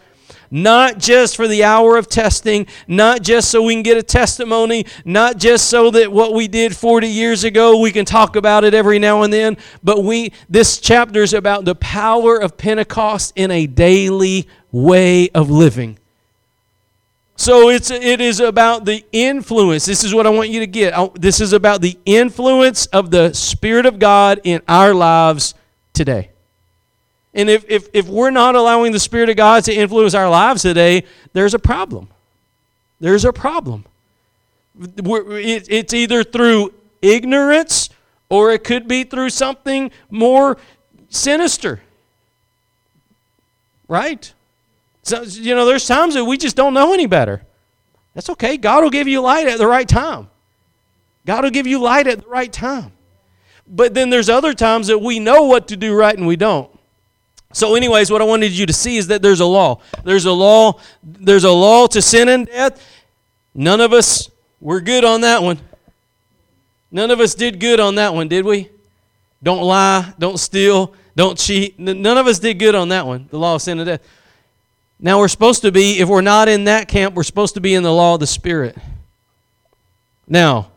not 0.53 0.99
just 0.99 1.35
for 1.35 1.49
the 1.49 1.65
hour 1.65 1.97
of 1.97 2.09
testing, 2.09 2.67
not 2.87 3.23
just 3.23 3.51
so 3.51 3.63
we 3.63 3.75
can 3.75 3.83
get 3.83 3.97
a 3.97 4.03
testimony, 4.03 4.85
not 5.05 5.39
just 5.39 5.69
so 5.69 5.91
that 5.91 6.13
what 6.13 6.35
we 6.35 6.47
did 6.47 6.77
40 6.77 7.09
years 7.09 7.43
ago 7.43 7.81
we 7.81 7.91
can 7.91 8.05
talk 8.05 8.37
about 8.37 8.63
it 8.63 8.75
every 8.75 8.99
now 8.99 9.23
and 9.23 9.33
then, 9.33 9.57
but 9.83 10.05
we 10.05 10.33
this 10.51 10.79
chapter 10.79 11.23
is 11.23 11.33
about 11.33 11.65
the 11.65 11.75
power 11.75 12.37
of 12.37 12.59
Pentecost 12.59 13.33
in 13.35 13.51
a 13.51 13.67
daily 13.67 14.47
way 14.71 15.31
of 15.31 15.51
living. 15.51 15.99
So 17.35 17.71
it's 17.71 17.91
it 17.91 18.21
is 18.21 18.39
about 18.39 18.85
the 18.85 19.05
influence. 19.11 19.87
This 19.87 20.05
is 20.05 20.15
what 20.15 20.27
I 20.27 20.31
want 20.31 20.51
you 20.51 20.61
to 20.61 20.67
get. 20.67 21.15
This 21.15 21.41
is 21.41 21.55
about 21.55 21.81
the 21.81 21.99
influence 22.05 22.87
of 22.87 23.11
the 23.11 23.33
Spirit 23.33 23.87
of 23.87 23.99
God 23.99 24.39
in 24.45 24.61
our 24.69 24.93
lives 24.93 25.55
today. 25.95 26.32
And 27.35 27.49
if, 27.49 27.65
if, 27.69 27.89
if 27.93 28.09
we're 28.09 28.31
not 28.31 28.55
allowing 28.55 28.93
the 28.93 29.01
Spirit 29.01 29.31
of 29.31 29.37
God 29.37 29.65
to 29.65 29.75
influence 29.75 30.15
our 30.15 30.29
lives 30.29 30.63
today, 30.63 31.05
there's 31.33 31.55
a 31.55 31.59
problem. 31.59 32.09
There's 33.01 33.25
a 33.25 33.33
problem. 33.33 33.85
it's 34.79 35.95
either 35.95 36.25
through 36.25 36.75
ignorance 37.01 37.89
or 38.29 38.53
it 38.53 38.65
could 38.65 38.87
be 38.87 39.05
through 39.05 39.31
something 39.31 39.91
more 40.11 40.59
sinister. 41.09 41.81
Right? 43.89 44.33
So, 45.03 45.23
you 45.23 45.55
know, 45.55 45.67
there's 45.67 45.87
times 45.87 46.15
that 46.15 46.25
we 46.25 46.37
just 46.37 46.57
don't 46.57 46.75
know 46.75 46.95
any 46.95 47.07
better. 47.07 47.43
That's 48.15 48.31
okay. 48.31 48.57
God 48.57 48.83
will 48.83 48.91
give 48.91 49.09
you 49.09 49.21
light 49.21 49.47
at 49.47 49.59
the 49.59 49.67
right 49.67 49.89
time. 49.89 50.29
God 51.27 51.45
will 51.45 51.51
give 51.51 51.67
you 51.67 51.81
light 51.81 52.07
at 52.07 52.23
the 52.23 52.29
right 52.29 52.53
time. 52.53 52.93
But 53.67 53.95
then 53.95 54.11
there's 54.11 54.29
other 54.29 54.55
times 54.55 54.89
that 54.89 54.99
we 54.99 55.19
know 55.19 55.45
what 55.45 55.69
to 55.69 55.77
do 55.77 55.95
right 55.95 56.17
and 56.17 56.27
we 56.27 56.37
don't. 56.37 56.72
So, 57.53 57.75
anyways, 57.75 58.11
what 58.11 58.23
I 58.23 58.25
wanted 58.25 58.53
you 58.53 58.67
to 58.67 58.73
see 58.73 58.97
is 58.97 59.09
that 59.09 59.23
there's 59.23 59.41
a 59.41 59.47
law. 59.47 59.81
There's 60.05 60.25
a 60.25 60.33
law. 60.33 60.81
There's 61.03 61.45
a 61.45 61.51
law 61.51 61.87
to 61.89 62.01
sin 62.01 62.29
and 62.29 62.47
death. 62.47 62.83
None 63.55 63.81
of 63.81 63.93
us 63.93 64.31
were 64.61 64.81
good 64.81 65.05
on 65.05 65.21
that 65.21 65.43
one. 65.43 65.59
None 66.91 67.11
of 67.11 67.21
us 67.21 67.35
did 67.35 67.61
good 67.61 67.81
on 67.81 67.97
that 67.97 68.15
one, 68.15 68.29
did 68.29 68.45
we? 68.45 68.71
Don't 69.43 69.63
lie. 69.63 70.13
Don't 70.19 70.39
steal. 70.39 70.95
Don't 71.15 71.39
cheat. 71.39 71.79
None 71.79 72.19
of 72.19 72.27
us 72.27 72.39
did 72.39 72.59
good 72.59 72.75
on 72.75 72.89
that 72.89 73.07
one. 73.07 73.29
The 73.31 73.39
law 73.39 73.57
of 73.57 73.63
sin 73.63 73.79
and 73.79 73.87
death. 73.87 74.01
Now 74.99 75.19
we're 75.19 75.29
supposed 75.29 75.63
to 75.63 75.73
be, 75.73 75.99
if 76.01 76.09
we're 76.09 76.21
not 76.21 76.49
in 76.49 76.65
that 76.65 76.89
camp, 76.89 77.15
we're 77.15 77.23
supposed 77.23 77.55
to 77.55 77.61
be 77.61 77.75
in 77.75 77.83
the 77.83 77.93
law 77.93 78.15
of 78.15 78.21
the 78.21 78.27
Spirit. 78.27 78.77
Now, 80.29 80.72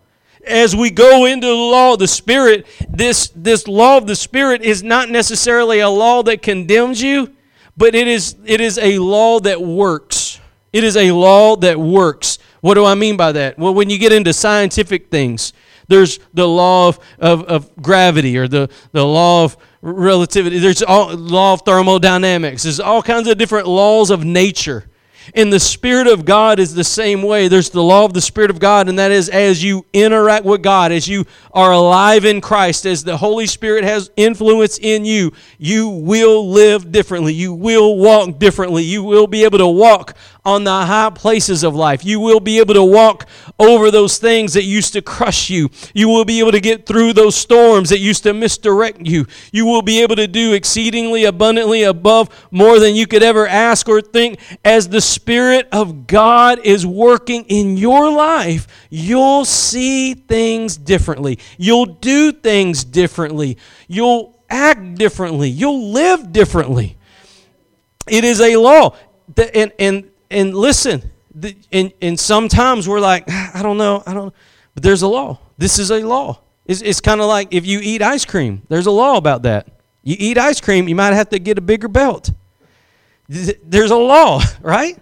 as 0.48 0.76
we 0.76 0.90
go 0.90 1.26
into 1.26 1.48
the 1.48 1.54
law 1.54 1.94
of 1.94 2.00
the 2.00 2.08
Spirit, 2.08 2.66
this, 2.90 3.32
this 3.36 3.68
law 3.68 3.98
of 3.98 4.08
the 4.08 4.16
Spirit 4.16 4.62
is 4.62 4.84
not 4.84 5.10
necessarily 5.10 5.80
a 5.80 5.90
law 5.90 6.24
that 6.24 6.42
condemns 6.42 7.02
you, 7.02 7.34
but 7.78 7.96
it 7.96 8.08
is, 8.08 8.36
it 8.46 8.62
is 8.62 8.78
a 8.78 9.00
law 9.00 9.40
that 9.40 9.62
works. 9.62 10.40
It 10.72 10.84
is 10.84 10.98
a 10.98 11.12
law 11.12 11.56
that 11.58 11.80
works. 11.80 12.38
What 12.62 12.76
do 12.76 12.86
I 12.86 12.96
mean 12.96 13.18
by 13.18 13.32
that? 13.34 13.58
Well, 13.58 13.74
when 13.74 13.90
you 13.90 13.98
get 13.98 14.12
into 14.12 14.34
scientific 14.34 15.10
things, 15.10 15.54
there's 15.88 16.20
the 16.34 16.48
law 16.48 16.90
of, 16.90 17.00
of, 17.20 17.44
of 17.44 17.76
gravity 17.82 18.38
or 18.38 18.48
the, 18.48 18.70
the 18.92 19.06
law 19.06 19.44
of 19.44 19.58
relativity. 19.82 20.60
There's 20.60 20.82
all 20.82 21.14
law 21.14 21.54
of 21.54 21.62
thermodynamics. 21.62 22.64
There's 22.64 22.80
all 22.80 23.04
kinds 23.04 23.28
of 23.28 23.38
different 23.38 23.68
laws 23.68 24.10
of 24.10 24.24
nature. 24.24 24.86
And 25.34 25.52
the 25.52 25.60
Spirit 25.60 26.08
of 26.08 26.26
God 26.26 26.60
is 26.60 26.76
the 26.76 26.84
same 26.84 27.24
way. 27.24 27.48
There's 27.48 27.70
the 27.70 27.84
law 27.84 28.06
of 28.06 28.14
the 28.14 28.22
Spirit 28.22 28.52
of 28.52 28.60
God, 28.60 28.88
and 28.88 29.00
that 29.00 29.12
is 29.12 29.30
as 29.30 29.64
you 29.64 29.86
interact 29.94 30.46
with 30.46 30.62
God, 30.62 30.92
as 30.92 31.08
you 31.08 31.26
are 31.52 31.72
alive 31.72 32.26
in 32.26 32.42
Christ, 32.42 32.86
as 32.86 33.04
the 33.04 33.18
Holy 33.18 33.48
Spirit 33.48 33.84
has 33.84 34.12
influence 34.16 34.78
in 34.78 35.06
you, 35.06 35.32
you 35.58 35.90
will 35.90 36.50
live 36.50 36.92
differently. 36.92 37.34
You 37.34 37.54
will 37.54 37.98
walk 37.98 38.38
differently. 38.40 38.84
You 38.84 39.04
will 39.04 39.28
be 39.28 39.44
able 39.44 39.58
to 39.58 39.68
walk 39.68 40.16
on 40.46 40.64
the 40.64 40.86
high 40.86 41.10
places 41.10 41.64
of 41.64 41.76
life. 41.76 42.06
You 42.06 42.20
will 42.20 42.40
be 42.40 42.60
able 42.60 42.76
to 42.76 42.84
walk 42.84 43.28
over 43.58 43.90
those 43.90 44.18
things 44.18 44.54
that 44.54 44.64
used 44.64 44.94
to 44.94 45.02
crush 45.02 45.50
you. 45.50 45.70
You 45.94 46.08
will 46.08 46.26
be 46.26 46.40
able 46.40 46.52
to 46.52 46.60
get 46.60 46.86
through 46.86 47.14
those 47.14 47.36
storms 47.36 47.90
that 47.90 48.00
used 48.00 48.24
to 48.24 48.34
misdirect 48.34 49.02
you. 49.02 49.26
You 49.52 49.66
will 49.66 49.82
be 49.82 50.02
able 50.02 50.16
to 50.18 50.28
do 50.28 50.54
exceedingly 50.54 51.26
abundantly 51.26 51.84
above 51.84 52.30
more 52.52 52.80
than 52.80 52.96
you 52.96 53.08
could 53.08 53.24
ever 53.24 53.48
ask 53.48 53.90
or 53.90 54.02
think 54.02 54.40
as 54.64 54.90
the 54.90 55.02
Spirit 55.02 55.68
of 55.72 56.06
God 56.06 56.60
is 56.64 56.86
working 56.86 57.46
in 57.46 57.78
your 57.78 58.12
life. 58.12 58.68
You'll 58.90 59.46
see 59.46 60.14
things 60.14 60.78
differently. 60.78 61.40
You'll 61.58 61.86
do 61.86 62.32
things 62.32 62.84
differently. 62.84 63.58
You'll 63.88 64.40
act 64.50 64.96
differently. 64.96 65.50
You'll 65.50 65.92
live 65.92 66.32
differently. 66.32 66.98
It 68.08 68.24
is 68.24 68.40
a 68.40 68.56
law. 68.58 68.96
And, 69.54 69.72
and 69.80 70.12
and 70.30 70.56
listen, 70.56 71.12
the, 71.34 71.56
and, 71.72 71.92
and 72.02 72.20
sometimes 72.20 72.88
we're 72.88 73.00
like, 73.00 73.26
ah, 73.30 73.52
I 73.54 73.64
don't 73.64 73.78
know, 73.78 74.04
I 74.06 74.14
don't 74.14 74.34
But 74.74 74.84
there's 74.84 75.02
a 75.02 75.08
law. 75.08 75.40
This 75.58 75.80
is 75.80 75.92
a 75.92 76.00
law. 76.00 76.40
It's, 76.66 76.82
it's 76.82 77.02
kind 77.02 77.22
of 77.22 77.28
like 77.28 77.50
if 77.52 77.66
you 77.66 77.80
eat 77.82 78.02
ice 78.02 78.26
cream, 78.26 78.64
there's 78.70 78.88
a 78.88 78.92
law 78.92 79.18
about 79.18 79.44
that. 79.44 79.68
You 80.04 80.16
eat 80.18 80.38
ice 80.38 80.62
cream, 80.62 80.88
you 80.88 80.96
might 80.96 81.14
have 81.14 81.30
to 81.30 81.40
get 81.40 81.58
a 81.58 81.62
bigger 81.62 81.88
belt. 81.88 82.32
There's 83.28 83.92
a 83.92 83.96
law, 83.96 84.42
right? 84.62 84.98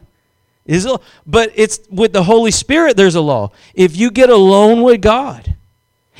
Is 0.65 0.85
a, 0.85 0.99
but 1.25 1.51
it's 1.55 1.79
with 1.89 2.13
the 2.13 2.23
Holy 2.23 2.51
Spirit 2.51 2.95
there's 2.95 3.15
a 3.15 3.21
law. 3.21 3.51
If 3.73 3.97
you 3.97 4.11
get 4.11 4.29
alone 4.29 4.81
with 4.81 5.01
God 5.01 5.55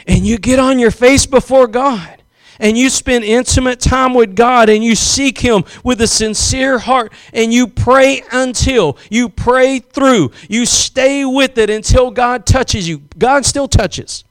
and 0.06 0.26
you 0.26 0.38
get 0.38 0.60
on 0.60 0.80
your 0.80 0.92
face 0.92 1.26
before 1.26 1.68
God 1.68 2.23
and 2.64 2.78
you 2.78 2.90
spend 2.90 3.26
intimate 3.26 3.82
time 3.82 4.14
with 4.14 4.38
God 4.38 4.70
and 4.70 4.82
you 4.82 4.96
seek 4.96 5.40
Him 5.40 5.66
with 5.84 6.00
a 6.00 6.08
sincere 6.08 6.80
heart 6.80 7.12
and 7.34 7.54
you 7.54 7.68
pray 7.68 8.24
until, 8.32 8.98
you 9.12 9.28
pray 9.28 9.80
through, 9.80 10.32
you 10.48 10.66
stay 10.66 11.26
with 11.26 11.58
it 11.58 11.70
until 11.70 12.10
God 12.10 12.46
touches 12.46 12.88
you. 12.88 13.02
God 13.18 13.46
still 13.46 13.68
touches. 13.68 14.24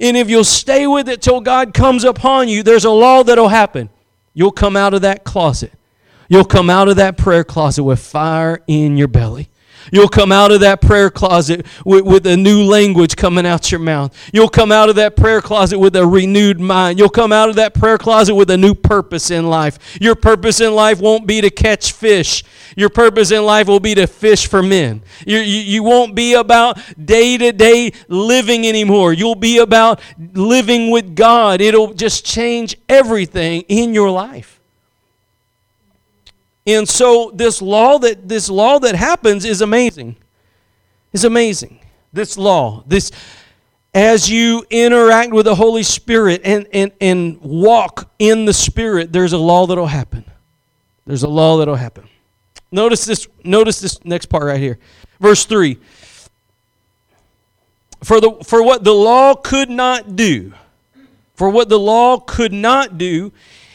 And 0.00 0.16
if 0.16 0.30
you'll 0.30 0.42
stay 0.42 0.86
with 0.86 1.06
it 1.06 1.20
till 1.20 1.42
God 1.42 1.74
comes 1.74 2.02
upon 2.02 2.48
you, 2.48 2.62
there's 2.62 2.86
a 2.86 2.90
law 2.90 3.22
that'll 3.22 3.48
happen. 3.48 3.90
You'll 4.32 4.52
come 4.52 4.74
out 4.74 4.94
of 4.94 5.02
that 5.02 5.24
closet. 5.24 5.72
You'll 6.30 6.46
come 6.46 6.70
out 6.70 6.88
of 6.88 6.96
that 6.96 7.18
prayer 7.18 7.44
closet 7.44 7.84
with 7.84 8.00
fire 8.00 8.62
in 8.68 8.96
your 8.96 9.08
belly. 9.08 9.49
You'll 9.92 10.08
come 10.08 10.32
out 10.32 10.52
of 10.52 10.60
that 10.60 10.80
prayer 10.80 11.10
closet 11.10 11.66
with, 11.84 12.04
with 12.04 12.26
a 12.26 12.36
new 12.36 12.64
language 12.64 13.16
coming 13.16 13.46
out 13.46 13.70
your 13.70 13.80
mouth. 13.80 14.16
You'll 14.32 14.48
come 14.48 14.72
out 14.72 14.88
of 14.88 14.96
that 14.96 15.16
prayer 15.16 15.40
closet 15.40 15.78
with 15.78 15.96
a 15.96 16.06
renewed 16.06 16.60
mind. 16.60 16.98
You'll 16.98 17.08
come 17.08 17.32
out 17.32 17.48
of 17.48 17.56
that 17.56 17.74
prayer 17.74 17.98
closet 17.98 18.34
with 18.34 18.50
a 18.50 18.56
new 18.56 18.74
purpose 18.74 19.30
in 19.30 19.48
life. 19.48 19.98
Your 20.00 20.14
purpose 20.14 20.60
in 20.60 20.74
life 20.74 21.00
won't 21.00 21.26
be 21.26 21.40
to 21.40 21.50
catch 21.50 21.92
fish. 21.92 22.44
Your 22.76 22.90
purpose 22.90 23.30
in 23.30 23.44
life 23.44 23.66
will 23.66 23.80
be 23.80 23.94
to 23.94 24.06
fish 24.06 24.46
for 24.46 24.62
men. 24.62 25.02
You, 25.26 25.38
you, 25.38 25.60
you 25.60 25.82
won't 25.82 26.14
be 26.14 26.34
about 26.34 26.78
day 27.02 27.36
to 27.38 27.52
day 27.52 27.92
living 28.08 28.66
anymore. 28.66 29.12
You'll 29.12 29.34
be 29.34 29.58
about 29.58 30.00
living 30.34 30.90
with 30.90 31.14
God. 31.14 31.60
It'll 31.60 31.94
just 31.94 32.24
change 32.24 32.76
everything 32.88 33.62
in 33.62 33.94
your 33.94 34.10
life. 34.10 34.59
And 36.66 36.88
so 36.88 37.30
this 37.34 37.62
law 37.62 37.98
that 37.98 38.28
this 38.28 38.48
law 38.48 38.78
that 38.78 38.94
happens 38.94 39.44
is 39.44 39.60
amazing. 39.60 40.16
Is 41.12 41.24
amazing. 41.24 41.80
This 42.12 42.36
law, 42.36 42.84
this 42.86 43.10
as 43.92 44.30
you 44.30 44.64
interact 44.70 45.32
with 45.32 45.46
the 45.46 45.54
Holy 45.54 45.82
Spirit 45.82 46.42
and, 46.44 46.66
and, 46.72 46.92
and 47.00 47.40
walk 47.40 48.08
in 48.18 48.44
the 48.44 48.52
Spirit, 48.52 49.12
there's 49.12 49.32
a 49.32 49.38
law 49.38 49.66
that'll 49.66 49.86
happen. 49.86 50.24
There's 51.06 51.24
a 51.24 51.28
law 51.28 51.58
that'll 51.58 51.74
happen. 51.74 52.08
Notice 52.70 53.04
this, 53.04 53.26
notice 53.42 53.80
this 53.80 54.04
next 54.04 54.26
part 54.26 54.44
right 54.44 54.60
here. 54.60 54.78
Verse 55.18 55.44
3. 55.44 55.76
For, 58.04 58.20
the, 58.20 58.32
for 58.44 58.62
what 58.62 58.84
the 58.84 58.94
law 58.94 59.34
could 59.34 59.70
not 59.70 60.14
do, 60.14 60.52
for 61.34 61.50
what 61.50 61.68
the 61.68 61.78
law 61.78 62.18
could 62.18 62.52
not 62.52 62.96
do, 62.96 63.32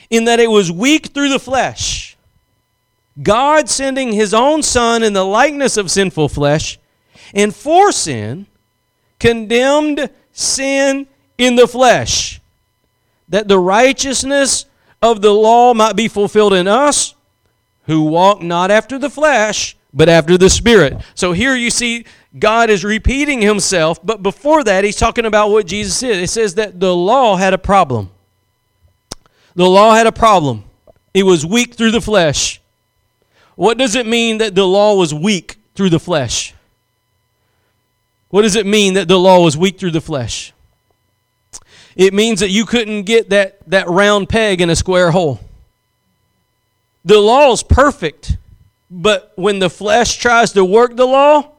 in 0.09 0.25
that 0.25 0.39
it 0.39 0.49
was 0.49 0.71
weak 0.71 1.07
through 1.07 1.29
the 1.29 1.39
flesh 1.39 2.04
God 3.21 3.69
sending 3.69 4.11
his 4.11 4.33
own 4.33 4.61
Son 4.61 5.03
in 5.03 5.13
the 5.13 5.23
likeness 5.23 5.77
of 5.77 5.91
sinful 5.91 6.29
flesh, 6.29 6.77
and 7.33 7.55
for 7.55 7.91
sin, 7.91 8.47
condemned 9.19 10.09
sin 10.31 11.07
in 11.37 11.55
the 11.55 11.67
flesh, 11.67 12.41
that 13.29 13.47
the 13.47 13.59
righteousness 13.59 14.65
of 15.01 15.21
the 15.21 15.33
law 15.33 15.73
might 15.73 15.95
be 15.95 16.07
fulfilled 16.07 16.53
in 16.53 16.67
us, 16.67 17.15
who 17.87 18.03
walk 18.03 18.41
not 18.41 18.71
after 18.71 18.97
the 18.97 19.09
flesh, 19.09 19.77
but 19.93 20.09
after 20.09 20.37
the 20.37 20.49
Spirit. 20.49 21.01
So 21.13 21.31
here 21.31 21.55
you 21.55 21.69
see 21.69 22.05
God 22.37 22.69
is 22.69 22.83
repeating 22.83 23.41
himself, 23.41 24.05
but 24.05 24.21
before 24.21 24.63
that, 24.65 24.83
he's 24.83 24.97
talking 24.97 25.25
about 25.25 25.51
what 25.51 25.67
Jesus 25.67 25.99
did. 25.99 26.21
It 26.21 26.29
says 26.29 26.55
that 26.55 26.79
the 26.79 26.93
law 26.93 27.37
had 27.37 27.53
a 27.53 27.57
problem. 27.57 28.09
The 29.55 29.69
law 29.69 29.93
had 29.95 30.05
a 30.05 30.11
problem. 30.11 30.65
It 31.13 31.23
was 31.23 31.45
weak 31.45 31.75
through 31.75 31.91
the 31.91 32.01
flesh. 32.01 32.59
What 33.55 33.77
does 33.77 33.95
it 33.95 34.05
mean 34.05 34.39
that 34.39 34.55
the 34.55 34.65
law 34.65 34.95
was 34.95 35.13
weak 35.13 35.57
through 35.75 35.89
the 35.89 35.99
flesh? 35.99 36.53
What 38.29 38.41
does 38.41 38.55
it 38.55 38.65
mean 38.65 38.95
that 38.95 39.07
the 39.07 39.19
law 39.19 39.43
was 39.43 39.55
weak 39.55 39.79
through 39.79 39.91
the 39.91 40.01
flesh? 40.01 40.53
It 41.95 42.13
means 42.13 42.41
that 42.41 42.49
you 42.49 42.65
couldn't 42.65 43.03
get 43.03 43.29
that, 43.29 43.59
that 43.69 43.87
round 43.87 44.27
peg 44.27 44.59
in 44.59 44.69
a 44.69 44.75
square 44.75 45.11
hole. 45.11 45.39
The 47.05 47.19
law 47.19 47.53
is 47.53 47.63
perfect, 47.63 48.37
but 48.91 49.31
when 49.35 49.59
the 49.59 49.69
flesh 49.69 50.17
tries 50.17 50.51
to 50.53 50.65
work 50.65 50.97
the 50.97 51.05
law, 51.05 51.51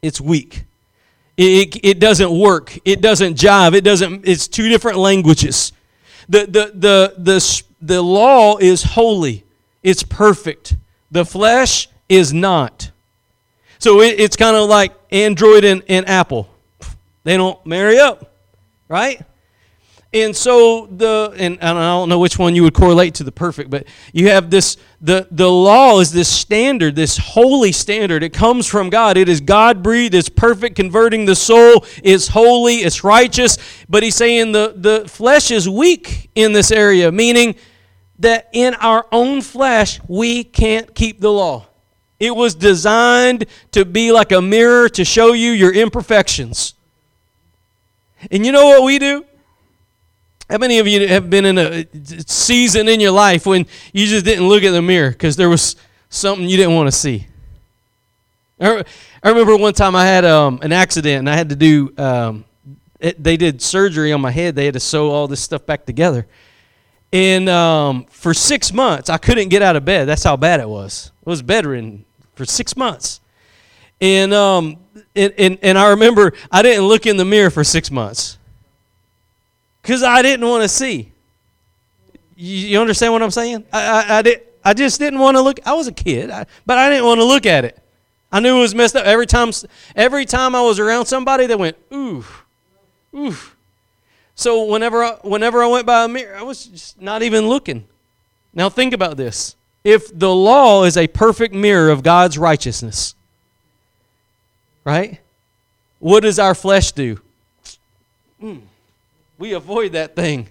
it's 0.00 0.20
weak. 0.20 0.64
It, 1.36 1.76
it, 1.76 1.80
it 1.84 1.98
doesn't 1.98 2.30
work. 2.30 2.78
It 2.84 3.02
doesn't 3.02 3.36
jive. 3.36 3.74
It 3.74 3.84
doesn't, 3.84 4.26
it's 4.26 4.48
two 4.48 4.68
different 4.68 4.98
languages. 4.98 5.72
The, 6.28 6.46
the, 6.46 6.72
the, 6.74 7.14
the, 7.18 7.62
the 7.82 8.02
law 8.02 8.56
is 8.56 8.82
holy, 8.82 9.44
it's 9.82 10.02
perfect. 10.02 10.76
The 11.10 11.24
flesh 11.24 11.88
is 12.08 12.32
not. 12.32 12.90
So 13.78 14.00
it, 14.00 14.18
it's 14.20 14.36
kind 14.36 14.56
of 14.56 14.68
like 14.68 14.92
Android 15.10 15.64
and, 15.64 15.82
and 15.88 16.08
Apple. 16.08 16.48
They 17.24 17.36
don't 17.36 17.64
marry 17.66 17.98
up, 17.98 18.34
right? 18.88 19.22
and 20.12 20.34
so 20.34 20.86
the 20.86 21.34
and, 21.36 21.58
and 21.60 21.78
I 21.78 21.90
don't 21.90 22.08
know 22.08 22.18
which 22.18 22.38
one 22.38 22.54
you 22.54 22.62
would 22.62 22.72
correlate 22.72 23.14
to 23.16 23.24
the 23.24 23.32
perfect, 23.32 23.68
but 23.68 23.86
you 24.12 24.28
have 24.28 24.48
this 24.48 24.78
the 25.02 25.28
the 25.30 25.50
law 25.50 26.00
is 26.00 26.10
this 26.12 26.28
standard, 26.28 26.96
this 26.96 27.18
holy 27.18 27.72
standard. 27.72 28.22
It 28.22 28.32
comes 28.32 28.66
from 28.66 28.88
God. 28.88 29.18
It 29.18 29.28
is 29.28 29.40
God 29.42 29.82
breathed. 29.82 30.14
It's 30.14 30.30
perfect, 30.30 30.76
converting 30.76 31.26
the 31.26 31.34
soul. 31.34 31.84
It's 32.02 32.28
holy. 32.28 32.76
It's 32.76 33.04
righteous. 33.04 33.58
But 33.88 34.02
he's 34.02 34.14
saying 34.14 34.52
the 34.52 34.72
the 34.76 35.06
flesh 35.08 35.50
is 35.50 35.68
weak 35.68 36.30
in 36.34 36.52
this 36.52 36.70
area, 36.70 37.12
meaning 37.12 37.56
that 38.18 38.48
in 38.52 38.74
our 38.74 39.06
own 39.12 39.40
flesh 39.40 40.00
we 40.08 40.44
can't 40.44 40.94
keep 40.94 41.20
the 41.20 41.32
law. 41.32 41.66
It 42.18 42.34
was 42.34 42.54
designed 42.54 43.46
to 43.72 43.84
be 43.84 44.10
like 44.10 44.32
a 44.32 44.42
mirror 44.42 44.88
to 44.90 45.04
show 45.04 45.32
you 45.32 45.52
your 45.52 45.72
imperfections. 45.72 46.74
And 48.30 48.44
you 48.44 48.50
know 48.50 48.66
what 48.66 48.82
we 48.82 48.98
do? 48.98 49.24
How 50.50 50.58
many 50.58 50.78
of 50.78 50.88
you 50.88 51.06
have 51.06 51.28
been 51.28 51.44
in 51.44 51.58
a 51.58 51.86
season 52.26 52.88
in 52.88 53.00
your 53.00 53.10
life 53.12 53.46
when 53.46 53.66
you 53.92 54.06
just 54.06 54.24
didn't 54.24 54.48
look 54.48 54.62
at 54.62 54.70
the 54.70 54.82
mirror 54.82 55.10
because 55.10 55.36
there 55.36 55.48
was 55.48 55.76
something 56.08 56.48
you 56.48 56.56
didn't 56.56 56.74
want 56.74 56.88
to 56.88 56.92
see? 56.92 57.26
I 58.60 58.84
remember 59.24 59.56
one 59.56 59.74
time 59.74 59.94
I 59.94 60.06
had 60.06 60.24
um, 60.24 60.58
an 60.62 60.72
accident 60.72 61.20
and 61.20 61.30
I 61.30 61.36
had 61.36 61.50
to 61.50 61.56
do, 61.56 61.92
um, 61.96 62.44
it, 62.98 63.22
they 63.22 63.36
did 63.36 63.62
surgery 63.62 64.12
on 64.12 64.20
my 64.20 64.32
head. 64.32 64.56
They 64.56 64.64
had 64.64 64.74
to 64.74 64.80
sew 64.80 65.10
all 65.10 65.28
this 65.28 65.40
stuff 65.40 65.64
back 65.64 65.86
together. 65.86 66.26
And 67.12 67.48
um, 67.48 68.04
for 68.10 68.34
six 68.34 68.72
months, 68.72 69.08
I 69.08 69.16
couldn't 69.16 69.48
get 69.48 69.62
out 69.62 69.76
of 69.76 69.84
bed. 69.84 70.06
That's 70.06 70.24
how 70.24 70.36
bad 70.36 70.60
it 70.60 70.68
was. 70.68 71.10
I 71.26 71.30
was 71.30 71.42
bedridden 71.42 72.04
for 72.34 72.44
six 72.44 72.76
months. 72.76 73.20
And, 74.00 74.32
um, 74.32 74.76
and, 75.16 75.32
and, 75.38 75.58
and 75.62 75.78
I 75.78 75.90
remember 75.90 76.32
I 76.50 76.62
didn't 76.62 76.84
look 76.84 77.06
in 77.06 77.16
the 77.16 77.24
mirror 77.24 77.50
for 77.50 77.64
six 77.64 77.90
months 77.90 78.38
because 79.82 80.02
I 80.02 80.22
didn't 80.22 80.46
want 80.46 80.62
to 80.62 80.68
see. 80.68 81.12
You, 82.36 82.56
you, 82.68 82.80
understand 82.80 83.12
what 83.12 83.22
I'm 83.22 83.30
saying? 83.30 83.64
I, 83.72 83.80
I, 83.80 84.18
I, 84.18 84.22
did, 84.22 84.42
I 84.64 84.74
just 84.74 85.00
didn't 85.00 85.18
want 85.18 85.36
to 85.36 85.40
look. 85.40 85.58
I 85.66 85.72
was 85.72 85.88
a 85.88 85.92
kid, 85.92 86.30
I, 86.30 86.46
but 86.66 86.78
I 86.78 86.90
didn't 86.90 87.06
want 87.06 87.20
to 87.20 87.24
look 87.24 87.46
at 87.46 87.64
it. 87.64 87.78
I 88.30 88.40
knew 88.40 88.58
it 88.58 88.60
was 88.60 88.74
messed 88.74 88.94
up. 88.94 89.06
Every 89.06 89.26
time, 89.26 89.50
every 89.96 90.26
time 90.26 90.54
I 90.54 90.60
was 90.60 90.78
around 90.78 91.06
somebody 91.06 91.46
that 91.46 91.58
went, 91.58 91.76
ooh, 91.92 92.24
ooh. 93.16 93.36
So 94.38 94.64
whenever 94.64 95.02
I, 95.02 95.10
whenever 95.22 95.62
I 95.62 95.66
went 95.66 95.84
by 95.84 96.04
a 96.04 96.08
mirror, 96.08 96.36
I 96.36 96.42
was 96.42 96.66
just 96.66 97.02
not 97.02 97.22
even 97.22 97.48
looking. 97.48 97.84
Now 98.54 98.68
think 98.68 98.94
about 98.94 99.16
this. 99.16 99.56
If 99.82 100.16
the 100.16 100.32
law 100.32 100.84
is 100.84 100.96
a 100.96 101.08
perfect 101.08 101.52
mirror 101.52 101.90
of 101.90 102.02
God's 102.02 102.38
righteousness, 102.38 103.16
right? 104.84 105.20
What 105.98 106.20
does 106.20 106.38
our 106.38 106.54
flesh 106.54 106.92
do? 106.92 107.20
Mm 108.40 108.62
we 109.38 109.52
avoid 109.52 109.92
that 109.92 110.16
thing. 110.16 110.48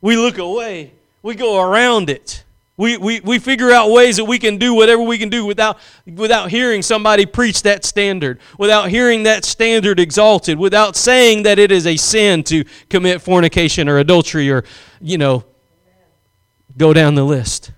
We 0.00 0.16
look 0.16 0.38
away. 0.38 0.92
We 1.22 1.34
go 1.34 1.60
around 1.60 2.10
it. 2.10 2.43
We, 2.76 2.96
we, 2.96 3.20
we 3.20 3.38
figure 3.38 3.70
out 3.70 3.90
ways 3.92 4.16
that 4.16 4.24
we 4.24 4.40
can 4.40 4.58
do 4.58 4.74
whatever 4.74 5.00
we 5.02 5.16
can 5.16 5.28
do 5.28 5.46
without, 5.46 5.78
without 6.06 6.50
hearing 6.50 6.82
somebody 6.82 7.24
preach 7.24 7.62
that 7.62 7.84
standard, 7.84 8.40
without 8.58 8.88
hearing 8.88 9.22
that 9.24 9.44
standard 9.44 10.00
exalted, 10.00 10.58
without 10.58 10.96
saying 10.96 11.44
that 11.44 11.60
it 11.60 11.70
is 11.70 11.86
a 11.86 11.96
sin 11.96 12.42
to 12.44 12.64
commit 12.88 13.22
fornication 13.22 13.88
or 13.88 13.98
adultery 13.98 14.50
or, 14.50 14.64
you 15.00 15.18
know, 15.18 15.44
go 16.76 16.92
down 16.92 17.14
the 17.14 17.22
list. 17.22 17.70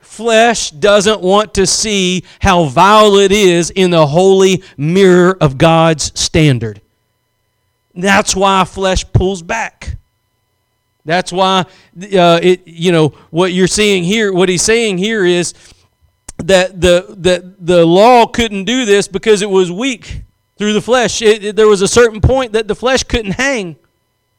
Flesh 0.00 0.70
doesn't 0.70 1.22
want 1.22 1.54
to 1.54 1.66
see 1.66 2.22
how 2.40 2.64
vile 2.64 3.16
it 3.16 3.32
is 3.32 3.70
in 3.70 3.90
the 3.90 4.06
holy 4.06 4.62
mirror 4.76 5.36
of 5.40 5.56
God's 5.56 6.18
standard. 6.18 6.82
That's 7.94 8.36
why 8.36 8.64
flesh 8.64 9.10
pulls 9.12 9.42
back. 9.42 9.96
That's 11.06 11.32
why 11.32 11.60
uh, 11.60 12.40
it. 12.42 12.66
You 12.66 12.92
know 12.92 13.08
what 13.30 13.52
you're 13.52 13.68
seeing 13.68 14.02
here. 14.02 14.32
What 14.32 14.48
he's 14.48 14.62
saying 14.62 14.98
here 14.98 15.24
is 15.24 15.54
that 16.38 16.80
the 16.80 17.14
that 17.18 17.64
the 17.64 17.86
law 17.86 18.26
couldn't 18.26 18.64
do 18.64 18.84
this 18.84 19.06
because 19.06 19.40
it 19.40 19.48
was 19.48 19.70
weak 19.70 20.22
through 20.58 20.72
the 20.72 20.82
flesh. 20.82 21.22
It, 21.22 21.44
it, 21.44 21.56
there 21.56 21.68
was 21.68 21.80
a 21.80 21.88
certain 21.88 22.20
point 22.20 22.52
that 22.52 22.66
the 22.66 22.74
flesh 22.74 23.04
couldn't 23.04 23.32
hang. 23.32 23.76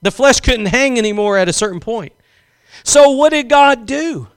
The 0.02 0.12
flesh 0.12 0.42
couldn't 0.42 0.68
hang 0.68 0.98
anymore 0.98 1.38
at 1.38 1.48
a 1.48 1.54
certain 1.54 1.80
point. 1.80 2.12
So 2.84 3.12
what 3.12 3.30
did 3.30 3.50
God 3.50 3.86
do? 3.86 4.28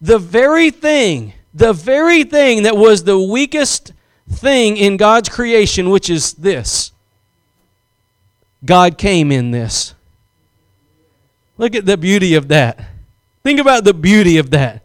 The 0.00 0.18
very 0.18 0.70
thing, 0.70 1.34
the 1.54 1.72
very 1.72 2.24
thing 2.24 2.64
that 2.64 2.76
was 2.76 3.04
the 3.04 3.18
weakest 3.18 3.92
thing 4.28 4.76
in 4.76 4.96
God's 4.96 5.28
creation, 5.28 5.88
which 5.88 6.10
is 6.10 6.32
this 6.34 6.90
God 8.64 8.98
came 8.98 9.30
in 9.30 9.52
this. 9.52 9.94
Look 11.60 11.74
at 11.74 11.84
the 11.84 11.98
beauty 11.98 12.36
of 12.36 12.48
that. 12.48 12.82
Think 13.42 13.60
about 13.60 13.84
the 13.84 13.92
beauty 13.92 14.38
of 14.38 14.48
that. 14.52 14.82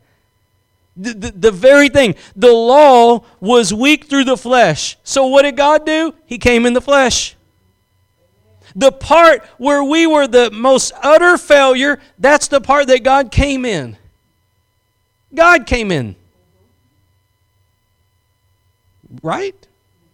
The, 0.97 1.13
the, 1.13 1.31
the, 1.31 1.51
very 1.51 1.87
thing. 1.87 2.15
The 2.35 2.51
law 2.51 3.23
was 3.39 3.73
weak 3.73 4.07
through 4.07 4.25
the 4.25 4.35
flesh. 4.35 4.97
So 5.05 5.27
what 5.27 5.43
did 5.43 5.55
God 5.55 5.85
do? 5.85 6.13
He 6.25 6.37
came 6.37 6.65
in 6.65 6.73
the 6.73 6.81
flesh. 6.81 7.37
The 8.75 8.91
part 8.91 9.41
where 9.57 9.81
we 9.85 10.05
were 10.05 10.27
the 10.27 10.51
most 10.51 10.91
utter 11.01 11.37
failure, 11.37 11.97
that's 12.19 12.49
the 12.49 12.59
part 12.59 12.87
that 12.87 13.03
God 13.03 13.31
came 13.31 13.63
in. 13.63 13.95
God 15.33 15.65
came 15.65 15.93
in. 15.93 16.17
Right? 19.23 19.55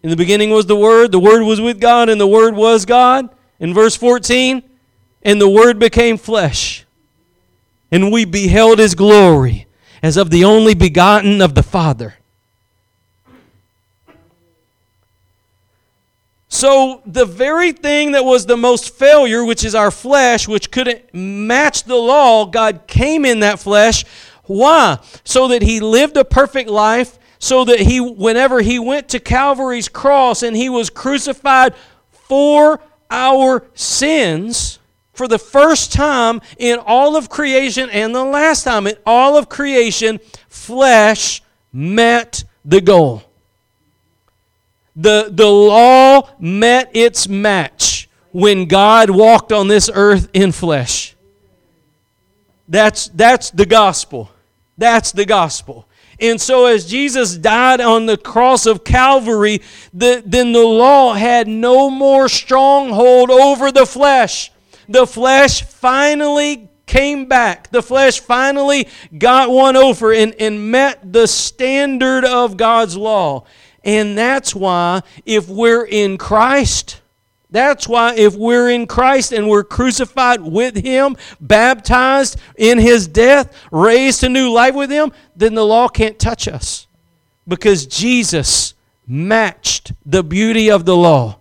In 0.04 0.12
the 0.12 0.16
beginning 0.16 0.52
was 0.52 0.68
the 0.68 0.76
Word, 0.76 1.12
the 1.12 1.20
Word 1.20 1.42
was 1.42 1.60
with 1.60 1.82
God, 1.82 2.08
and 2.08 2.22
the 2.22 2.28
Word 2.28 2.56
was 2.56 2.86
God. 2.86 3.30
In 3.60 3.74
verse 3.74 3.96
14, 3.96 4.62
and 5.24 5.40
the 5.40 5.50
Word 5.50 5.80
became 5.80 6.18
flesh, 6.18 6.86
and 7.92 8.12
we 8.12 8.26
beheld 8.26 8.80
his 8.80 8.96
glory 8.96 9.68
as 10.02 10.18
of 10.18 10.30
the 10.30 10.44
only 10.44 10.74
begotten 10.74 11.42
of 11.42 11.56
the 11.56 11.64
Father. 11.64 12.16
So, 16.54 17.02
the 17.06 17.26
very 17.26 17.72
thing 17.72 18.12
that 18.12 18.26
was 18.26 18.46
the 18.46 18.58
most 18.58 18.94
failure, 18.94 19.46
which 19.46 19.64
is 19.64 19.74
our 19.74 19.90
flesh, 19.90 20.48
which 20.48 20.70
couldn't 20.70 21.14
match 21.14 21.86
the 21.86 21.96
law, 21.96 22.46
God 22.46 22.88
came 22.88 23.24
in 23.24 23.40
that 23.40 23.60
flesh. 23.60 24.04
Why? 24.44 25.00
So 25.24 25.48
that 25.48 25.62
He 25.62 25.80
lived 25.80 26.18
a 26.18 26.26
perfect 26.26 26.70
life, 26.70 27.18
so 27.40 27.64
that 27.66 27.80
He, 27.80 28.02
whenever 28.02 28.62
He 28.62 28.80
went 28.80 29.08
to 29.10 29.20
Calvary's 29.20 29.88
cross 29.88 30.44
and 30.44 30.56
He 30.56 30.68
was 30.68 30.90
crucified 30.90 31.74
for 32.12 32.82
our 33.10 33.64
sins 33.74 34.80
for 35.22 35.28
the 35.28 35.38
first 35.38 35.94
time 35.94 36.42
in 36.58 36.80
all 36.84 37.16
of 37.16 37.30
creation 37.30 37.92
and 37.92 38.16
the 38.16 38.24
last 38.24 38.64
time 38.64 38.88
in 38.88 38.96
all 39.06 39.38
of 39.38 39.50
creation, 39.50 40.20
flesh 40.50 41.44
met 41.72 42.44
the 42.66 42.82
goal. 42.82 43.22
The, 44.96 45.30
the 45.32 45.46
law 45.46 46.28
met 46.40 46.90
its 46.96 47.28
match 47.28 48.10
when 48.32 48.66
God 48.66 49.12
walked 49.12 49.52
on 49.52 49.68
this 49.68 49.92
earth 49.94 50.28
in 50.34 50.52
flesh. 50.52 51.16
That's, 52.68 53.10
that's 53.10 53.52
the 53.52 53.68
gospel. 53.68 54.32
That's 54.76 55.12
the 55.12 55.28
gospel. 55.28 55.88
And 56.20 56.42
so, 56.42 56.66
as 56.66 56.88
Jesus 56.88 57.38
died 57.38 57.80
on 57.80 58.08
the 58.08 58.18
cross 58.18 58.66
of 58.66 58.84
Calvary, 58.84 59.62
the, 59.94 60.24
then 60.26 60.52
the 60.52 60.66
law 60.66 61.14
had 61.14 61.48
no 61.48 61.92
more 61.92 62.28
stronghold 62.28 63.30
over 63.30 63.72
the 63.72 63.86
flesh. 63.86 64.52
The 64.92 65.08
flesh 65.08 65.64
finally 65.64 66.70
came 66.86 67.26
back. 67.26 67.70
The 67.72 67.82
flesh 67.82 68.20
finally 68.20 68.90
got 69.18 69.50
one 69.50 69.78
over 69.78 70.12
and, 70.14 70.36
and 70.40 70.70
met 70.72 71.14
the 71.14 71.28
standard 71.28 72.26
of 72.26 72.58
God's 72.58 72.98
law. 72.98 73.46
And 73.84 74.18
that's 74.18 74.54
why, 74.54 75.02
if 75.26 75.48
we're 75.48 75.86
in 75.86 76.18
Christ, 76.18 77.00
that's 77.50 77.88
why, 77.88 78.16
if 78.16 78.36
we're 78.36 78.70
in 78.70 78.88
Christ 78.88 79.32
and 79.32 79.48
we're 79.48 79.64
crucified 79.64 80.42
with 80.42 80.76
Him, 80.76 81.16
baptized 81.40 82.38
in 82.58 82.78
His 82.78 83.08
death, 83.08 83.56
raised 83.72 84.20
to 84.22 84.30
new 84.30 84.52
life 84.52 84.76
with 84.76 84.92
Him, 84.92 85.14
then 85.36 85.56
the 85.56 85.66
law 85.66 85.88
can't 85.88 86.20
touch 86.20 86.48
us. 86.48 86.88
Because 87.48 87.86
Jesus 87.86 88.74
matched 89.08 89.94
the 90.06 90.24
beauty 90.24 90.70
of 90.70 90.86
the 90.86 90.96
law 90.96 91.41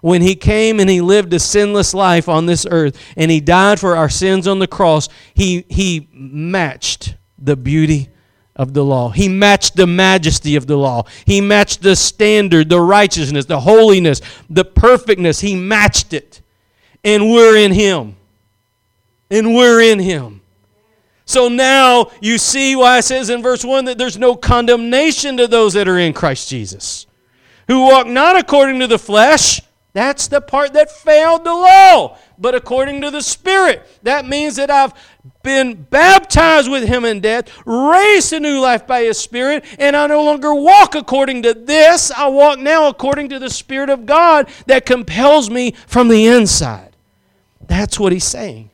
when 0.00 0.22
He 0.22 0.34
came 0.34 0.80
and 0.80 0.88
He 0.88 1.00
lived 1.00 1.32
a 1.32 1.38
sinless 1.38 1.94
life 1.94 2.28
on 2.28 2.46
this 2.46 2.66
earth 2.70 2.98
and 3.16 3.30
He 3.30 3.40
died 3.40 3.80
for 3.80 3.96
our 3.96 4.08
sins 4.08 4.46
on 4.46 4.58
the 4.58 4.66
cross. 4.66 5.08
He, 5.34 5.64
he 5.68 6.08
matched 6.12 7.14
the 7.38 7.56
beauty 7.56 8.08
of 8.56 8.74
the 8.74 8.84
law. 8.84 9.08
He 9.08 9.28
matched 9.28 9.76
the 9.76 9.86
majesty 9.86 10.56
of 10.56 10.66
the 10.66 10.76
law. 10.76 11.04
He 11.24 11.40
matched 11.40 11.82
the 11.82 11.96
standard, 11.96 12.68
the 12.68 12.80
righteousness, 12.80 13.46
the 13.46 13.60
holiness, 13.60 14.20
the 14.50 14.64
perfectness. 14.64 15.40
He 15.40 15.56
matched 15.56 16.12
it. 16.12 16.42
And 17.02 17.30
we're 17.30 17.56
in 17.56 17.72
Him. 17.72 18.16
And 19.30 19.54
we're 19.54 19.80
in 19.80 19.98
Him. 19.98 20.40
So 21.24 21.48
now 21.48 22.10
you 22.20 22.38
see 22.38 22.74
why 22.74 22.98
it 22.98 23.02
says 23.02 23.30
in 23.30 23.40
verse 23.40 23.64
1 23.64 23.84
that 23.84 23.98
there's 23.98 24.18
no 24.18 24.34
condemnation 24.34 25.36
to 25.36 25.46
those 25.46 25.74
that 25.74 25.86
are 25.86 25.98
in 25.98 26.12
Christ 26.12 26.48
Jesus, 26.48 27.06
who 27.68 27.82
walk 27.82 28.08
not 28.08 28.36
according 28.36 28.80
to 28.80 28.88
the 28.88 28.98
flesh. 28.98 29.60
That's 29.92 30.28
the 30.28 30.40
part 30.40 30.72
that 30.74 30.90
failed 30.90 31.44
the 31.44 31.54
law. 31.54 32.18
but 32.38 32.54
according 32.54 33.02
to 33.02 33.10
the 33.10 33.20
Spirit. 33.20 33.86
That 34.02 34.26
means 34.26 34.56
that 34.56 34.70
I've 34.70 34.94
been 35.42 35.74
baptized 35.74 36.70
with 36.70 36.88
him 36.88 37.04
in 37.04 37.20
death, 37.20 37.50
raised 37.66 38.30
to 38.30 38.40
new 38.40 38.60
life 38.60 38.86
by 38.86 39.02
his 39.02 39.18
Spirit, 39.18 39.62
and 39.78 39.94
I 39.94 40.06
no 40.06 40.24
longer 40.24 40.54
walk 40.54 40.94
according 40.94 41.42
to 41.42 41.52
this. 41.52 42.10
I 42.10 42.28
walk 42.28 42.58
now 42.58 42.88
according 42.88 43.28
to 43.28 43.38
the 43.38 43.50
Spirit 43.50 43.90
of 43.90 44.06
God 44.06 44.48
that 44.66 44.86
compels 44.86 45.50
me 45.50 45.72
from 45.86 46.08
the 46.08 46.28
inside. 46.28 46.96
That's 47.60 48.00
what 48.00 48.12
he's 48.12 48.24
saying. 48.24 48.70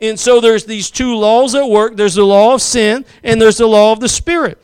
And 0.00 0.18
so 0.18 0.40
there's 0.40 0.64
these 0.64 0.90
two 0.90 1.16
laws 1.16 1.54
at 1.54 1.68
work. 1.68 1.96
There's 1.96 2.14
the 2.14 2.24
law 2.24 2.54
of 2.54 2.62
sin 2.62 3.04
and 3.22 3.40
there's 3.40 3.58
the 3.58 3.66
law 3.66 3.92
of 3.92 4.00
the 4.00 4.08
spirit. 4.08 4.61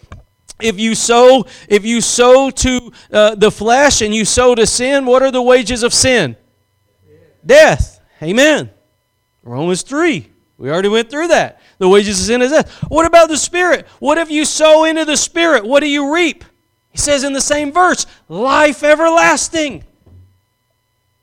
If 0.60 0.78
you 0.78 0.94
sow, 0.94 1.46
if 1.68 1.84
you 1.84 2.00
sow 2.00 2.50
to 2.50 2.92
uh, 3.12 3.34
the 3.36 3.50
flesh 3.50 4.02
and 4.02 4.14
you 4.14 4.24
sow 4.24 4.54
to 4.54 4.66
sin, 4.66 5.06
what 5.06 5.22
are 5.22 5.30
the 5.30 5.42
wages 5.42 5.82
of 5.82 5.94
sin? 5.94 6.36
Death. 7.44 8.00
Amen. 8.22 8.70
Romans 9.42 9.82
3. 9.82 10.28
We 10.58 10.70
already 10.70 10.88
went 10.88 11.08
through 11.08 11.28
that. 11.28 11.60
The 11.78 11.88
wages 11.88 12.18
of 12.18 12.26
sin 12.26 12.42
is 12.42 12.50
death. 12.50 12.70
What 12.88 13.06
about 13.06 13.28
the 13.28 13.36
Spirit? 13.36 13.86
What 14.00 14.18
if 14.18 14.30
you 14.30 14.44
sow 14.44 14.84
into 14.84 15.04
the 15.04 15.16
Spirit? 15.16 15.64
What 15.64 15.80
do 15.80 15.88
you 15.88 16.12
reap? 16.12 16.44
He 16.90 16.98
says 16.98 17.22
in 17.22 17.32
the 17.32 17.40
same 17.40 17.72
verse, 17.72 18.06
life 18.28 18.82
everlasting. 18.82 19.84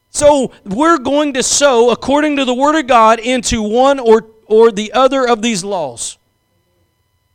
So 0.09 0.53
we're 0.63 0.97
going 0.97 1.33
to 1.33 1.43
sow, 1.43 1.91
according 1.91 2.37
to 2.37 2.45
the 2.45 2.53
Word 2.53 2.79
of 2.79 2.87
God, 2.87 3.19
into 3.19 3.61
one 3.61 3.99
or, 3.99 4.29
or 4.45 4.71
the 4.71 4.93
other 4.93 5.27
of 5.27 5.41
these 5.41 5.65
laws. 5.65 6.17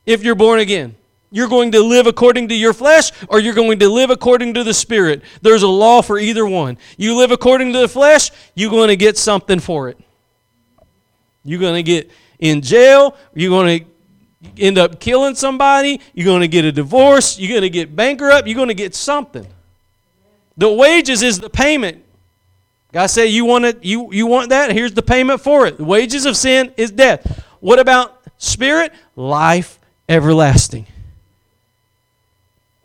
If 0.06 0.24
you're 0.24 0.34
born 0.34 0.60
again, 0.60 0.96
you're 1.30 1.48
going 1.48 1.72
to 1.72 1.82
live 1.82 2.06
according 2.06 2.48
to 2.48 2.54
your 2.54 2.72
flesh 2.72 3.12
or 3.28 3.40
you're 3.40 3.54
going 3.54 3.78
to 3.78 3.88
live 3.88 4.10
according 4.10 4.54
to 4.54 4.64
the 4.64 4.74
Spirit. 4.74 5.22
There's 5.42 5.62
a 5.62 5.68
law 5.68 6.02
for 6.02 6.18
either 6.18 6.46
one. 6.46 6.78
You 6.96 7.16
live 7.16 7.30
according 7.30 7.72
to 7.72 7.78
the 7.78 7.88
flesh, 7.88 8.30
you're 8.54 8.70
going 8.70 8.88
to 8.88 8.96
get 8.96 9.16
something 9.16 9.60
for 9.60 9.88
it. 9.88 9.98
You're 11.44 11.60
going 11.60 11.76
to 11.76 11.82
get 11.82 12.10
in 12.38 12.62
jail, 12.62 13.16
you're 13.34 13.50
going 13.50 13.80
to 13.80 13.86
end 14.58 14.78
up 14.78 15.00
killing 15.00 15.34
somebody, 15.34 16.00
you're 16.14 16.24
going 16.24 16.40
to 16.40 16.48
get 16.48 16.64
a 16.64 16.72
divorce, 16.72 17.38
you're 17.38 17.50
going 17.50 17.62
to 17.62 17.70
get 17.70 17.94
bankrupt, 17.94 18.46
you're 18.46 18.56
going 18.56 18.68
to 18.68 18.74
get 18.74 18.94
something. 18.94 19.46
The 20.56 20.72
wages 20.72 21.22
is 21.22 21.38
the 21.40 21.50
payment 21.50 22.04
God 22.92 23.06
said, 23.06 23.24
you 23.24 23.44
want 23.44 23.64
it, 23.64 23.84
you, 23.84 24.12
you 24.12 24.26
want 24.26 24.50
that? 24.50 24.72
Here's 24.72 24.92
the 24.92 25.02
payment 25.02 25.40
for 25.40 25.66
it. 25.66 25.76
The 25.76 25.84
wages 25.84 26.26
of 26.26 26.36
sin 26.36 26.72
is 26.76 26.90
death. 26.90 27.44
What 27.60 27.78
about 27.78 28.20
spirit? 28.36 28.92
Life 29.14 29.78
everlasting. 30.08 30.86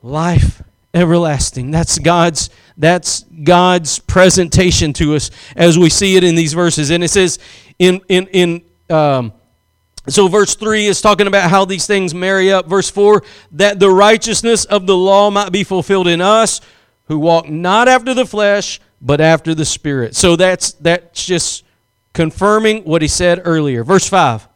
Life 0.06 0.62
everlasting. 0.94 1.72
That's 1.72 1.98
God's 1.98 2.52
that's 2.78 3.24
God's 3.44 3.98
presentation 3.98 4.94
to 4.94 5.16
us 5.16 5.32
as 5.56 5.80
we 5.80 5.90
see 5.90 6.16
it 6.16 6.24
in 6.24 6.36
these 6.36 6.54
verses. 6.54 6.92
And 6.92 7.04
it 7.04 7.08
says 7.08 7.40
in 7.80 8.02
in 8.08 8.28
in 8.28 8.62
um, 8.96 9.34
so 10.08 10.28
verse 10.28 10.54
3 10.54 10.86
is 10.86 11.02
talking 11.02 11.26
about 11.26 11.50
how 11.50 11.66
these 11.66 11.88
things 11.88 12.14
marry 12.14 12.52
up. 12.52 12.68
Verse 12.68 12.88
4 12.88 13.24
that 13.54 13.80
the 13.80 13.90
righteousness 13.90 14.66
of 14.66 14.86
the 14.86 14.96
law 14.96 15.32
might 15.32 15.52
be 15.52 15.64
fulfilled 15.64 16.08
in 16.08 16.22
us 16.22 16.62
who 17.08 17.18
walk 17.18 17.50
not 17.50 17.88
after 17.88 18.14
the 18.14 18.28
flesh 18.28 18.80
but 19.02 19.20
after 19.20 19.56
the 19.56 19.66
Spirit. 19.66 20.16
So 20.16 20.36
that's 20.36 20.74
that's 20.74 21.26
just 21.26 21.64
confirming 22.14 22.84
what 22.84 23.02
he 23.02 23.08
said 23.08 23.42
earlier. 23.44 23.84
Verse 23.84 24.08
5. 24.08 24.48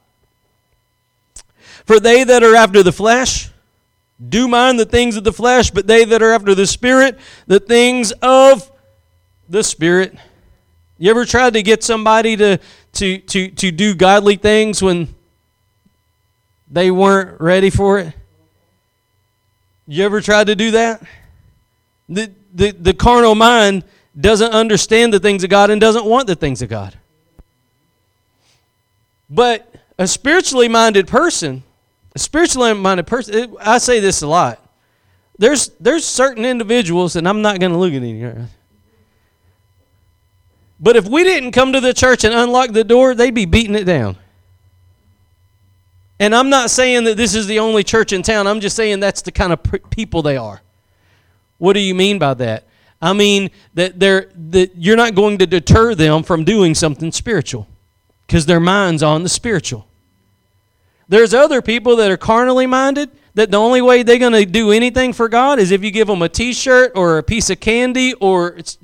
For 1.85 1.99
they 1.99 2.23
that 2.23 2.43
are 2.43 2.55
after 2.55 2.83
the 2.83 2.91
flesh 2.91 3.48
do 4.27 4.47
mind 4.47 4.79
the 4.79 4.85
things 4.85 5.15
of 5.15 5.23
the 5.23 5.31
flesh, 5.31 5.71
but 5.71 5.87
they 5.87 6.03
that 6.05 6.21
are 6.21 6.31
after 6.31 6.53
the 6.53 6.67
Spirit, 6.67 7.17
the 7.47 7.59
things 7.59 8.11
of 8.21 8.69
the 9.47 9.63
Spirit. 9.63 10.15
You 10.97 11.09
ever 11.09 11.25
tried 11.25 11.53
to 11.53 11.63
get 11.63 11.83
somebody 11.83 12.35
to, 12.35 12.59
to, 12.93 13.17
to, 13.19 13.49
to 13.49 13.71
do 13.71 13.95
godly 13.95 14.35
things 14.35 14.81
when 14.81 15.15
they 16.69 16.91
weren't 16.91 17.39
ready 17.39 17.69
for 17.69 17.99
it? 17.99 18.13
You 19.87 20.03
ever 20.03 20.21
tried 20.21 20.47
to 20.47 20.55
do 20.55 20.71
that? 20.71 21.01
The, 22.09 22.31
the, 22.53 22.71
the 22.71 22.93
carnal 22.93 23.35
mind 23.35 23.85
doesn't 24.19 24.51
understand 24.51 25.13
the 25.13 25.19
things 25.19 25.43
of 25.43 25.49
God 25.49 25.69
and 25.69 25.79
doesn't 25.79 26.05
want 26.05 26.27
the 26.27 26.35
things 26.35 26.61
of 26.61 26.69
God. 26.69 26.97
But 29.29 29.73
a 29.97 30.07
spiritually 30.07 30.67
minded 30.67 31.07
person, 31.07 31.63
spiritually 32.19 32.73
minded 32.73 33.07
person, 33.07 33.55
I 33.59 33.77
say 33.77 33.99
this 33.99 34.21
a 34.21 34.27
lot. 34.27 34.63
There's, 35.37 35.69
there's 35.79 36.05
certain 36.05 36.45
individuals, 36.45 37.15
and 37.15 37.27
I'm 37.27 37.41
not 37.41 37.59
going 37.59 37.71
to 37.71 37.77
look 37.77 37.93
at 37.93 38.03
any. 38.03 38.45
But 40.79 40.95
if 40.95 41.07
we 41.07 41.23
didn't 41.23 41.51
come 41.51 41.73
to 41.73 41.81
the 41.81 41.93
church 41.93 42.23
and 42.23 42.33
unlock 42.33 42.71
the 42.71 42.83
door, 42.83 43.15
they'd 43.15 43.33
be 43.33 43.45
beating 43.45 43.75
it 43.75 43.85
down. 43.85 44.17
And 46.19 46.35
I'm 46.35 46.49
not 46.49 46.69
saying 46.69 47.05
that 47.05 47.15
this 47.15 47.33
is 47.33 47.47
the 47.47 47.59
only 47.59 47.83
church 47.83 48.11
in 48.11 48.21
town. 48.21 48.47
I'm 48.47 48.59
just 48.59 48.75
saying 48.75 48.99
that's 48.99 49.21
the 49.21 49.31
kind 49.31 49.53
of 49.53 49.59
people 49.89 50.21
they 50.21 50.35
are. 50.35 50.61
What 51.57 51.73
do 51.73 51.79
you 51.79 51.95
mean 51.95 52.19
by 52.19 52.33
that? 52.35 52.65
I 53.01 53.13
mean 53.13 53.51
that 53.75 53.99
they're 53.99 54.29
that 54.49 54.75
you're 54.75 54.97
not 54.97 55.15
going 55.15 55.37
to 55.37 55.47
deter 55.47 55.95
them 55.95 56.23
from 56.23 56.43
doing 56.43 56.75
something 56.75 57.13
spiritual 57.13 57.67
because 58.27 58.45
their 58.45 58.59
mind's 58.59 59.01
on 59.01 59.23
the 59.23 59.29
spiritual. 59.29 59.87
There's 61.09 61.33
other 61.33 61.61
people 61.63 61.95
that 61.97 62.11
are 62.11 62.17
carnally 62.17 62.67
minded 62.67 63.09
that 63.33 63.49
the 63.49 63.57
only 63.57 63.81
way 63.81 64.03
they're 64.03 64.19
going 64.19 64.33
to 64.33 64.45
do 64.45 64.71
anything 64.71 65.11
for 65.11 65.27
God 65.27 65.59
is 65.59 65.71
if 65.71 65.83
you 65.83 65.89
give 65.89 66.07
them 66.07 66.21
a 66.21 66.29
t-shirt 66.29 66.91
or 66.95 67.17
a 67.17 67.23
piece 67.23 67.49
of 67.49 67.59
candy 67.59 68.13
or 68.13 68.49
it's 68.49 68.77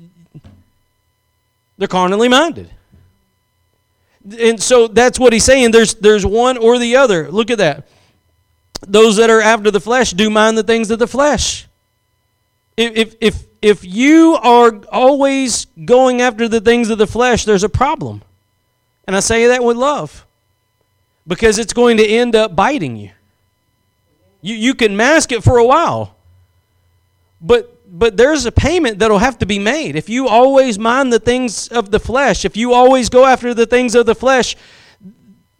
they're 1.78 1.88
carnally 1.88 2.28
minded. 2.28 2.70
And 4.40 4.60
so 4.60 4.88
that's 4.88 5.20
what 5.20 5.32
he's 5.32 5.44
saying 5.44 5.70
there's 5.70 5.94
there's 5.94 6.26
one 6.26 6.56
or 6.56 6.78
the 6.78 6.96
other. 6.96 7.30
Look 7.30 7.50
at 7.50 7.58
that. 7.58 7.86
Those 8.86 9.16
that 9.16 9.30
are 9.30 9.40
after 9.40 9.70
the 9.70 9.80
flesh 9.80 10.10
do 10.10 10.28
mind 10.28 10.58
the 10.58 10.64
things 10.64 10.90
of 10.90 10.98
the 10.98 11.06
flesh. 11.06 11.68
If 12.76 12.96
if 12.96 13.14
if 13.20 13.44
if 13.62 13.84
you 13.84 14.36
are 14.42 14.80
always 14.90 15.66
going 15.84 16.22
after 16.22 16.48
the 16.48 16.60
things 16.60 16.90
of 16.90 16.98
the 16.98 17.06
flesh, 17.06 17.44
there's 17.44 17.64
a 17.64 17.68
problem. 17.68 18.22
And 19.06 19.14
I 19.14 19.20
say 19.20 19.46
that 19.46 19.62
with 19.62 19.76
love 19.76 20.26
because 21.26 21.58
it's 21.58 21.72
going 21.72 21.96
to 21.96 22.06
end 22.06 22.34
up 22.34 22.54
biting 22.54 22.96
you. 22.96 23.10
You, 24.42 24.54
you 24.54 24.74
can 24.74 24.96
mask 24.96 25.32
it 25.32 25.42
for 25.42 25.58
a 25.58 25.64
while, 25.64 26.16
but, 27.40 27.76
but 27.98 28.16
there's 28.16 28.46
a 28.46 28.52
payment 28.52 28.98
that'll 28.98 29.18
have 29.18 29.38
to 29.38 29.46
be 29.46 29.58
made. 29.58 29.96
If 29.96 30.08
you 30.08 30.28
always 30.28 30.78
mind 30.78 31.12
the 31.12 31.18
things 31.18 31.68
of 31.68 31.90
the 31.90 31.98
flesh, 31.98 32.44
if 32.44 32.56
you 32.56 32.72
always 32.72 33.08
go 33.08 33.24
after 33.24 33.54
the 33.54 33.66
things 33.66 33.94
of 33.94 34.06
the 34.06 34.14
flesh, 34.14 34.56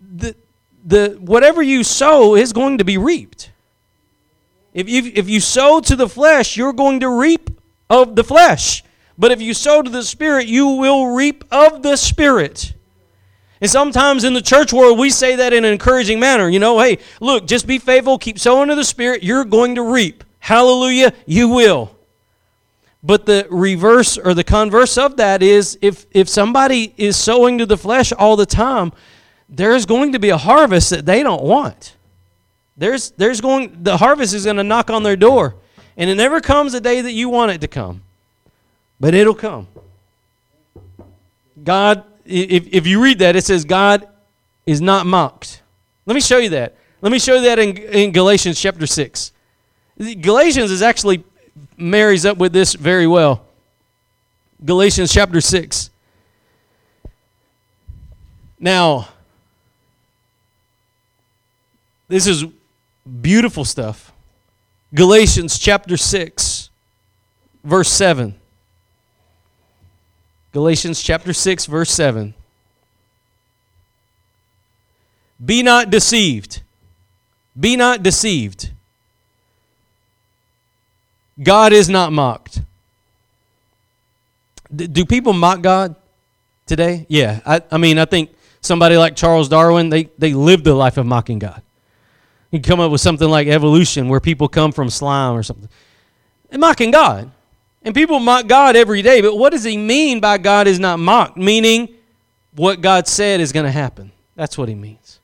the, 0.01 0.37
the, 0.85 1.19
whatever 1.21 1.62
you 1.62 1.83
sow 1.83 2.37
is 2.37 2.53
going 2.53 2.79
to 2.79 2.85
be 2.85 2.97
reaped. 2.97 3.51
If 4.73 4.89
you, 4.89 5.11
if 5.14 5.29
you 5.29 5.41
sow 5.41 5.81
to 5.81 5.97
the 5.97 6.09
flesh, 6.09 6.57
you're 6.57 6.75
going 6.75 7.01
to 7.01 7.09
reap 7.09 7.51
of 7.89 8.14
the 8.14 8.23
flesh. 8.23 8.85
But 9.19 9.33
if 9.33 9.41
you 9.41 9.55
sow 9.55 9.83
to 9.83 9.91
the 9.91 10.03
Spirit, 10.03 10.47
you 10.47 10.67
will 10.67 11.14
reap 11.14 11.45
of 11.51 11.83
the 11.83 11.97
Spirit. 11.97 12.75
And 13.61 13.71
sometimes 13.71 14.25
in 14.25 14.35
the 14.35 14.43
church 14.43 14.73
world, 14.73 14.99
we 14.99 15.11
say 15.11 15.37
that 15.37 15.53
in 15.53 15.65
an 15.65 15.73
encouraging 15.73 16.21
manner. 16.21 16.49
You 16.49 16.59
know, 16.59 16.79
hey, 16.79 16.99
look, 17.21 17.47
just 17.47 17.67
be 17.67 17.79
faithful, 17.79 18.19
keep 18.19 18.39
sowing 18.39 18.69
to 18.69 18.75
the 18.75 18.85
Spirit, 18.85 19.23
you're 19.23 19.45
going 19.45 19.77
to 19.77 19.83
reap. 19.83 20.25
Hallelujah, 20.41 21.13
you 21.25 21.49
will. 21.49 21.97
But 23.03 23.25
the 23.25 23.47
reverse 23.51 24.19
or 24.19 24.35
the 24.35 24.45
converse 24.45 24.99
of 24.99 25.17
that 25.17 25.43
is 25.43 25.79
if, 25.81 26.07
if 26.11 26.29
somebody 26.29 26.93
is 26.97 27.17
sowing 27.17 27.59
to 27.59 27.67
the 27.67 27.77
flesh 27.77 28.13
all 28.13 28.37
the 28.37 28.47
time, 28.47 28.93
there's 29.49 29.87
going 29.87 30.13
to 30.13 30.19
be 30.19 30.31
a 30.31 30.37
harvest 30.37 30.91
that 30.91 31.07
they 31.07 31.23
don't 31.23 31.43
want. 31.43 31.95
There's, 32.77 33.11
there's 33.13 33.41
going, 33.41 33.83
the 33.83 33.97
harvest 33.97 34.35
is 34.35 34.45
going 34.45 34.57
to 34.57 34.65
knock 34.65 34.91
on 34.91 35.03
their 35.03 35.17
door. 35.17 35.55
And 35.97 36.11
it 36.11 36.17
never 36.17 36.41
comes 36.41 36.73
the 36.73 36.81
day 36.81 37.01
that 37.01 37.13
you 37.13 37.29
want 37.29 37.53
it 37.53 37.61
to 37.63 37.69
come, 37.69 38.03
but 39.01 39.15
it'll 39.15 39.35
come. 39.35 39.67
God, 41.63 42.05
if, 42.27 42.66
if 42.72 42.87
you 42.87 43.03
read 43.03 43.18
that, 43.20 43.37
it 43.37 43.45
says 43.45 43.64
God 43.64 44.07
is 44.66 44.81
not 44.81 45.07
mocked. 45.07 45.62
Let 46.07 46.14
me 46.14 46.20
show 46.20 46.39
you 46.39 46.51
that. 46.51 46.77
Let 47.01 47.12
me 47.12 47.18
show 47.18 47.37
you 47.37 47.43
that 47.43 47.59
in, 47.59 47.77
in 47.77 48.12
Galatians 48.12 48.61
chapter 48.61 48.87
6. 48.87 49.33
Galatians 50.20 50.70
is 50.70 50.83
actually 50.83 51.24
marries 51.77 52.27
up 52.27 52.37
with 52.39 52.53
this 52.53 52.74
very 52.74 53.07
well. 53.07 53.47
Galatians 54.64 55.12
chapter 55.12 55.41
6. 55.41 55.91
Now, 58.59 59.09
this 62.09 62.27
is 62.27 62.45
beautiful 63.20 63.64
stuff. 63.64 64.12
Galatians 64.95 65.59
chapter 65.59 65.97
6, 65.97 66.70
verse 67.64 67.91
7. 67.91 68.35
Galatians 70.57 71.03
chapter 71.03 71.35
6, 71.35 71.67
verse 71.67 71.91
7. 71.91 72.33
Be 75.45 75.63
not 75.63 75.91
deceived. 75.91 76.63
Be 77.61 77.77
not 77.77 78.03
deceived. 78.03 78.71
God 81.43 81.75
is 81.75 81.91
not 81.91 82.11
mocked. 82.11 82.63
do 84.75 85.05
people 85.05 85.35
mock 85.35 85.61
God? 85.61 85.95
today? 86.65 87.05
Yeah. 87.11 87.41
I, 87.45 87.61
I 87.71 87.77
mean, 87.77 87.99
I 87.99 88.07
think 88.07 88.35
somebody 88.63 88.97
like 88.97 89.15
Charles 89.15 89.51
Darwin, 89.51 89.91
they, 89.91 90.05
they 90.17 90.33
lived 90.33 90.65
the 90.65 90.73
life 90.73 90.97
of 90.97 91.05
mocking 91.05 91.39
God. 91.39 91.61
You 92.51 92.63
come 92.63 92.81
up 92.81 92.91
with 92.91 93.03
something 93.03 93.29
like 93.29 93.47
evolution, 93.47 94.09
where 94.09 94.21
people 94.21 94.49
come 94.49 94.73
from 94.73 94.89
slime 94.89 95.37
or 95.37 95.43
something. 95.43 95.69
And 96.51 96.63
mocking 96.63 96.93
God. 96.93 97.31
And 97.87 97.95
people 97.95 98.18
mock 98.18 98.49
God 98.49 98.74
every 98.74 99.01
day, 99.01 99.20
but 99.20 99.37
what 99.37 99.53
does 99.53 99.62
he 99.62 99.76
mean 99.76 100.18
by 100.18 100.39
God 100.39 100.66
is 100.66 100.80
not 100.80 100.99
mocked? 100.99 101.37
Meaning, 101.37 101.95
what 102.57 102.80
God 102.80 103.07
said 103.07 103.41
is 103.41 103.53
going 103.53 103.64
to 103.64 103.70
happen. 103.70 104.11
That's 104.34 104.59
what 104.59 104.68
he 104.68 104.74
means. 104.74 105.20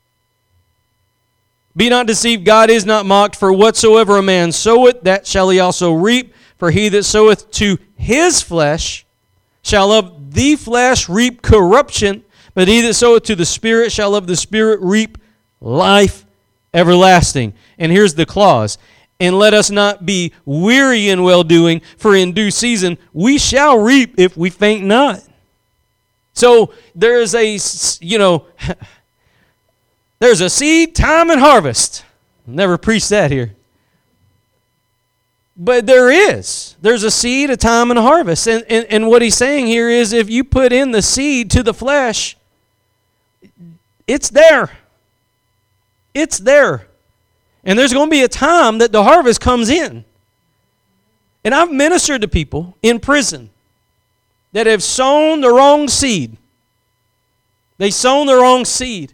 Be 1.76 1.88
not 1.88 2.06
deceived, 2.06 2.44
God 2.44 2.70
is 2.70 2.86
not 2.86 3.04
mocked, 3.04 3.34
for 3.34 3.52
whatsoever 3.52 4.16
a 4.16 4.22
man 4.22 4.52
soweth, 4.52 5.02
that 5.02 5.26
shall 5.26 5.50
he 5.50 5.58
also 5.58 5.92
reap. 5.92 6.34
For 6.56 6.70
he 6.70 6.88
that 6.90 7.02
soweth 7.02 7.50
to 7.52 7.78
his 7.96 8.40
flesh 8.40 9.04
shall 9.62 9.90
of 9.90 10.32
the 10.32 10.54
flesh 10.54 11.08
reap 11.08 11.42
corruption, 11.42 12.22
but 12.54 12.68
he 12.68 12.80
that 12.82 12.94
soweth 12.94 13.24
to 13.24 13.34
the 13.34 13.44
Spirit 13.44 13.90
shall 13.90 14.14
of 14.14 14.28
the 14.28 14.36
Spirit 14.36 14.78
reap 14.80 15.18
life 15.60 16.24
everlasting. 16.72 17.54
And 17.76 17.90
here's 17.90 18.14
the 18.14 18.26
clause 18.26 18.78
and 19.22 19.38
let 19.38 19.54
us 19.54 19.70
not 19.70 20.04
be 20.04 20.32
weary 20.44 21.08
in 21.08 21.22
well 21.22 21.44
doing, 21.44 21.80
for 21.96 22.16
in 22.16 22.32
due 22.32 22.50
season 22.50 22.98
we 23.12 23.38
shall 23.38 23.78
reap 23.78 24.14
if 24.18 24.36
we 24.36 24.50
faint 24.50 24.84
not. 24.84 25.22
So 26.34 26.74
there 26.96 27.20
is 27.20 27.32
a, 27.34 27.58
you 28.04 28.18
know, 28.18 28.46
there's 30.18 30.40
a 30.40 30.50
seed, 30.50 30.96
time, 30.96 31.30
and 31.30 31.40
harvest. 31.40 32.04
Never 32.46 32.76
preached 32.76 33.10
that 33.10 33.30
here. 33.30 33.54
But 35.56 35.86
there 35.86 36.10
is. 36.10 36.74
There's 36.82 37.04
a 37.04 37.10
seed, 37.10 37.50
a 37.50 37.56
time, 37.56 37.90
and 37.90 37.98
a 37.98 38.02
harvest. 38.02 38.48
And, 38.48 38.64
and, 38.68 38.86
and 38.86 39.08
what 39.08 39.22
he's 39.22 39.36
saying 39.36 39.68
here 39.68 39.88
is 39.88 40.12
if 40.12 40.28
you 40.28 40.42
put 40.42 40.72
in 40.72 40.90
the 40.90 41.02
seed 41.02 41.48
to 41.52 41.62
the 41.62 41.74
flesh, 41.74 42.36
it's 44.08 44.30
there. 44.30 44.70
It's 46.12 46.38
there. 46.38 46.88
And 47.64 47.78
there's 47.78 47.92
going 47.92 48.08
to 48.08 48.10
be 48.10 48.22
a 48.22 48.28
time 48.28 48.78
that 48.78 48.92
the 48.92 49.04
harvest 49.04 49.40
comes 49.40 49.70
in. 49.70 50.04
And 51.44 51.54
I've 51.54 51.72
ministered 51.72 52.22
to 52.22 52.28
people 52.28 52.76
in 52.82 53.00
prison 53.00 53.50
that 54.52 54.66
have 54.66 54.82
sown 54.82 55.40
the 55.40 55.50
wrong 55.50 55.88
seed. 55.88 56.36
They 57.78 57.90
sown 57.90 58.26
the 58.26 58.36
wrong 58.36 58.64
seed. 58.64 59.12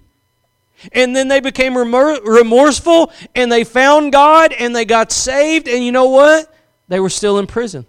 And 0.92 1.14
then 1.14 1.28
they 1.28 1.40
became 1.40 1.76
remorseful 1.76 3.12
and 3.34 3.50
they 3.50 3.64
found 3.64 4.12
God 4.12 4.52
and 4.52 4.74
they 4.76 4.84
got 4.84 5.10
saved. 5.10 5.68
And 5.68 5.84
you 5.84 5.90
know 5.90 6.08
what? 6.08 6.54
They 6.88 7.00
were 7.00 7.10
still 7.10 7.38
in 7.38 7.46
prison. 7.46 7.86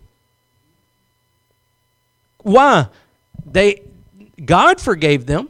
Why? 2.41 2.87
They 3.45 3.83
God 4.43 4.79
forgave 4.79 5.25
them. 5.25 5.49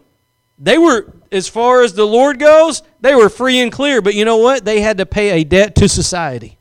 They 0.57 0.77
were 0.77 1.13
as 1.31 1.47
far 1.47 1.83
as 1.83 1.93
the 1.93 2.05
Lord 2.05 2.39
goes, 2.39 2.83
they 3.01 3.15
were 3.15 3.29
free 3.29 3.59
and 3.59 3.71
clear. 3.71 4.01
But 4.01 4.15
you 4.15 4.25
know 4.25 4.37
what? 4.37 4.65
They 4.65 4.81
had 4.81 4.97
to 4.97 5.05
pay 5.05 5.41
a 5.41 5.43
debt 5.43 5.75
to 5.75 5.89
society. 5.89 6.57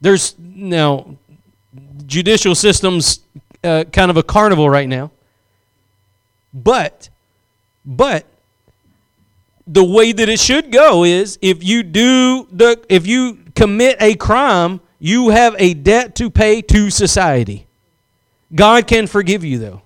There's 0.00 0.34
now 0.38 1.16
judicial 2.06 2.54
systems 2.54 3.20
uh, 3.64 3.84
kind 3.92 4.10
of 4.10 4.16
a 4.16 4.22
carnival 4.22 4.70
right 4.70 4.88
now. 4.88 5.10
But, 6.52 7.08
but 7.84 8.26
the 9.66 9.84
way 9.84 10.12
that 10.12 10.28
it 10.28 10.38
should 10.38 10.70
go 10.70 11.04
is 11.04 11.38
if 11.42 11.64
you 11.64 11.82
do 11.82 12.46
the 12.52 12.84
if 12.88 13.06
you 13.06 13.38
commit 13.54 13.96
a 14.00 14.14
crime, 14.14 14.80
you 14.98 15.30
have 15.30 15.56
a 15.58 15.74
debt 15.74 16.14
to 16.16 16.30
pay 16.30 16.62
to 16.62 16.90
society. 16.90 17.66
God 18.54 18.86
can 18.86 19.06
forgive 19.06 19.44
you 19.44 19.58
though. 19.58 19.82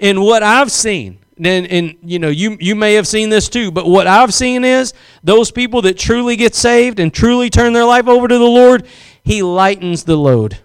And 0.00 0.22
what 0.22 0.42
I've 0.42 0.72
seen, 0.72 1.18
and, 1.38 1.66
and 1.66 1.96
you 2.02 2.18
know 2.18 2.28
you 2.28 2.56
you 2.60 2.74
may 2.74 2.94
have 2.94 3.06
seen 3.06 3.28
this 3.28 3.48
too 3.48 3.70
but 3.70 3.86
what 3.86 4.06
i've 4.06 4.34
seen 4.34 4.64
is 4.64 4.92
those 5.22 5.50
people 5.50 5.82
that 5.82 5.96
truly 5.98 6.36
get 6.36 6.54
saved 6.54 7.00
and 7.00 7.12
truly 7.12 7.48
turn 7.50 7.72
their 7.72 7.84
life 7.84 8.08
over 8.08 8.28
to 8.28 8.38
the 8.38 8.44
lord 8.44 8.86
he 9.28 9.42
lightens 9.42 10.04
the 10.04 10.16
load. 10.16 10.56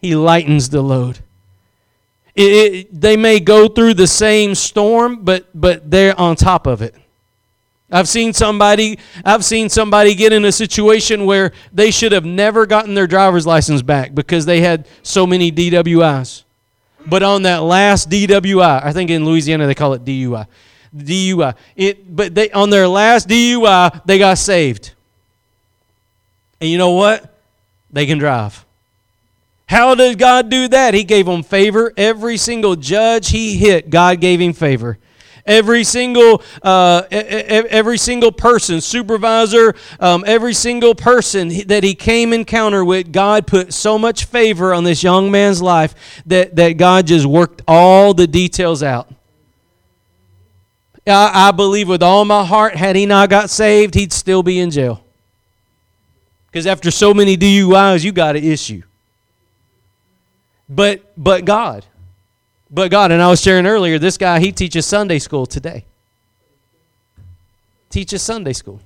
He 0.00 0.14
lightens 0.14 0.68
the 0.68 0.80
load. 0.80 1.18
It, 2.36 2.42
it, 2.42 3.00
they 3.00 3.16
may 3.16 3.40
go 3.40 3.66
through 3.66 3.94
the 3.94 4.06
same 4.06 4.54
storm 4.54 5.24
but 5.24 5.48
but 5.52 5.90
they're 5.90 6.16
on 6.20 6.36
top 6.36 6.68
of 6.68 6.82
it. 6.82 6.94
I've 7.90 8.08
seen 8.08 8.32
somebody 8.32 9.00
I've 9.24 9.44
seen 9.44 9.68
somebody 9.68 10.14
get 10.14 10.32
in 10.32 10.44
a 10.44 10.52
situation 10.52 11.26
where 11.26 11.50
they 11.72 11.90
should 11.90 12.12
have 12.12 12.24
never 12.24 12.64
gotten 12.64 12.94
their 12.94 13.08
driver's 13.08 13.44
license 13.44 13.82
back 13.82 14.14
because 14.14 14.46
they 14.46 14.60
had 14.60 14.86
so 15.02 15.26
many 15.26 15.50
DWIs. 15.50 16.44
But 17.08 17.22
on 17.22 17.42
that 17.42 17.62
last 17.62 18.10
DWI, 18.10 18.84
I 18.84 18.92
think 18.92 19.10
in 19.10 19.24
Louisiana 19.24 19.66
they 19.66 19.74
call 19.74 19.92
it 19.92 20.04
DUI. 20.04 20.46
DUI. 20.96 21.54
It, 21.76 22.14
but 22.14 22.34
they 22.34 22.50
on 22.50 22.70
their 22.70 22.88
last 22.88 23.28
DUI, 23.28 24.04
they 24.04 24.18
got 24.18 24.38
saved. 24.38 24.92
And 26.60 26.70
you 26.70 26.78
know 26.78 26.92
what? 26.92 27.32
They 27.90 28.06
can 28.06 28.18
drive. 28.18 28.64
How 29.66 29.94
did 29.94 30.18
God 30.18 30.48
do 30.48 30.68
that? 30.68 30.94
He 30.94 31.04
gave 31.04 31.26
them 31.26 31.42
favor. 31.42 31.92
Every 31.96 32.36
single 32.36 32.76
judge 32.76 33.30
he 33.30 33.56
hit, 33.56 33.90
God 33.90 34.20
gave 34.20 34.40
him 34.40 34.52
favor. 34.52 34.98
Every 35.46 35.84
single, 35.84 36.42
uh, 36.62 37.02
every 37.10 37.98
single 37.98 38.32
person, 38.32 38.80
supervisor, 38.80 39.74
um, 40.00 40.24
every 40.26 40.54
single 40.54 40.94
person 40.94 41.48
that 41.68 41.84
he 41.84 41.94
came 41.94 42.32
encounter 42.32 42.84
with, 42.84 43.12
God 43.12 43.46
put 43.46 43.72
so 43.72 43.96
much 43.98 44.24
favor 44.24 44.74
on 44.74 44.82
this 44.84 45.02
young 45.02 45.30
man's 45.30 45.62
life 45.62 45.94
that, 46.26 46.56
that 46.56 46.72
God 46.72 47.06
just 47.06 47.26
worked 47.26 47.62
all 47.68 48.12
the 48.12 48.26
details 48.26 48.82
out. 48.82 49.08
I, 51.06 51.48
I 51.48 51.50
believe 51.52 51.88
with 51.88 52.02
all 52.02 52.24
my 52.24 52.44
heart, 52.44 52.74
had 52.74 52.96
he 52.96 53.06
not 53.06 53.30
got 53.30 53.48
saved, 53.48 53.94
he'd 53.94 54.12
still 54.12 54.42
be 54.42 54.58
in 54.58 54.70
jail. 54.70 55.04
Because 56.46 56.66
after 56.66 56.90
so 56.90 57.14
many 57.14 57.36
DUIs, 57.36 58.02
you 58.02 58.12
got 58.12 58.34
an 58.34 58.42
issue. 58.42 58.82
But 60.68 61.12
but 61.16 61.44
God, 61.44 61.84
but 62.70 62.90
God, 62.90 63.12
and 63.12 63.22
I 63.22 63.28
was 63.28 63.40
sharing 63.40 63.66
earlier, 63.66 63.98
this 63.98 64.18
guy, 64.18 64.40
he 64.40 64.52
teaches 64.52 64.86
Sunday 64.86 65.18
school 65.18 65.46
today. 65.46 65.84
Teaches 67.90 68.22
Sunday 68.22 68.52
school. 68.52 68.80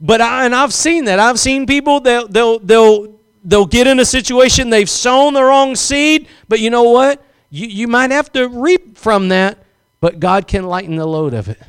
But 0.00 0.20
I, 0.20 0.44
and 0.44 0.54
I've 0.54 0.72
seen 0.72 1.04
that. 1.04 1.18
I've 1.18 1.38
seen 1.38 1.66
people 1.66 2.00
they'll 2.00 2.26
they'll 2.26 2.58
they'll 2.58 3.14
they'll 3.44 3.66
get 3.66 3.86
in 3.86 4.00
a 4.00 4.04
situation 4.04 4.70
they've 4.70 4.90
sown 4.90 5.34
the 5.34 5.42
wrong 5.42 5.76
seed, 5.76 6.26
but 6.48 6.60
you 6.60 6.70
know 6.70 6.82
what? 6.82 7.24
You 7.50 7.68
you 7.68 7.88
might 7.88 8.10
have 8.10 8.32
to 8.32 8.48
reap 8.48 8.98
from 8.98 9.28
that, 9.28 9.58
but 10.00 10.18
God 10.18 10.48
can 10.48 10.64
lighten 10.64 10.96
the 10.96 11.06
load 11.06 11.32
of 11.32 11.48
it. 11.48 11.60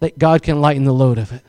That 0.00 0.18
God 0.18 0.42
can 0.42 0.60
lighten 0.60 0.84
the 0.84 0.92
load 0.92 1.18
of 1.18 1.32
it. 1.32 1.42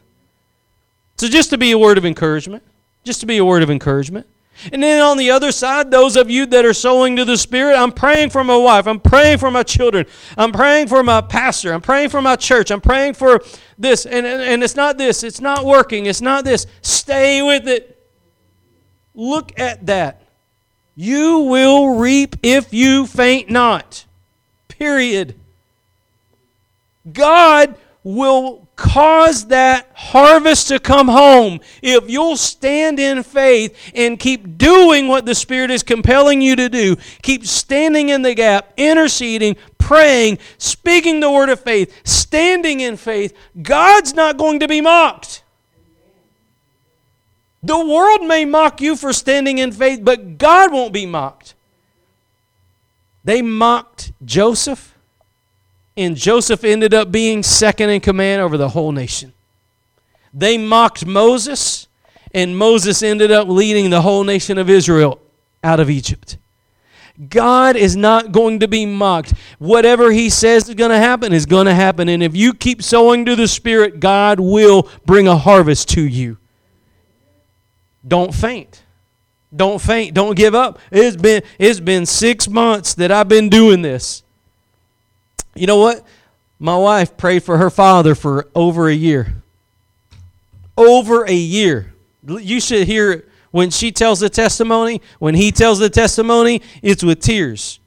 So 1.18 1.28
just 1.28 1.50
to 1.50 1.58
be 1.58 1.72
a 1.72 1.78
word 1.78 1.98
of 1.98 2.06
encouragement, 2.06 2.64
just 3.04 3.20
to 3.22 3.26
be 3.26 3.38
a 3.38 3.46
word 3.46 3.64
of 3.64 3.72
encouragement. 3.72 4.28
And 4.72 4.82
then 4.82 5.02
on 5.02 5.18
the 5.18 5.32
other 5.32 5.52
side, 5.52 5.92
those 5.92 6.16
of 6.16 6.30
you 6.30 6.46
that 6.48 6.66
are 6.66 6.74
sowing 6.74 7.16
to 7.18 7.26
the 7.26 7.38
Spirit, 7.38 7.76
I'm 7.76 7.92
praying 7.92 8.30
for 8.30 8.44
my 8.44 8.58
wife. 8.58 8.88
I'm 8.88 9.00
praying 9.00 9.38
for 9.38 9.52
my 9.52 9.64
children. 9.64 10.06
I'm 10.38 10.52
praying 10.52 10.88
for 10.88 11.04
my 11.04 11.22
pastor. 11.22 11.74
I'm 11.74 11.82
praying 11.82 12.10
for 12.10 12.22
my 12.22 12.36
church. 12.36 12.72
I'm 12.72 12.82
praying 12.82 13.16
for 13.16 13.42
this. 13.78 14.06
And, 14.06 14.26
and, 14.26 14.42
and 14.42 14.64
it's 14.64 14.76
not 14.76 14.98
this. 14.98 15.24
It's 15.24 15.42
not 15.42 15.66
working. 15.66 16.06
It's 16.06 16.22
not 16.22 16.46
this. 16.46 16.68
Stay 16.82 17.42
with 17.42 17.68
it. 17.68 18.04
Look 19.14 19.58
at 19.60 19.86
that. 19.86 20.22
You 20.96 21.40
will 21.40 21.96
reap 21.96 22.38
if 22.42 22.74
you 22.74 23.06
faint 23.06 23.50
not. 23.50 24.06
Period. 24.68 25.36
God 27.12 27.76
will 28.04 28.65
cause 28.76 29.48
that 29.48 29.90
harvest 29.94 30.68
to 30.68 30.80
come 30.80 31.08
home 31.08 31.60
if 31.82 32.10
you'll 32.10 32.38
stand 32.38 33.00
in 33.00 33.24
faith 33.24 33.92
and 33.96 34.20
keep 34.20 34.58
doing 34.58 35.08
what 35.08 35.26
the 35.26 35.36
Spirit 35.36 35.72
is 35.72 35.84
compelling 35.84 36.42
you 36.42 36.56
to 36.56 36.70
do. 36.70 36.96
Keep 37.22 37.46
standing 37.46 38.10
in 38.10 38.22
the 38.22 38.34
gap, 38.34 38.74
interceding, 38.78 39.56
praying, 39.78 40.40
speaking 40.58 41.20
the 41.20 41.32
word 41.32 41.50
of 41.50 41.60
faith, 41.60 42.02
standing 42.04 42.80
in 42.80 42.98
faith. 42.98 43.36
God's 43.62 44.14
not 44.14 44.38
going 44.38 44.60
to 44.60 44.68
be 44.68 44.82
mocked. 44.82 45.44
The 47.64 47.84
world 47.84 48.28
may 48.28 48.46
mock 48.46 48.80
you 48.80 48.96
for 48.96 49.12
standing 49.12 49.58
in 49.58 49.72
faith, 49.72 50.02
but 50.04 50.38
God 50.38 50.72
won't 50.72 50.94
be 50.94 51.06
mocked. 51.06 51.56
They 53.24 53.42
mocked 53.42 54.12
Joseph 54.24 54.95
and 55.98 56.16
Joseph 56.16 56.64
ended 56.64 56.94
up 56.94 57.12
being 57.12 57.44
second 57.44 57.90
in 57.90 58.02
command 58.02 58.42
over 58.42 58.58
the 58.58 58.70
whole 58.70 58.92
nation. 58.92 59.34
They 60.34 60.58
mocked 60.58 61.06
Moses, 61.06 61.88
and 62.34 62.58
Moses 62.58 63.02
ended 63.02 63.32
up 63.32 63.48
leading 63.48 63.90
the 63.90 64.02
whole 64.02 64.24
nation 64.24 64.58
of 64.58 64.70
Israel 64.70 65.22
out 65.64 65.80
of 65.80 65.90
Egypt. 65.90 66.38
God 67.30 67.78
is 67.78 67.96
not 67.96 68.34
going 68.34 68.60
to 68.60 68.68
be 68.68 68.86
mocked. 68.86 69.34
Whatever 69.58 70.12
He 70.12 70.30
says 70.30 70.68
is 70.68 70.76
going 70.76 70.92
to 70.92 70.98
happen 70.98 71.32
is 71.32 71.46
going 71.46 71.66
to 71.66 71.74
happen. 71.74 72.10
And 72.10 72.22
if 72.22 72.36
you 72.36 72.54
keep 72.54 72.84
sowing 72.84 73.24
to 73.26 73.38
the 73.38 73.48
Spirit, 73.48 74.02
God 74.02 74.40
will 74.40 74.90
bring 75.06 75.28
a 75.28 75.38
harvest 75.38 75.88
to 75.90 76.02
you. 76.02 76.38
Don't 78.06 78.34
faint. 78.34 78.84
Don't 79.56 79.80
faint. 79.82 80.14
Don't 80.14 80.36
give 80.36 80.54
up. 80.54 80.80
It's 80.92 81.16
been 81.16 81.42
it's 81.58 81.80
been 81.80 82.06
six 82.06 82.50
months 82.50 82.94
that 82.96 83.12
I've 83.12 83.30
been 83.30 83.48
doing 83.48 83.82
this. 83.82 84.25
You 85.56 85.68
know 85.68 85.78
what? 85.78 86.06
My 86.60 86.78
wife 86.78 87.18
prayed 87.18 87.44
for 87.44 87.58
her 87.58 87.70
father 87.70 88.16
for 88.16 88.48
over 88.54 88.88
a 88.88 88.94
year. 88.94 89.44
Over 90.78 91.26
a 91.26 91.34
year. 91.34 91.94
You 92.28 92.60
should 92.60 92.88
hear 92.88 93.12
it 93.12 93.30
when 93.52 93.70
she 93.70 93.92
tells 93.92 94.20
the 94.20 94.30
testimony. 94.30 95.02
When 95.20 95.36
he 95.36 95.52
tells 95.52 95.80
the 95.80 95.90
testimony, 95.90 96.62
it's 96.82 97.04
with 97.04 97.22
tears. 97.22 97.80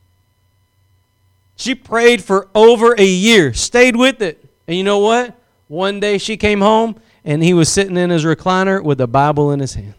She 1.57 1.75
prayed 1.75 2.23
for 2.23 2.49
over 2.55 2.95
a 2.97 3.05
year, 3.05 3.53
stayed 3.53 3.97
with 3.97 4.23
it. 4.23 4.45
And 4.67 4.77
you 4.77 4.85
know 4.85 5.01
what? 5.01 5.37
One 5.67 5.99
day 5.99 6.19
she 6.19 6.37
came 6.37 6.61
home 6.61 7.01
and 7.25 7.43
he 7.43 7.53
was 7.53 7.69
sitting 7.69 7.97
in 7.97 8.11
his 8.11 8.25
recliner 8.25 8.83
with 8.83 9.01
a 9.01 9.07
Bible 9.07 9.51
in 9.51 9.61
his 9.61 9.75
hand. 9.75 9.95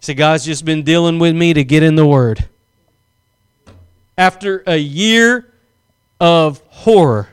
Said, 0.00 0.16
God's 0.16 0.44
just 0.44 0.64
been 0.64 0.82
dealing 0.84 1.18
with 1.18 1.34
me 1.34 1.52
to 1.52 1.64
get 1.64 1.82
in 1.82 1.96
the 1.96 2.06
Word. 2.06 2.46
After 4.18 4.62
a 4.66 4.76
year 4.76 5.52
of 6.20 6.62
horror, 6.68 7.28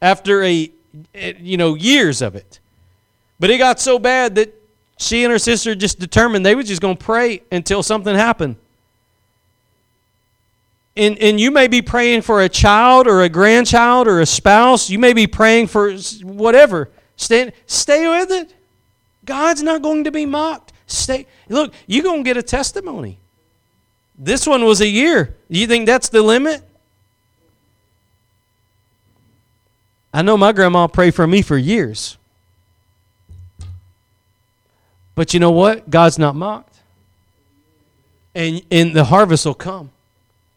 after 0.00 0.42
a, 0.42 0.70
eh, 1.14 1.32
you 1.40 1.56
know, 1.56 1.74
years 1.74 2.22
of 2.22 2.36
it. 2.36 2.60
But 3.40 3.50
it 3.50 3.58
got 3.58 3.80
so 3.80 3.98
bad 3.98 4.36
that 4.36 4.54
she 4.98 5.24
and 5.24 5.32
her 5.32 5.38
sister 5.38 5.74
just 5.74 5.98
determined 5.98 6.46
they 6.46 6.54
were 6.54 6.62
just 6.62 6.80
going 6.80 6.96
to 6.96 7.04
pray 7.04 7.42
until 7.52 7.82
something 7.82 8.14
happened. 8.14 8.56
And, 10.96 11.18
and 11.18 11.38
you 11.38 11.50
may 11.50 11.68
be 11.68 11.82
praying 11.82 12.22
for 12.22 12.40
a 12.40 12.48
child 12.48 13.06
or 13.06 13.22
a 13.22 13.28
grandchild 13.28 14.08
or 14.08 14.20
a 14.20 14.26
spouse. 14.26 14.88
You 14.88 14.98
may 14.98 15.12
be 15.12 15.26
praying 15.26 15.66
for 15.66 15.92
whatever. 16.22 16.88
Stay, 17.16 17.52
stay 17.66 18.08
with 18.08 18.30
it. 18.30 18.54
God's 19.26 19.62
not 19.62 19.82
going 19.82 20.04
to 20.04 20.12
be 20.12 20.24
mocked. 20.24 20.72
Stay. 20.86 21.26
Look, 21.48 21.74
you're 21.86 22.02
going 22.04 22.24
to 22.24 22.28
get 22.28 22.38
a 22.38 22.42
testimony. 22.42 23.18
This 24.18 24.46
one 24.46 24.64
was 24.64 24.80
a 24.80 24.86
year. 24.86 25.34
You 25.48 25.66
think 25.66 25.86
that's 25.86 26.08
the 26.08 26.22
limit? 26.22 26.62
I 30.12 30.22
know 30.22 30.36
my 30.36 30.52
grandma 30.52 30.86
prayed 30.86 31.14
for 31.14 31.26
me 31.26 31.42
for 31.42 31.58
years. 31.58 32.16
But 35.14 35.34
you 35.34 35.40
know 35.40 35.50
what? 35.50 35.90
God's 35.90 36.18
not 36.18 36.34
mocked. 36.34 36.74
And, 38.34 38.62
and 38.70 38.94
the 38.94 39.04
harvest 39.04 39.44
will 39.44 39.54
come. 39.54 39.90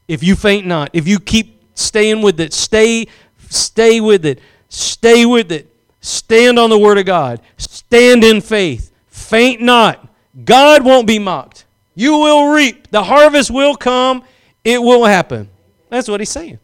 If 0.07 0.23
you 0.23 0.35
faint 0.35 0.65
not, 0.65 0.89
if 0.93 1.07
you 1.07 1.19
keep 1.19 1.61
staying 1.75 2.21
with 2.21 2.39
it, 2.39 2.53
stay, 2.53 3.07
stay 3.49 3.99
with 4.01 4.25
it, 4.25 4.39
stay 4.69 5.25
with 5.25 5.51
it. 5.51 5.73
Stand 6.01 6.57
on 6.57 6.69
the 6.69 6.77
word 6.77 6.97
of 6.97 7.05
God. 7.05 7.41
Stand 7.57 8.23
in 8.23 8.41
faith. 8.41 8.91
Faint 9.07 9.61
not. 9.61 10.07
God 10.45 10.83
won't 10.85 11.07
be 11.07 11.19
mocked. 11.19 11.65
You 11.95 12.17
will 12.19 12.51
reap. 12.51 12.91
The 12.91 13.03
harvest 13.03 13.51
will 13.51 13.75
come. 13.75 14.23
It 14.63 14.81
will 14.81 15.05
happen. 15.05 15.49
That's 15.89 16.07
what 16.07 16.19
he's 16.19 16.29
saying. 16.29 16.59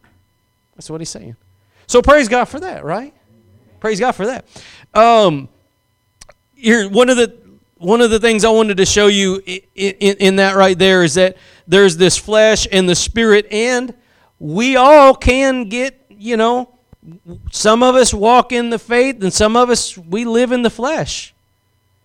That's 0.74 0.90
what 0.90 1.00
he's 1.00 1.10
saying. 1.10 1.36
So 1.86 2.02
praise 2.02 2.28
God 2.28 2.46
for 2.46 2.60
that, 2.60 2.84
right? 2.84 3.14
Praise 3.80 4.00
God 4.00 4.12
for 4.12 4.26
that. 4.26 4.46
Um, 4.94 5.48
here, 6.54 6.88
one 6.88 7.08
of 7.10 7.16
the 7.16 7.36
one 7.78 8.00
of 8.00 8.10
the 8.10 8.18
things 8.18 8.44
I 8.44 8.48
wanted 8.48 8.78
to 8.78 8.86
show 8.86 9.06
you 9.06 9.42
in, 9.44 9.60
in, 9.74 10.16
in 10.16 10.36
that 10.36 10.56
right 10.56 10.78
there 10.78 11.04
is 11.04 11.14
that 11.14 11.36
there's 11.66 11.98
this 11.98 12.16
flesh 12.16 12.66
and 12.72 12.88
the 12.88 12.94
spirit, 12.94 13.46
and 13.50 13.94
we 14.38 14.76
all 14.76 15.14
can 15.14 15.68
get, 15.68 16.06
you 16.08 16.38
know, 16.38 16.70
some 17.52 17.82
of 17.82 17.94
us 17.94 18.14
walk 18.14 18.50
in 18.50 18.70
the 18.70 18.78
faith, 18.78 19.22
and 19.22 19.32
some 19.32 19.56
of 19.56 19.68
us 19.68 19.96
we 19.96 20.24
live 20.24 20.52
in 20.52 20.62
the 20.62 20.70
flesh. 20.70 21.34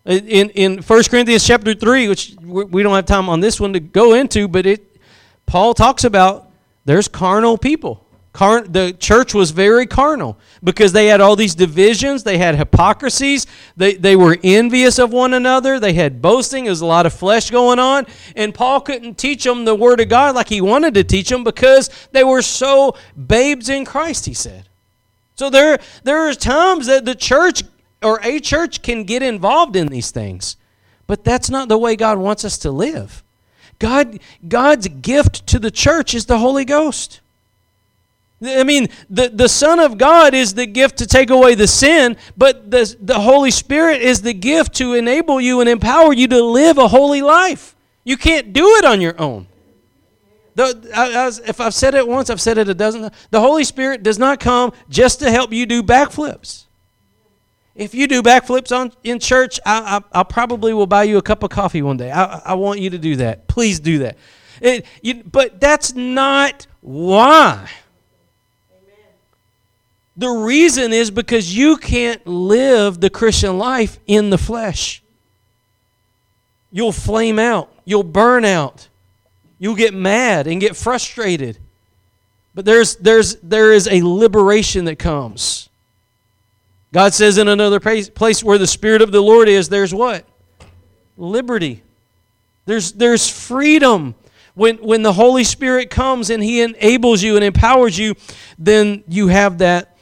In 0.05 0.49
in 0.51 0.77
1 0.79 1.03
Corinthians 1.09 1.45
chapter 1.45 1.73
3, 1.73 2.07
which 2.07 2.35
we 2.41 2.81
don't 2.81 2.95
have 2.95 3.05
time 3.05 3.29
on 3.29 3.39
this 3.39 3.59
one 3.59 3.73
to 3.73 3.79
go 3.79 4.13
into, 4.13 4.47
but 4.47 4.65
it 4.65 4.97
Paul 5.45 5.73
talks 5.73 6.03
about 6.03 6.49
there's 6.85 7.07
carnal 7.07 7.57
people. 7.57 8.05
Car- 8.33 8.61
the 8.61 8.93
church 8.93 9.33
was 9.33 9.51
very 9.51 9.85
carnal 9.85 10.37
because 10.63 10.93
they 10.93 11.07
had 11.07 11.19
all 11.19 11.35
these 11.35 11.53
divisions, 11.53 12.23
they 12.23 12.37
had 12.37 12.55
hypocrisies, 12.55 13.45
they, 13.75 13.95
they 13.95 14.15
were 14.15 14.37
envious 14.41 14.99
of 14.99 15.11
one 15.11 15.33
another, 15.33 15.81
they 15.81 15.91
had 15.91 16.21
boasting, 16.21 16.63
there 16.63 16.71
was 16.71 16.79
a 16.79 16.85
lot 16.85 17.05
of 17.05 17.11
flesh 17.11 17.49
going 17.49 17.77
on, 17.77 18.07
and 18.37 18.53
Paul 18.53 18.79
couldn't 18.79 19.17
teach 19.17 19.43
them 19.43 19.65
the 19.65 19.75
Word 19.75 19.99
of 19.99 20.07
God 20.07 20.33
like 20.33 20.47
he 20.47 20.61
wanted 20.61 20.93
to 20.93 21.03
teach 21.03 21.27
them 21.27 21.43
because 21.43 21.89
they 22.13 22.23
were 22.23 22.41
so 22.41 22.95
babes 23.27 23.67
in 23.67 23.83
Christ, 23.83 24.25
he 24.25 24.33
said. 24.33 24.69
So 25.35 25.49
there, 25.49 25.79
there 26.03 26.29
are 26.29 26.33
times 26.33 26.85
that 26.85 27.03
the 27.03 27.15
church 27.15 27.63
or 28.01 28.19
a 28.23 28.39
church 28.39 28.81
can 28.81 29.03
get 29.03 29.23
involved 29.23 29.75
in 29.75 29.87
these 29.87 30.11
things. 30.11 30.57
But 31.07 31.23
that's 31.23 31.49
not 31.49 31.67
the 31.67 31.77
way 31.77 31.95
God 31.95 32.17
wants 32.17 32.45
us 32.45 32.57
to 32.59 32.71
live. 32.71 33.23
God, 33.79 34.19
God's 34.47 34.87
gift 34.87 35.47
to 35.47 35.59
the 35.59 35.71
church 35.71 36.13
is 36.13 36.25
the 36.25 36.37
Holy 36.37 36.65
Ghost. 36.65 37.19
I 38.43 38.63
mean, 38.63 38.89
the, 39.09 39.29
the 39.29 39.49
Son 39.49 39.79
of 39.79 39.97
God 39.97 40.33
is 40.33 40.55
the 40.55 40.65
gift 40.65 40.97
to 40.97 41.05
take 41.05 41.29
away 41.29 41.53
the 41.53 41.67
sin, 41.67 42.17
but 42.35 42.71
the, 42.71 42.95
the 42.99 43.19
Holy 43.19 43.51
Spirit 43.51 44.01
is 44.01 44.23
the 44.23 44.33
gift 44.33 44.75
to 44.75 44.95
enable 44.95 45.39
you 45.39 45.59
and 45.61 45.69
empower 45.69 46.11
you 46.11 46.27
to 46.27 46.43
live 46.43 46.79
a 46.79 46.87
holy 46.87 47.21
life. 47.21 47.75
You 48.03 48.17
can't 48.17 48.51
do 48.51 48.65
it 48.77 48.85
on 48.85 48.99
your 48.99 49.19
own. 49.21 49.47
The, 50.55 50.91
I, 50.95 51.27
I 51.27 51.27
if 51.47 51.61
I've 51.61 51.73
said 51.73 51.93
it 51.93 52.07
once, 52.07 52.29
I've 52.29 52.41
said 52.41 52.57
it 52.57 52.67
a 52.67 52.73
dozen. 52.73 53.01
times. 53.01 53.27
The 53.29 53.39
Holy 53.39 53.63
Spirit 53.63 54.01
does 54.01 54.17
not 54.17 54.39
come 54.39 54.73
just 54.89 55.19
to 55.19 55.29
help 55.31 55.53
you 55.53 55.65
do 55.65 55.83
backflips. 55.83 56.65
If 57.75 57.93
you 57.95 58.07
do 58.07 58.21
backflips 58.21 58.75
on 58.75 58.91
in 59.03 59.19
church, 59.19 59.59
I, 59.65 60.01
I, 60.13 60.19
I, 60.19 60.23
probably 60.23 60.73
will 60.73 60.87
buy 60.87 61.03
you 61.03 61.17
a 61.17 61.21
cup 61.21 61.41
of 61.43 61.49
coffee 61.49 61.81
one 61.81 61.97
day. 61.97 62.11
I, 62.11 62.41
I 62.45 62.53
want 62.55 62.79
you 62.79 62.89
to 62.89 62.97
do 62.97 63.15
that. 63.17 63.47
Please 63.47 63.79
do 63.79 63.99
that. 63.99 64.17
It, 64.59 64.85
you, 65.01 65.23
but 65.23 65.59
that's 65.59 65.93
not 65.95 66.67
why. 66.81 67.69
Amen. 68.71 69.05
The 70.17 70.29
reason 70.29 70.91
is 70.91 71.11
because 71.11 71.55
you 71.55 71.77
can't 71.77 72.25
live 72.27 72.99
the 72.99 73.09
Christian 73.09 73.57
life 73.57 73.99
in 74.05 74.29
the 74.29 74.37
flesh. 74.37 75.01
You'll 76.71 76.91
flame 76.91 77.39
out. 77.39 77.71
You'll 77.85 78.03
burn 78.03 78.43
out. 78.43 78.87
You'll 79.59 79.75
get 79.75 79.93
mad 79.93 80.47
and 80.47 80.59
get 80.59 80.75
frustrated. 80.75 81.57
But 82.53 82.65
there's, 82.65 82.97
there's, 82.97 83.35
there 83.37 83.71
is 83.71 83.87
a 83.87 84.01
liberation 84.03 84.85
that 84.85 84.97
comes. 84.99 85.69
God 86.93 87.13
says 87.13 87.37
in 87.37 87.47
another 87.47 87.79
place 87.79 88.43
where 88.43 88.57
the 88.57 88.67
Spirit 88.67 89.01
of 89.01 89.11
the 89.11 89.21
Lord 89.21 89.47
is, 89.47 89.69
there's 89.69 89.93
what? 89.93 90.27
Liberty. 91.17 91.83
There's, 92.65 92.91
there's 92.91 93.29
freedom. 93.29 94.15
When, 94.53 94.77
when 94.77 95.01
the 95.01 95.13
Holy 95.13 95.45
Spirit 95.45 95.89
comes 95.89 96.29
and 96.29 96.43
He 96.43 96.61
enables 96.61 97.23
you 97.23 97.35
and 97.35 97.45
empowers 97.45 97.97
you, 97.97 98.15
then 98.59 99.03
you 99.07 99.29
have 99.29 99.59
that. 99.59 99.97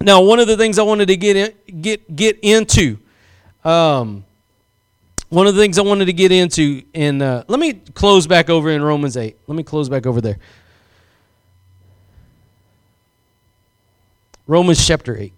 Now, 0.00 0.22
one 0.22 0.38
of 0.38 0.46
the 0.46 0.56
things 0.56 0.78
I 0.78 0.82
wanted 0.82 1.06
to 1.08 1.16
get, 1.16 1.36
in, 1.36 1.80
get, 1.80 2.14
get 2.14 2.38
into, 2.42 2.98
um, 3.64 4.24
one 5.28 5.46
of 5.46 5.54
the 5.54 5.60
things 5.60 5.78
I 5.78 5.82
wanted 5.82 6.04
to 6.06 6.12
get 6.12 6.30
into, 6.30 6.82
and 6.94 7.22
uh, 7.22 7.44
let 7.48 7.58
me 7.58 7.74
close 7.94 8.26
back 8.26 8.50
over 8.50 8.70
in 8.70 8.82
Romans 8.82 9.16
8. 9.16 9.36
Let 9.46 9.56
me 9.56 9.62
close 9.62 9.88
back 9.88 10.06
over 10.06 10.20
there. 10.20 10.38
Romans 14.46 14.86
chapter 14.86 15.16
8. 15.16 15.32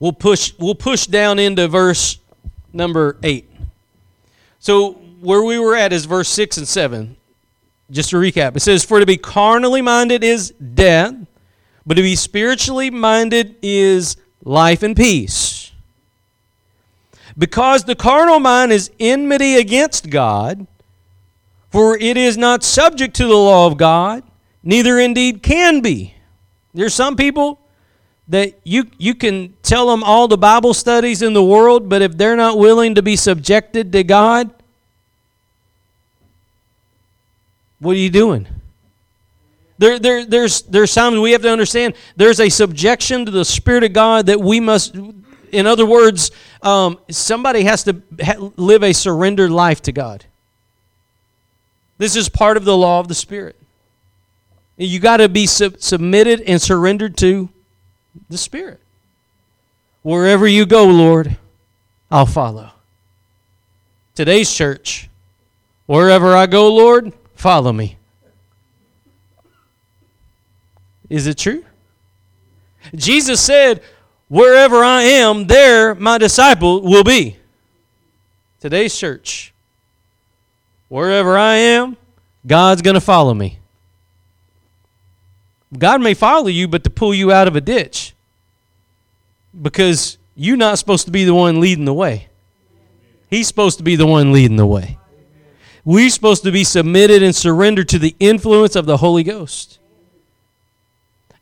We'll 0.00 0.12
push 0.12 0.52
we'll 0.58 0.74
push 0.74 1.06
down 1.06 1.38
into 1.38 1.66
verse 1.68 2.18
number 2.72 3.16
8. 3.22 3.50
So 4.60 4.92
where 5.20 5.42
we 5.42 5.58
were 5.58 5.74
at 5.74 5.92
is 5.92 6.04
verse 6.04 6.28
6 6.28 6.58
and 6.58 6.68
7. 6.68 7.16
Just 7.90 8.10
to 8.10 8.16
recap. 8.16 8.54
It 8.54 8.60
says 8.60 8.84
for 8.84 9.00
to 9.00 9.06
be 9.06 9.16
carnally 9.16 9.80
minded 9.80 10.22
is 10.22 10.50
death, 10.50 11.14
but 11.86 11.94
to 11.94 12.02
be 12.02 12.16
spiritually 12.16 12.90
minded 12.90 13.56
is 13.62 14.16
life 14.44 14.82
and 14.82 14.94
peace. 14.94 15.72
Because 17.36 17.84
the 17.84 17.94
carnal 17.94 18.40
mind 18.40 18.72
is 18.72 18.90
enmity 19.00 19.56
against 19.56 20.10
God, 20.10 20.66
for 21.70 21.96
it 21.96 22.16
is 22.16 22.36
not 22.36 22.62
subject 22.62 23.14
to 23.16 23.26
the 23.26 23.36
law 23.36 23.66
of 23.66 23.76
God, 23.76 24.22
neither 24.62 24.98
indeed 24.98 25.42
can 25.42 25.80
be. 25.80 26.14
There's 26.74 26.94
some 26.94 27.16
people 27.16 27.60
that 28.28 28.58
you, 28.62 28.86
you 28.98 29.14
can 29.14 29.54
tell 29.62 29.88
them 29.88 30.04
all 30.04 30.28
the 30.28 30.36
Bible 30.36 30.74
studies 30.74 31.22
in 31.22 31.32
the 31.32 31.42
world, 31.42 31.88
but 31.88 32.02
if 32.02 32.16
they're 32.16 32.36
not 32.36 32.58
willing 32.58 32.94
to 32.94 33.02
be 33.02 33.16
subjected 33.16 33.90
to 33.92 34.04
God, 34.04 34.50
what 37.78 37.92
are 37.92 38.00
you 38.00 38.10
doing? 38.10 38.46
There, 39.78 39.98
there, 39.98 40.26
there's, 40.26 40.62
there's 40.62 40.92
times 40.92 41.18
we 41.18 41.32
have 41.32 41.42
to 41.42 41.50
understand 41.50 41.94
there's 42.16 42.40
a 42.40 42.48
subjection 42.48 43.24
to 43.24 43.30
the 43.30 43.44
Spirit 43.44 43.84
of 43.84 43.92
God 43.92 44.26
that 44.26 44.40
we 44.40 44.60
must, 44.60 44.96
in 45.52 45.66
other 45.66 45.86
words, 45.86 46.30
um, 46.62 46.98
somebody 47.10 47.62
has 47.62 47.84
to 47.84 48.02
ha- 48.20 48.50
live 48.56 48.82
a 48.82 48.92
surrendered 48.92 49.50
life 49.50 49.80
to 49.82 49.92
God. 49.92 50.24
This 51.96 52.14
is 52.14 52.28
part 52.28 52.56
of 52.56 52.64
the 52.64 52.76
law 52.76 53.00
of 53.00 53.08
the 53.08 53.14
Spirit. 53.14 53.56
You 54.76 54.98
got 55.00 55.18
to 55.18 55.28
be 55.28 55.46
sub- 55.46 55.78
submitted 55.78 56.40
and 56.42 56.60
surrendered 56.60 57.16
to 57.18 57.48
the 58.28 58.38
Spirit. 58.38 58.80
Wherever 60.02 60.46
you 60.46 60.66
go, 60.66 60.84
Lord, 60.84 61.36
I'll 62.10 62.26
follow. 62.26 62.70
Today's 64.14 64.52
church, 64.52 65.08
wherever 65.86 66.34
I 66.34 66.46
go, 66.46 66.72
Lord, 66.74 67.12
follow 67.34 67.72
me. 67.72 67.96
Is 71.08 71.26
it 71.26 71.38
true? 71.38 71.64
Jesus 72.94 73.40
said, 73.40 73.82
Wherever 74.28 74.84
I 74.84 75.02
am, 75.02 75.46
there 75.46 75.94
my 75.94 76.18
disciple 76.18 76.82
will 76.82 77.04
be. 77.04 77.36
Today's 78.60 78.96
church, 78.96 79.54
wherever 80.88 81.38
I 81.38 81.54
am, 81.54 81.96
God's 82.46 82.82
going 82.82 82.94
to 82.94 83.00
follow 83.00 83.32
me. 83.32 83.57
God 85.76 86.00
may 86.00 86.14
follow 86.14 86.48
you, 86.48 86.68
but 86.68 86.84
to 86.84 86.90
pull 86.90 87.12
you 87.12 87.30
out 87.30 87.48
of 87.48 87.56
a 87.56 87.60
ditch 87.60 88.14
because 89.60 90.18
you're 90.34 90.56
not 90.56 90.78
supposed 90.78 91.04
to 91.06 91.10
be 91.10 91.24
the 91.24 91.34
one 91.34 91.60
leading 91.60 91.84
the 91.84 91.94
way. 91.94 92.28
He's 93.28 93.48
supposed 93.48 93.78
to 93.78 93.84
be 93.84 93.96
the 93.96 94.06
one 94.06 94.32
leading 94.32 94.56
the 94.56 94.66
way. 94.66 94.98
We're 95.84 96.10
supposed 96.10 96.42
to 96.44 96.52
be 96.52 96.64
submitted 96.64 97.22
and 97.22 97.34
surrendered 97.34 97.88
to 97.90 97.98
the 97.98 98.14
influence 98.20 98.76
of 98.76 98.86
the 98.86 98.98
Holy 98.98 99.22
Ghost. 99.22 99.78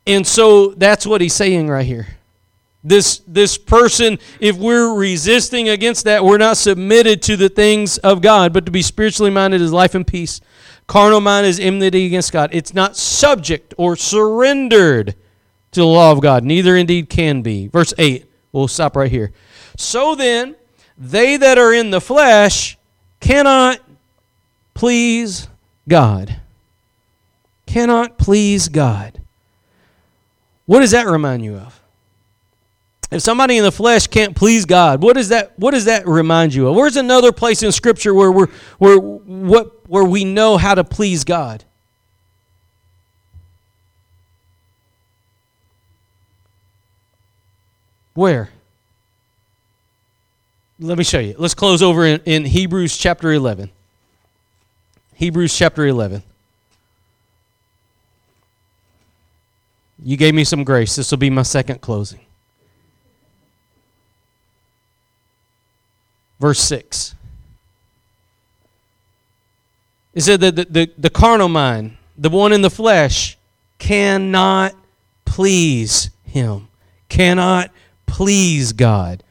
And 0.07 0.27
so 0.27 0.69
that's 0.69 1.07
what 1.07 1.21
he's 1.21 1.35
saying 1.35 1.69
right 1.69 1.87
here. 1.87 2.07
This, 2.85 3.21
this 3.27 3.59
person, 3.59 4.21
if 4.39 4.57
we're 4.57 4.95
resisting 4.95 5.69
against 5.69 6.05
that, 6.05 6.25
we're 6.25 6.39
not 6.39 6.57
submitted 6.57 7.23
to 7.23 7.37
the 7.37 7.49
things 7.49 7.99
of 7.99 8.23
God, 8.23 8.53
but 8.53 8.65
to 8.67 8.73
be 8.73 8.83
spiritually 8.83 9.31
minded 9.31 9.61
is 9.61 9.73
life 9.73 9.97
and 9.97 10.07
peace. 10.07 10.41
Carnal 10.87 11.21
mind 11.21 11.47
is 11.47 11.59
enmity 11.59 12.07
against 12.07 12.33
God. 12.33 12.51
It's 12.53 12.73
not 12.73 12.97
subject 12.97 13.75
or 13.77 13.97
surrendered 13.97 15.17
to 15.73 15.81
the 15.81 15.87
law 15.87 16.13
of 16.13 16.21
God. 16.21 16.45
Neither 16.45 16.77
indeed 16.77 17.09
can 17.09 17.43
be. 17.43 17.69
Verse 17.69 17.93
8. 17.99 18.25
We'll 18.53 18.69
stop 18.69 18.97
right 18.97 19.11
here. 19.11 19.33
So 19.77 20.15
then, 20.15 20.57
they 20.97 21.37
that 21.37 21.59
are 21.59 21.75
in 21.75 21.91
the 21.91 22.01
flesh 22.01 22.79
cannot 23.21 23.81
please 24.75 25.49
God. 25.89 26.41
Cannot 27.67 28.17
please 28.17 28.69
God. 28.69 29.21
What 30.67 30.81
does 30.81 30.93
that 30.93 31.07
remind 31.07 31.45
you 31.45 31.57
of? 31.57 31.76
If 33.11 33.23
somebody 33.23 33.57
in 33.57 33.63
the 33.63 33.73
flesh 33.73 34.09
can't 34.09 34.35
please 34.35 34.65
God, 34.65 35.03
what 35.03 35.15
does 35.15 35.29
that 35.29 35.57
what 35.59 35.73
does 35.73 35.85
that 35.85 36.07
remind 36.07 36.55
you 36.55 36.69
of? 36.69 36.75
Where's 36.75 36.97
another 36.97 37.31
place 37.31 37.63
in 37.63 37.71
scripture 37.71 38.13
where 38.13 38.33
we're 38.33 38.49
where 38.79 38.99
what 38.99 39.89
where 39.89 40.05
we 40.05 40.25
know 40.25 40.57
how 40.57 40.75
to 40.75 40.83
please 40.83 41.23
God? 41.23 41.65
Where? 48.15 48.51
Let 50.81 50.99
me 50.99 51.05
show 51.05 51.21
you. 51.21 51.35
Let's 51.39 51.55
close 51.55 51.83
over 51.83 52.05
in, 52.05 52.21
in 52.25 52.45
Hebrews 52.45 52.97
chapter 52.97 53.33
11. 53.33 53.71
Hebrews 55.15 55.57
chapter 55.57 55.87
11. 55.87 56.23
You 60.03 60.17
gave 60.17 60.35
me 60.35 60.45
some 60.45 60.65
grace. 60.65 60.97
This 60.97 61.11
will 61.11 61.19
be 61.19 61.31
my 61.31 61.43
second 61.43 61.81
closing. 61.81 62.26
Verse 66.39 66.61
6. 66.61 67.15
It 70.15 70.23
said 70.23 70.41
that 70.41 70.57
the, 70.57 70.65
the, 70.65 70.91
the 70.97 71.11
carnal 71.11 71.49
mind, 71.49 71.97
the 72.17 72.31
one 72.31 72.53
in 72.53 72.63
the 72.63 72.71
flesh, 72.71 73.37
cannot 73.79 74.75
please 75.25 76.11
him, 76.25 76.69
cannot 77.09 77.71
please 78.07 78.73
God. 78.73 79.23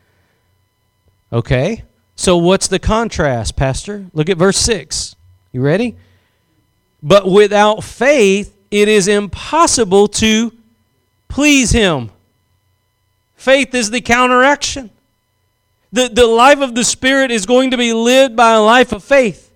Okay? 1.34 1.84
So 2.16 2.38
what's 2.38 2.68
the 2.68 2.80
contrast, 2.80 3.56
Pastor? 3.56 4.06
Look 4.14 4.30
at 4.30 4.38
verse 4.38 4.58
6. 4.58 5.16
You 5.52 5.62
ready? 5.62 5.96
But 7.02 7.30
without 7.30 7.84
faith, 7.84 8.56
it 8.72 8.88
is 8.88 9.08
impossible 9.08 10.08
to 10.10 10.52
please 11.28 11.72
him. 11.72 12.12
Faith 13.36 13.74
is 13.74 13.92
the 13.92 14.02
counteraction. 14.02 14.90
The, 15.96 16.10
the 16.10 16.28
life 16.28 16.60
of 16.60 16.76
the 16.76 16.84
Spirit 16.84 17.32
is 17.32 17.46
going 17.46 17.72
to 17.72 17.78
be 17.78 17.94
lived 17.94 18.36
by 18.36 18.52
a 18.52 18.62
life 18.62 18.92
of 18.92 19.02
faith. 19.02 19.50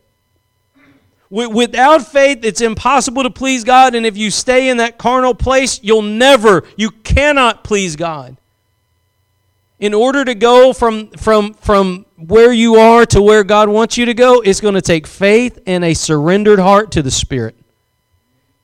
Without 1.29 2.07
faith, 2.07 2.45
it's 2.45 2.61
impossible 2.61 3.23
to 3.23 3.29
please 3.29 3.65
God. 3.65 3.93
And 3.93 4.05
if 4.05 4.15
you 4.15 4.31
stay 4.31 4.69
in 4.69 4.77
that 4.77 4.97
carnal 4.97 5.35
place, 5.35 5.81
you'll 5.83 6.01
never, 6.01 6.63
you 6.77 6.91
cannot 6.91 7.65
please 7.65 7.97
God. 7.97 8.37
In 9.81 9.93
order 9.93 10.23
to 10.23 10.33
go 10.33 10.71
from, 10.71 11.09
from, 11.09 11.55
from 11.55 12.05
where 12.15 12.53
you 12.53 12.75
are 12.75 13.05
to 13.07 13.21
where 13.21 13.43
God 13.43 13.67
wants 13.67 13.97
you 13.97 14.05
to 14.05 14.13
go, 14.13 14.39
it's 14.39 14.61
going 14.61 14.75
to 14.75 14.81
take 14.81 15.07
faith 15.07 15.59
and 15.67 15.83
a 15.83 15.93
surrendered 15.93 16.59
heart 16.59 16.91
to 16.91 17.01
the 17.01 17.11
Spirit. 17.11 17.57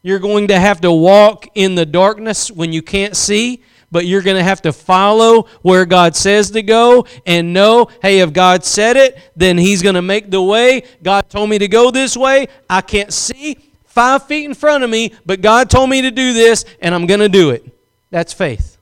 You're 0.01 0.19
going 0.19 0.47
to 0.47 0.57
have 0.57 0.79
to 0.79 0.93
walk 0.93 1.45
in 1.55 1.75
the 1.75 1.85
darkness 1.85 2.49
when 2.49 2.71
you 2.71 2.81
can't 2.81 3.17
see 3.17 3.63
but 3.91 4.05
you're 4.05 4.21
going 4.21 4.37
to 4.37 4.43
have 4.43 4.61
to 4.63 4.73
follow 4.73 5.43
where 5.61 5.85
God 5.85 6.15
says 6.15 6.51
to 6.51 6.61
go 6.61 7.05
and 7.25 7.53
know, 7.53 7.87
hey, 8.01 8.19
if 8.19 8.33
God 8.33 8.63
said 8.63 8.97
it, 8.97 9.17
then 9.35 9.57
He's 9.57 9.81
going 9.81 9.95
to 9.95 10.01
make 10.01 10.29
the 10.29 10.41
way. 10.41 10.83
God 11.03 11.29
told 11.29 11.49
me 11.49 11.57
to 11.59 11.67
go 11.67 11.91
this 11.91 12.17
way. 12.17 12.47
I 12.69 12.81
can't 12.81 13.13
see 13.13 13.57
five 13.85 14.27
feet 14.27 14.45
in 14.45 14.53
front 14.53 14.83
of 14.83 14.89
me, 14.89 15.13
but 15.25 15.41
God 15.41 15.69
told 15.69 15.89
me 15.89 16.01
to 16.01 16.11
do 16.11 16.33
this, 16.33 16.65
and 16.81 16.93
I'm 16.93 17.05
going 17.05 17.21
to 17.21 17.29
do 17.29 17.51
it. 17.51 17.65
That's 18.11 18.33
faith. 18.33 18.77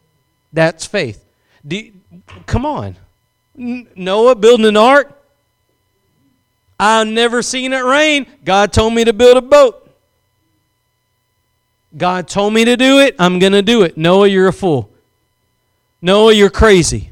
That's 0.51 0.85
faith. 0.85 1.23
You, 1.67 1.93
come 2.45 2.65
on. 2.65 2.95
Noah 3.55 4.35
building 4.35 4.65
an 4.65 4.77
ark. 4.77 5.19
I've 6.79 7.07
never 7.07 7.41
seen 7.41 7.71
it 7.73 7.83
rain. 7.83 8.25
God 8.43 8.73
told 8.73 8.93
me 8.93 9.03
to 9.03 9.13
build 9.13 9.37
a 9.37 9.41
boat. 9.41 9.79
God 11.95 12.27
told 12.27 12.53
me 12.53 12.65
to 12.65 12.75
do 12.75 12.99
it. 12.99 13.15
I'm 13.19 13.39
going 13.39 13.53
to 13.53 13.61
do 13.61 13.83
it. 13.83 13.97
Noah, 13.97 14.27
you're 14.27 14.47
a 14.47 14.53
fool. 14.53 14.89
Noah, 16.03 16.33
you're 16.33 16.49
crazy. 16.49 17.11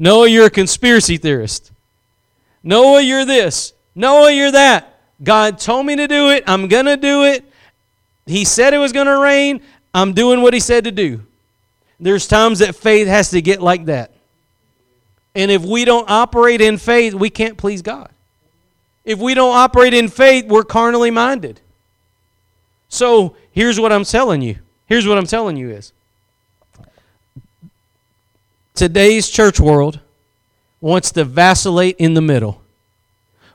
Noah, 0.00 0.26
you're 0.28 0.46
a 0.46 0.50
conspiracy 0.50 1.16
theorist. 1.16 1.70
Noah, 2.64 3.00
you're 3.00 3.24
this. 3.24 3.72
Noah, 3.94 4.32
you're 4.32 4.50
that. 4.50 4.98
God 5.22 5.60
told 5.60 5.86
me 5.86 5.94
to 5.94 6.08
do 6.08 6.30
it. 6.30 6.42
I'm 6.48 6.66
going 6.66 6.86
to 6.86 6.96
do 6.96 7.22
it. 7.22 7.44
He 8.26 8.44
said 8.44 8.74
it 8.74 8.78
was 8.78 8.92
going 8.92 9.06
to 9.06 9.20
rain. 9.20 9.62
I'm 9.94 10.12
doing 10.12 10.42
what 10.42 10.54
he 10.54 10.58
said 10.58 10.82
to 10.84 10.90
do. 10.90 11.22
There's 12.00 12.26
times 12.26 12.58
that 12.58 12.74
faith 12.74 13.06
has 13.06 13.30
to 13.30 13.40
get 13.40 13.62
like 13.62 13.84
that. 13.84 14.10
And 15.36 15.48
if 15.52 15.64
we 15.64 15.84
don't 15.84 16.10
operate 16.10 16.60
in 16.60 16.78
faith, 16.78 17.14
we 17.14 17.30
can't 17.30 17.56
please 17.56 17.80
God. 17.80 18.10
If 19.04 19.20
we 19.20 19.34
don't 19.34 19.54
operate 19.54 19.94
in 19.94 20.08
faith, 20.08 20.46
we're 20.46 20.64
carnally 20.64 21.12
minded. 21.12 21.60
So 22.88 23.36
here's 23.52 23.78
what 23.78 23.92
I'm 23.92 24.04
telling 24.04 24.42
you. 24.42 24.58
Here's 24.86 25.06
what 25.06 25.16
I'm 25.16 25.26
telling 25.26 25.56
you 25.56 25.70
is 25.70 25.92
today's 28.74 29.28
church 29.28 29.60
world 29.60 30.00
wants 30.80 31.12
to 31.12 31.24
vacillate 31.24 31.96
in 31.98 32.14
the 32.14 32.20
middle. 32.20 32.62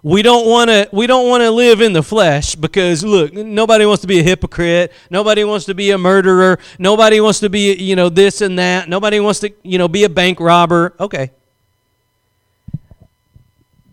We 0.03 0.21
don't 0.21 0.47
want 0.47 0.69
to 0.69 0.87
we 0.93 1.05
don't 1.07 1.27
want 1.27 1.41
to 1.41 1.51
live 1.51 1.81
in 1.81 1.91
the 1.91 2.03
flesh 2.03 2.55
because 2.55 3.03
look, 3.03 3.33
nobody 3.33 3.85
wants 3.85 4.01
to 4.01 4.07
be 4.07 4.19
a 4.19 4.23
hypocrite, 4.23 4.93
nobody 5.09 5.43
wants 5.43 5.65
to 5.65 5.73
be 5.73 5.91
a 5.91 5.97
murderer, 5.97 6.59
nobody 6.79 7.19
wants 7.19 7.39
to 7.41 7.49
be, 7.49 7.73
you 7.73 7.95
know, 7.95 8.07
this 8.07 8.41
and 8.41 8.57
that. 8.57 8.87
Nobody 8.87 9.19
wants 9.19 9.41
to, 9.41 9.51
you 9.63 9.77
know, 9.77 9.87
be 9.87 10.03
a 10.05 10.09
bank 10.09 10.39
robber. 10.39 10.93
Okay. 10.99 11.31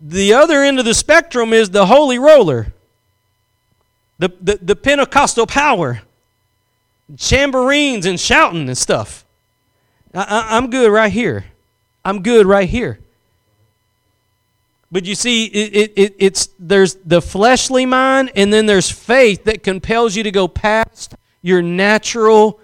The 0.01 0.33
other 0.33 0.61
end 0.61 0.79
of 0.79 0.85
the 0.85 0.93
spectrum 0.93 1.51
is 1.51 1.71
the 1.71 1.87
holy 1.87 2.19
roller. 2.19 2.73
The 4.19 4.31
the, 4.39 4.59
the 4.61 4.75
Pentecostal 4.75 5.47
power. 5.47 6.01
Chamberines 7.17 8.05
and 8.05 8.19
shouting 8.19 8.67
and 8.67 8.77
stuff. 8.77 9.24
I, 10.15 10.57
am 10.57 10.69
good 10.69 10.89
right 10.89 11.11
here. 11.11 11.45
I'm 12.03 12.23
good 12.23 12.45
right 12.45 12.69
here. 12.69 12.99
But 14.91 15.05
you 15.05 15.13
see, 15.13 15.45
it, 15.47 15.91
it, 15.95 16.15
it's 16.17 16.49
there's 16.57 16.95
the 16.95 17.21
fleshly 17.21 17.85
mind, 17.85 18.31
and 18.35 18.53
then 18.53 18.65
there's 18.65 18.89
faith 18.89 19.43
that 19.43 19.61
compels 19.61 20.15
you 20.15 20.23
to 20.23 20.31
go 20.31 20.47
past 20.47 21.15
your 21.41 21.61
natural, 21.61 22.59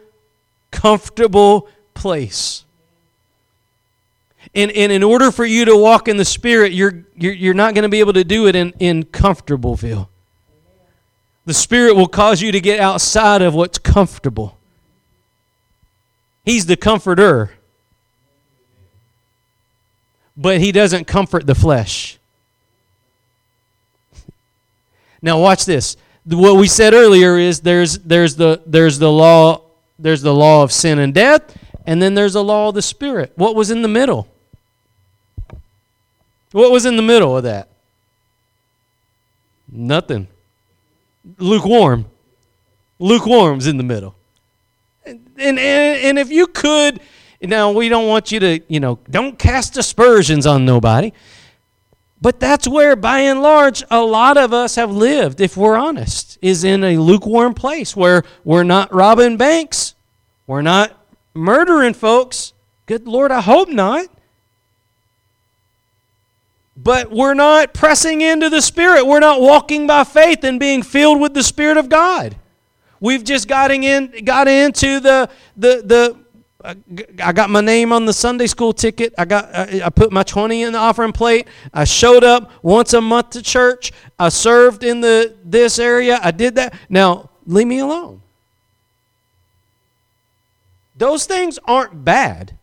comfortable 0.72 1.68
place. 1.94 2.64
And, 4.56 4.72
and 4.72 4.92
in 4.92 5.04
order 5.04 5.32
for 5.32 5.46
you 5.46 5.66
to 5.66 5.76
walk 5.76 6.08
in 6.08 6.18
the 6.18 6.26
Spirit, 6.26 6.74
you're, 6.74 7.06
you're, 7.16 7.34
you're 7.34 7.54
not 7.54 7.74
going 7.74 7.84
to 7.84 7.90
be 7.90 8.00
able 8.00 8.14
to 8.14 8.24
do 8.24 8.48
it 8.48 8.56
in, 8.56 8.74
in 8.80 9.04
comfortableville. 9.04 10.08
The 11.46 11.54
Spirit 11.54 11.96
will 11.96 12.08
cause 12.08 12.42
you 12.42 12.52
to 12.52 12.62
get 12.62 12.80
outside 12.80 13.42
of 13.42 13.54
what's 13.54 13.78
comfortable. 13.78 14.58
He's 16.44 16.66
the 16.66 16.76
comforter. 16.76 17.52
But 20.36 20.60
he 20.60 20.72
doesn't 20.72 21.06
comfort 21.06 21.46
the 21.46 21.56
flesh. 21.56 22.18
Now, 25.24 25.40
watch 25.40 25.66
this. 25.66 25.98
what 26.26 26.58
we 26.58 26.68
said 26.68 26.96
earlier 26.96 27.38
is 27.38 27.60
there's 27.60 28.00
there's 28.00 28.36
the 28.38 28.60
there's 28.66 28.98
the 28.98 29.12
law 29.12 29.62
there's 30.00 30.24
the 30.24 30.34
law 30.34 30.64
of 30.64 30.72
sin 30.72 30.98
and 30.98 31.14
death, 31.14 31.56
and 31.86 32.02
then 32.02 32.16
there's 32.16 32.34
the 32.34 32.44
law 32.44 32.70
of 32.70 32.76
the 32.76 32.82
spirit. 32.82 33.32
What 33.36 33.56
was 33.56 33.70
in 33.70 33.84
the 33.84 33.88
middle? 33.88 34.28
What 36.52 36.72
was 36.72 36.86
in 36.86 36.96
the 36.96 37.04
middle 37.04 37.38
of 37.38 37.44
that? 37.44 37.70
Nothing. 39.72 40.28
Lukewarm. 41.38 42.06
Lukewarm's 43.00 43.68
in 43.68 43.78
the 43.78 43.84
middle. 43.84 44.16
And, 45.06 45.30
and, 45.38 45.60
and 45.60 46.20
if 46.20 46.32
you 46.32 46.48
could, 46.48 47.02
now 47.42 47.72
we 47.72 47.90
don't 47.90 48.08
want 48.08 48.32
you 48.32 48.40
to, 48.40 48.60
you 48.68 48.80
know, 48.80 49.00
don't 49.10 49.38
cast 49.40 49.78
aspersions 49.78 50.46
on 50.46 50.66
nobody. 50.66 51.12
But 52.22 52.40
that's 52.40 52.68
where, 52.68 52.96
by 52.96 53.20
and 53.22 53.42
large, 53.42 53.84
a 53.90 54.02
lot 54.02 54.38
of 54.38 54.54
us 54.54 54.76
have 54.76 54.92
lived, 54.92 55.42
if 55.42 55.58
we're 55.58 55.76
honest, 55.76 56.38
is 56.40 56.64
in 56.64 56.84
a 56.84 56.98
lukewarm 56.98 57.56
place 57.56 57.96
where 57.96 58.24
we're 58.44 58.64
not 58.64 58.94
robbing 58.94 59.38
banks, 59.38 59.96
we're 60.46 60.62
not 60.62 60.96
murdering 61.34 61.96
folks. 61.96 62.54
Good 62.86 63.08
Lord, 63.08 63.32
I 63.32 63.42
hope 63.42 63.70
not. 63.70 64.08
But 66.78 67.12
we're 67.12 67.34
not 67.34 67.74
pressing 67.74 68.22
into 68.22 68.50
the 68.50 68.62
Spirit. 68.62 69.06
We're 69.06 69.20
not 69.20 69.42
walking 69.42 69.88
by 69.88 70.04
faith 70.04 70.44
and 70.44 70.60
being 70.60 70.84
filled 70.84 71.22
with 71.22 71.34
the 71.34 71.44
Spirit 71.44 71.78
of 71.78 71.90
God. 71.90 72.36
We've 73.02 73.24
just 73.24 73.50
gotten 73.50 73.84
in, 73.84 74.24
got 74.24 74.48
into 74.48 75.02
the, 75.02 75.30
the, 75.58 75.82
the 75.84 76.18
uh, 76.64 76.76
I 77.22 77.32
got 77.34 77.50
my 77.50 77.62
name 77.62 77.92
on 77.92 78.06
the 78.06 78.14
Sunday 78.14 78.46
school 78.46 78.72
ticket. 78.72 79.14
I 79.18 79.26
got 79.26 79.50
uh, 79.54 79.86
I 79.86 79.90
put 79.90 80.12
my 80.12 80.22
20 80.22 80.62
in 80.62 80.74
the 80.74 80.80
offering 80.80 81.12
plate. 81.12 81.48
I 81.74 81.84
showed 81.84 82.24
up 82.24 82.52
once 82.64 82.94
a 82.94 83.02
month 83.02 83.32
to 83.32 83.42
church. 83.42 83.92
I 84.20 84.30
served 84.30 84.84
in 84.84 85.02
the 85.02 85.36
this 85.44 85.80
area. 85.80 86.20
I 86.22 86.30
did 86.30 86.56
that. 86.56 86.76
Now, 86.88 87.32
leave 87.48 87.66
me 87.66 87.80
alone. 87.80 88.22
Those 90.96 91.26
things 91.26 91.58
aren't 91.66 92.06
bad. 92.06 92.56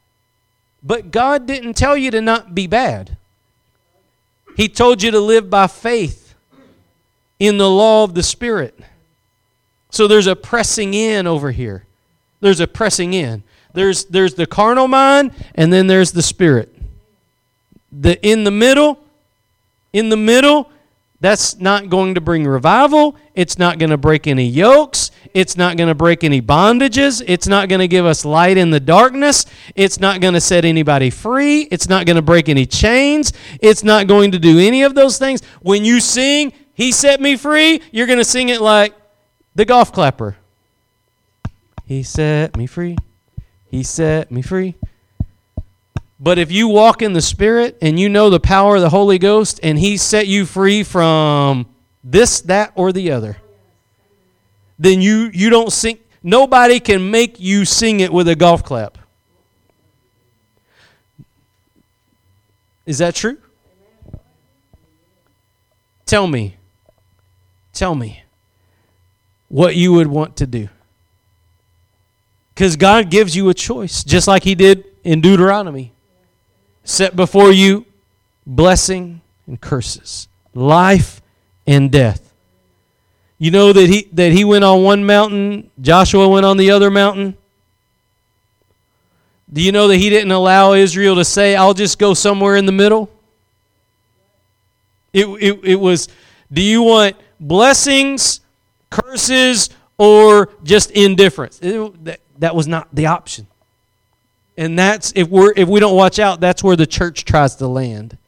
But 0.81 1.11
God 1.11 1.47
didn't 1.47 1.75
tell 1.75 1.97
you 1.97 2.13
to 2.13 2.21
not 2.21 2.55
be 2.55 2.69
bad. 2.69 3.17
He 4.57 4.69
told 4.69 5.03
you 5.03 5.11
to 5.11 5.21
live 5.21 5.51
by 5.51 5.67
faith 5.67 6.35
in 7.41 7.59
the 7.59 7.69
law 7.69 8.05
of 8.05 8.15
the 8.15 8.23
Spirit. 8.23 8.79
So 9.91 10.07
there's 10.07 10.27
a 10.27 10.37
pressing 10.37 10.95
in 10.95 11.27
over 11.27 11.51
here. 11.51 11.85
There's 12.41 12.61
a 12.61 12.67
pressing 12.67 13.15
in. 13.15 13.43
There's 13.75 14.05
there's 14.07 14.35
the 14.35 14.47
carnal 14.47 14.89
mind 14.89 15.33
and 15.55 15.73
then 15.73 15.87
there's 15.87 16.13
the 16.13 16.23
spirit. 16.23 16.75
The 17.93 18.21
in 18.27 18.45
the 18.45 18.51
middle, 18.51 18.99
in 19.93 20.09
the 20.09 20.17
middle, 20.17 20.71
that's 21.21 21.59
not 21.59 21.89
going 21.89 22.15
to 22.15 22.21
bring 22.21 22.47
revival. 22.47 23.17
It's 23.35 23.59
not 23.59 23.79
going 23.79 23.91
to 23.91 23.97
break 23.97 24.27
any 24.27 24.47
yokes. 24.47 25.11
It's 25.35 25.57
not 25.57 25.77
going 25.77 25.89
to 25.89 25.95
break 25.95 26.23
any 26.23 26.41
bondages. 26.41 27.23
It's 27.27 27.49
not 27.49 27.69
going 27.69 27.81
to 27.81 27.89
give 27.89 28.07
us 28.07 28.25
light 28.25 28.57
in 28.57 28.71
the 28.71 28.81
darkness. 28.81 29.47
It's 29.75 29.99
not 29.99 30.21
going 30.21 30.35
to 30.35 30.41
set 30.41 30.65
anybody 30.65 31.11
free. 31.11 31.63
It's 31.63 31.89
not 31.89 32.07
going 32.07 32.17
to 32.17 32.23
break 32.23 32.49
any 32.49 32.67
chains. 32.67 33.33
It's 33.61 33.83
not 33.83 34.07
going 34.07 34.31
to 34.33 34.39
do 34.39 34.59
any 34.59 34.83
of 34.83 34.95
those 34.95 35.19
things. 35.19 35.43
When 35.61 35.85
you 35.85 36.01
sing, 36.01 36.53
He 36.75 36.93
set 36.93 37.21
me 37.21 37.37
free, 37.37 37.83
you're 37.91 38.07
going 38.07 38.19
to 38.19 38.25
sing 38.25 38.49
it 38.49 38.61
like 38.61 38.95
the 39.59 39.65
golf 39.65 39.93
clapper. 39.93 40.37
He 41.85 42.05
set 42.05 42.57
me 42.57 42.69
free. 42.69 42.97
He 43.69 43.83
set 43.83 44.31
me 44.31 44.41
free. 44.41 44.77
But 46.21 46.39
if 46.39 46.53
you 46.53 46.69
walk 46.69 47.03
in 47.03 47.13
the 47.13 47.21
Spirit 47.21 47.77
and 47.83 47.99
you 47.99 48.09
know 48.09 48.31
the 48.31 48.39
power 48.39 48.77
of 48.77 48.83
the 48.83 48.91
Holy 48.91 49.19
Ghost 49.19 49.59
and 49.65 49.77
He 49.77 49.97
set 49.97 50.29
you 50.29 50.47
free 50.47 50.85
from 50.85 51.67
this, 52.05 52.41
that, 52.43 52.71
or 52.77 52.93
the 52.93 53.11
other, 53.11 53.39
then 54.79 55.03
you, 55.03 55.29
you 55.35 55.51
don't 55.51 55.73
sing. 55.73 55.99
Nobody 56.23 56.79
can 56.79 57.11
make 57.11 57.41
you 57.41 57.65
sing 57.65 57.99
it 57.99 58.13
with 58.13 58.29
a 58.29 58.37
golf 58.37 58.63
clap. 58.63 58.97
Is 62.87 62.99
that 62.99 63.17
true? 63.17 63.39
Tell 66.07 66.29
me. 66.29 66.55
Tell 67.73 67.97
me 67.97 68.23
what 69.49 69.77
you 69.77 69.93
would 69.93 70.07
want 70.07 70.37
to 70.37 70.47
do. 70.47 70.69
Because 72.55 72.77
God 72.77 73.11
gives 73.11 73.37
you 73.37 73.49
a 73.49 73.55
choice, 73.55 74.05
just 74.05 74.27
like 74.29 74.43
He 74.43 74.55
did 74.55 74.85
in 75.05 75.21
Deuteronomy. 75.21 75.93
Set 76.85 77.15
before 77.15 77.53
you 77.53 77.85
blessing 78.47 79.21
and 79.47 79.61
curses, 79.61 80.29
life 80.55 81.21
and 81.67 81.91
death. 81.91 82.33
You 83.39 83.51
know 83.51 83.73
that 83.73 83.89
he 83.89 84.09
that 84.13 84.33
he 84.33 84.45
went 84.45 84.65
on 84.65 84.83
one 84.83 85.05
mountain, 85.05 85.71
Joshua 85.81 86.29
went 86.29 86.45
on 86.45 86.57
the 86.57 86.71
other 86.71 86.91
mountain. 86.91 87.37
Do 89.51 89.63
you 89.63 89.73
know 89.73 89.89
that 89.89 89.97
he 89.97 90.11
didn't 90.11 90.33
allow 90.33 90.73
Israel 90.73 91.15
to 91.15 91.25
say, 91.25 91.57
I'll 91.57 91.75
just 91.75 91.99
go 91.99 92.15
somewhere 92.15 92.57
in 92.57 92.67
the 92.67 92.73
middle? 92.73 93.11
It, 95.13 95.27
it, 95.27 95.61
it 95.65 95.75
was, 95.77 96.09
do 96.53 96.61
you 96.61 96.83
want 96.83 97.17
blessings, 97.41 98.41
curses, 98.91 99.71
or 99.97 100.51
just 100.63 100.91
indifference? 100.93 101.59
It, 101.61 102.21
that 102.39 102.55
was 102.55 102.67
not 102.67 102.89
the 102.93 103.07
option. 103.07 103.47
And 104.57 104.79
that's 104.79 105.13
if 105.15 105.29
we're 105.29 105.53
if 105.57 105.69
we 105.69 105.81
don't 105.81 105.97
watch 105.97 106.19
out, 106.19 106.41
that's 106.41 106.63
where 106.63 106.77
the 106.77 106.87
church 106.87 107.25
tries 107.25 107.57
to 107.57 107.69
land. 107.69 108.19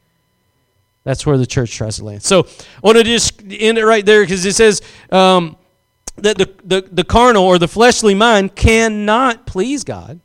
That's 1.02 1.24
where 1.24 1.38
the 1.38 1.46
church 1.46 1.74
tries 1.74 1.96
to 1.96 2.04
land. 2.04 2.22
So 2.22 2.40
I 2.40 2.80
want 2.82 2.98
to 2.98 3.04
just 3.04 3.40
end 3.42 3.78
it 3.78 3.84
right 3.84 4.04
there 4.04 4.22
because 4.22 4.44
it 4.44 4.54
says 4.54 4.82
um, 5.10 5.56
that 6.16 6.36
the, 6.36 6.52
the, 6.62 6.88
the 6.92 7.04
carnal 7.04 7.44
or 7.44 7.58
the 7.58 7.68
fleshly 7.68 8.14
mind 8.14 8.54
cannot 8.54 9.46
please 9.46 9.82
God. 9.82 10.20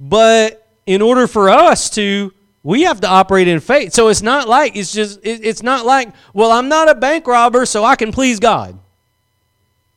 But 0.00 0.66
in 0.84 1.00
order 1.00 1.26
for 1.26 1.48
us 1.48 1.90
to, 1.90 2.32
we 2.68 2.82
have 2.82 3.00
to 3.00 3.08
operate 3.08 3.48
in 3.48 3.60
faith. 3.60 3.94
So 3.94 4.08
it's 4.08 4.20
not 4.20 4.46
like 4.46 4.76
it's 4.76 4.92
just 4.92 5.20
it, 5.24 5.42
it's 5.42 5.62
not 5.62 5.86
like, 5.86 6.12
well, 6.34 6.52
I'm 6.52 6.68
not 6.68 6.90
a 6.90 6.94
bank 6.94 7.26
robber, 7.26 7.64
so 7.64 7.82
I 7.82 7.96
can 7.96 8.12
please 8.12 8.38
God. 8.38 8.78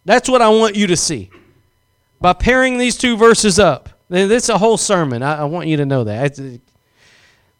That's 0.05 0.29
what 0.29 0.41
I 0.41 0.47
want 0.47 0.77
you 0.77 0.87
to 0.87 0.95
see 0.95 1.29
by 2.21 2.31
pairing 2.31 2.77
these 2.77 2.97
two 2.97 3.17
verses 3.17 3.59
up. 3.59 3.89
Is 4.09 4.47
a 4.47 4.57
whole 4.57 4.77
sermon. 4.77 5.21
I, 5.21 5.39
I 5.39 5.43
want 5.43 5.67
you 5.67 5.75
to 5.77 5.85
know 5.85 6.05
that. 6.05 6.35
the, 6.35 6.61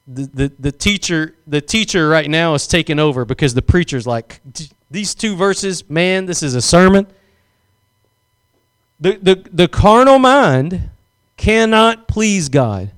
the, 0.07 0.51
the 0.57 0.72
teacher 0.72 1.36
the 1.45 1.59
teacher 1.59 2.07
right 2.07 2.30
now 2.30 2.53
is 2.53 2.66
taking 2.66 2.97
over 2.97 3.26
because 3.26 3.53
the 3.53 3.62
preacher's 3.62 4.07
like 4.07 4.39
these 4.89 5.14
two 5.14 5.36
verses 5.36 5.89
man 5.89 6.26
this 6.26 6.41
is 6.41 6.55
a 6.55 6.62
sermon 6.62 7.05
the, 8.99 9.18
the, 9.22 9.49
the 9.53 9.68
carnal 9.68 10.20
mind 10.20 10.89
cannot 11.38 12.07
please 12.07 12.49
god 12.49 12.91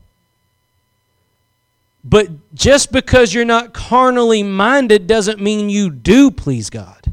but 2.04 2.30
just 2.54 2.92
because 2.92 3.34
you're 3.34 3.46
not 3.46 3.74
carnally 3.74 4.44
minded 4.44 5.08
doesn't 5.08 5.40
mean 5.40 5.70
you 5.70 5.90
do 5.90 6.30
please 6.30 6.70
god. 6.70 7.12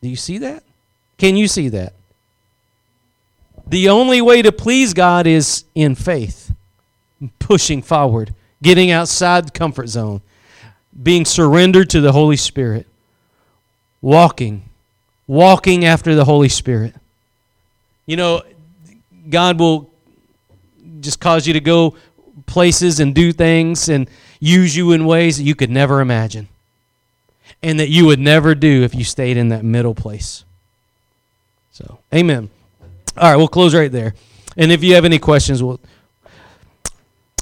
Do 0.00 0.08
you 0.08 0.16
see 0.16 0.38
that? 0.38 0.64
Can 1.18 1.36
you 1.36 1.46
see 1.46 1.68
that? 1.68 1.92
The 3.66 3.88
only 3.88 4.20
way 4.20 4.42
to 4.42 4.50
please 4.50 4.94
God 4.94 5.26
is 5.26 5.64
in 5.74 5.94
faith, 5.94 6.52
pushing 7.38 7.82
forward, 7.82 8.34
getting 8.62 8.90
outside 8.90 9.46
the 9.46 9.52
comfort 9.52 9.88
zone, 9.88 10.22
being 11.00 11.24
surrendered 11.24 11.90
to 11.90 12.00
the 12.00 12.10
Holy 12.10 12.36
Spirit, 12.36 12.86
walking, 14.02 14.64
walking 15.28 15.84
after 15.84 16.16
the 16.16 16.24
Holy 16.24 16.48
Spirit. 16.48 16.94
You 18.06 18.16
know, 18.16 18.42
God 19.28 19.60
will 19.60 19.88
just 21.00 21.20
cause 21.20 21.46
you 21.46 21.52
to 21.52 21.60
go 21.60 21.94
places 22.50 23.00
and 23.00 23.14
do 23.14 23.32
things 23.32 23.88
and 23.88 24.10
use 24.40 24.76
you 24.76 24.92
in 24.92 25.06
ways 25.06 25.38
that 25.38 25.44
you 25.44 25.54
could 25.54 25.70
never 25.70 26.00
imagine 26.00 26.48
and 27.62 27.80
that 27.80 27.88
you 27.88 28.06
would 28.06 28.18
never 28.18 28.54
do 28.54 28.82
if 28.82 28.94
you 28.94 29.04
stayed 29.04 29.36
in 29.36 29.48
that 29.48 29.64
middle 29.64 29.94
place. 29.94 30.44
So, 31.72 31.98
amen. 32.12 32.50
All 33.16 33.30
right, 33.30 33.36
we'll 33.36 33.48
close 33.48 33.74
right 33.74 33.90
there. 33.90 34.14
And 34.56 34.72
if 34.72 34.82
you 34.82 34.94
have 34.94 35.04
any 35.04 35.18
questions, 35.18 35.62
we'll. 35.62 35.80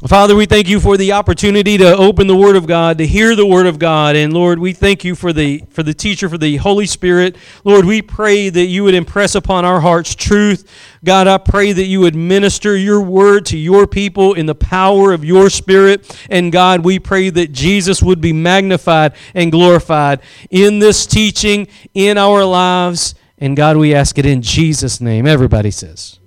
Father, 0.07 0.37
we 0.37 0.47
thank 0.47 0.69
you 0.69 0.79
for 0.79 0.97
the 0.97 1.11
opportunity 1.11 1.77
to 1.77 1.97
open 1.97 2.29
the 2.29 2.37
Word 2.37 2.55
of 2.55 2.69
God, 2.69 2.99
to 2.99 3.07
hear 3.07 3.35
the 3.35 3.45
Word 3.45 3.67
of 3.67 3.81
God, 3.81 4.15
and 4.15 4.33
Lord, 4.33 4.61
we 4.61 4.73
thank 4.73 5.03
you 5.03 5.17
for 5.17 5.33
the 5.33 5.65
for 5.71 5.83
the 5.83 5.93
teacher, 5.93 6.29
for 6.29 6.39
the 6.39 6.57
Holy 6.59 6.87
Spirit. 6.87 7.35
Lord, 7.65 7.85
we 7.85 8.01
pray 8.01 8.49
that 8.49 8.67
you 8.67 8.85
would 8.85 8.95
impress 8.95 9.35
upon 9.35 9.65
our 9.65 9.81
hearts 9.81 10.15
truth. 10.15 10.71
God, 11.05 11.27
I 11.27 11.37
pray 11.39 11.73
that 11.73 11.87
you 11.87 11.99
would 11.99 12.15
minister 12.15 12.77
your 12.77 13.01
Word 13.01 13.45
to 13.47 13.59
your 13.59 13.89
people 13.89 14.35
in 14.35 14.47
the 14.47 14.55
power 14.55 15.13
of 15.13 15.25
your 15.25 15.51
Spirit. 15.51 16.17
And 16.31 16.53
God, 16.53 16.85
we 16.85 17.01
pray 17.01 17.31
that 17.31 17.51
Jesus 17.51 18.01
would 18.01 18.21
be 18.21 18.33
magnified 18.33 19.15
and 19.35 19.51
glorified 19.51 20.21
in 20.49 20.79
this 20.79 21.07
teaching, 21.07 21.67
in 21.93 22.19
our 22.19 22.45
lives. 22.45 23.17
And 23.37 23.57
God, 23.57 23.77
we 23.77 23.97
ask 23.97 24.17
it 24.17 24.27
in 24.27 24.43
Jesus' 24.43 25.01
name. 25.01 25.27
Everybody 25.27 25.73
says. 25.73 26.21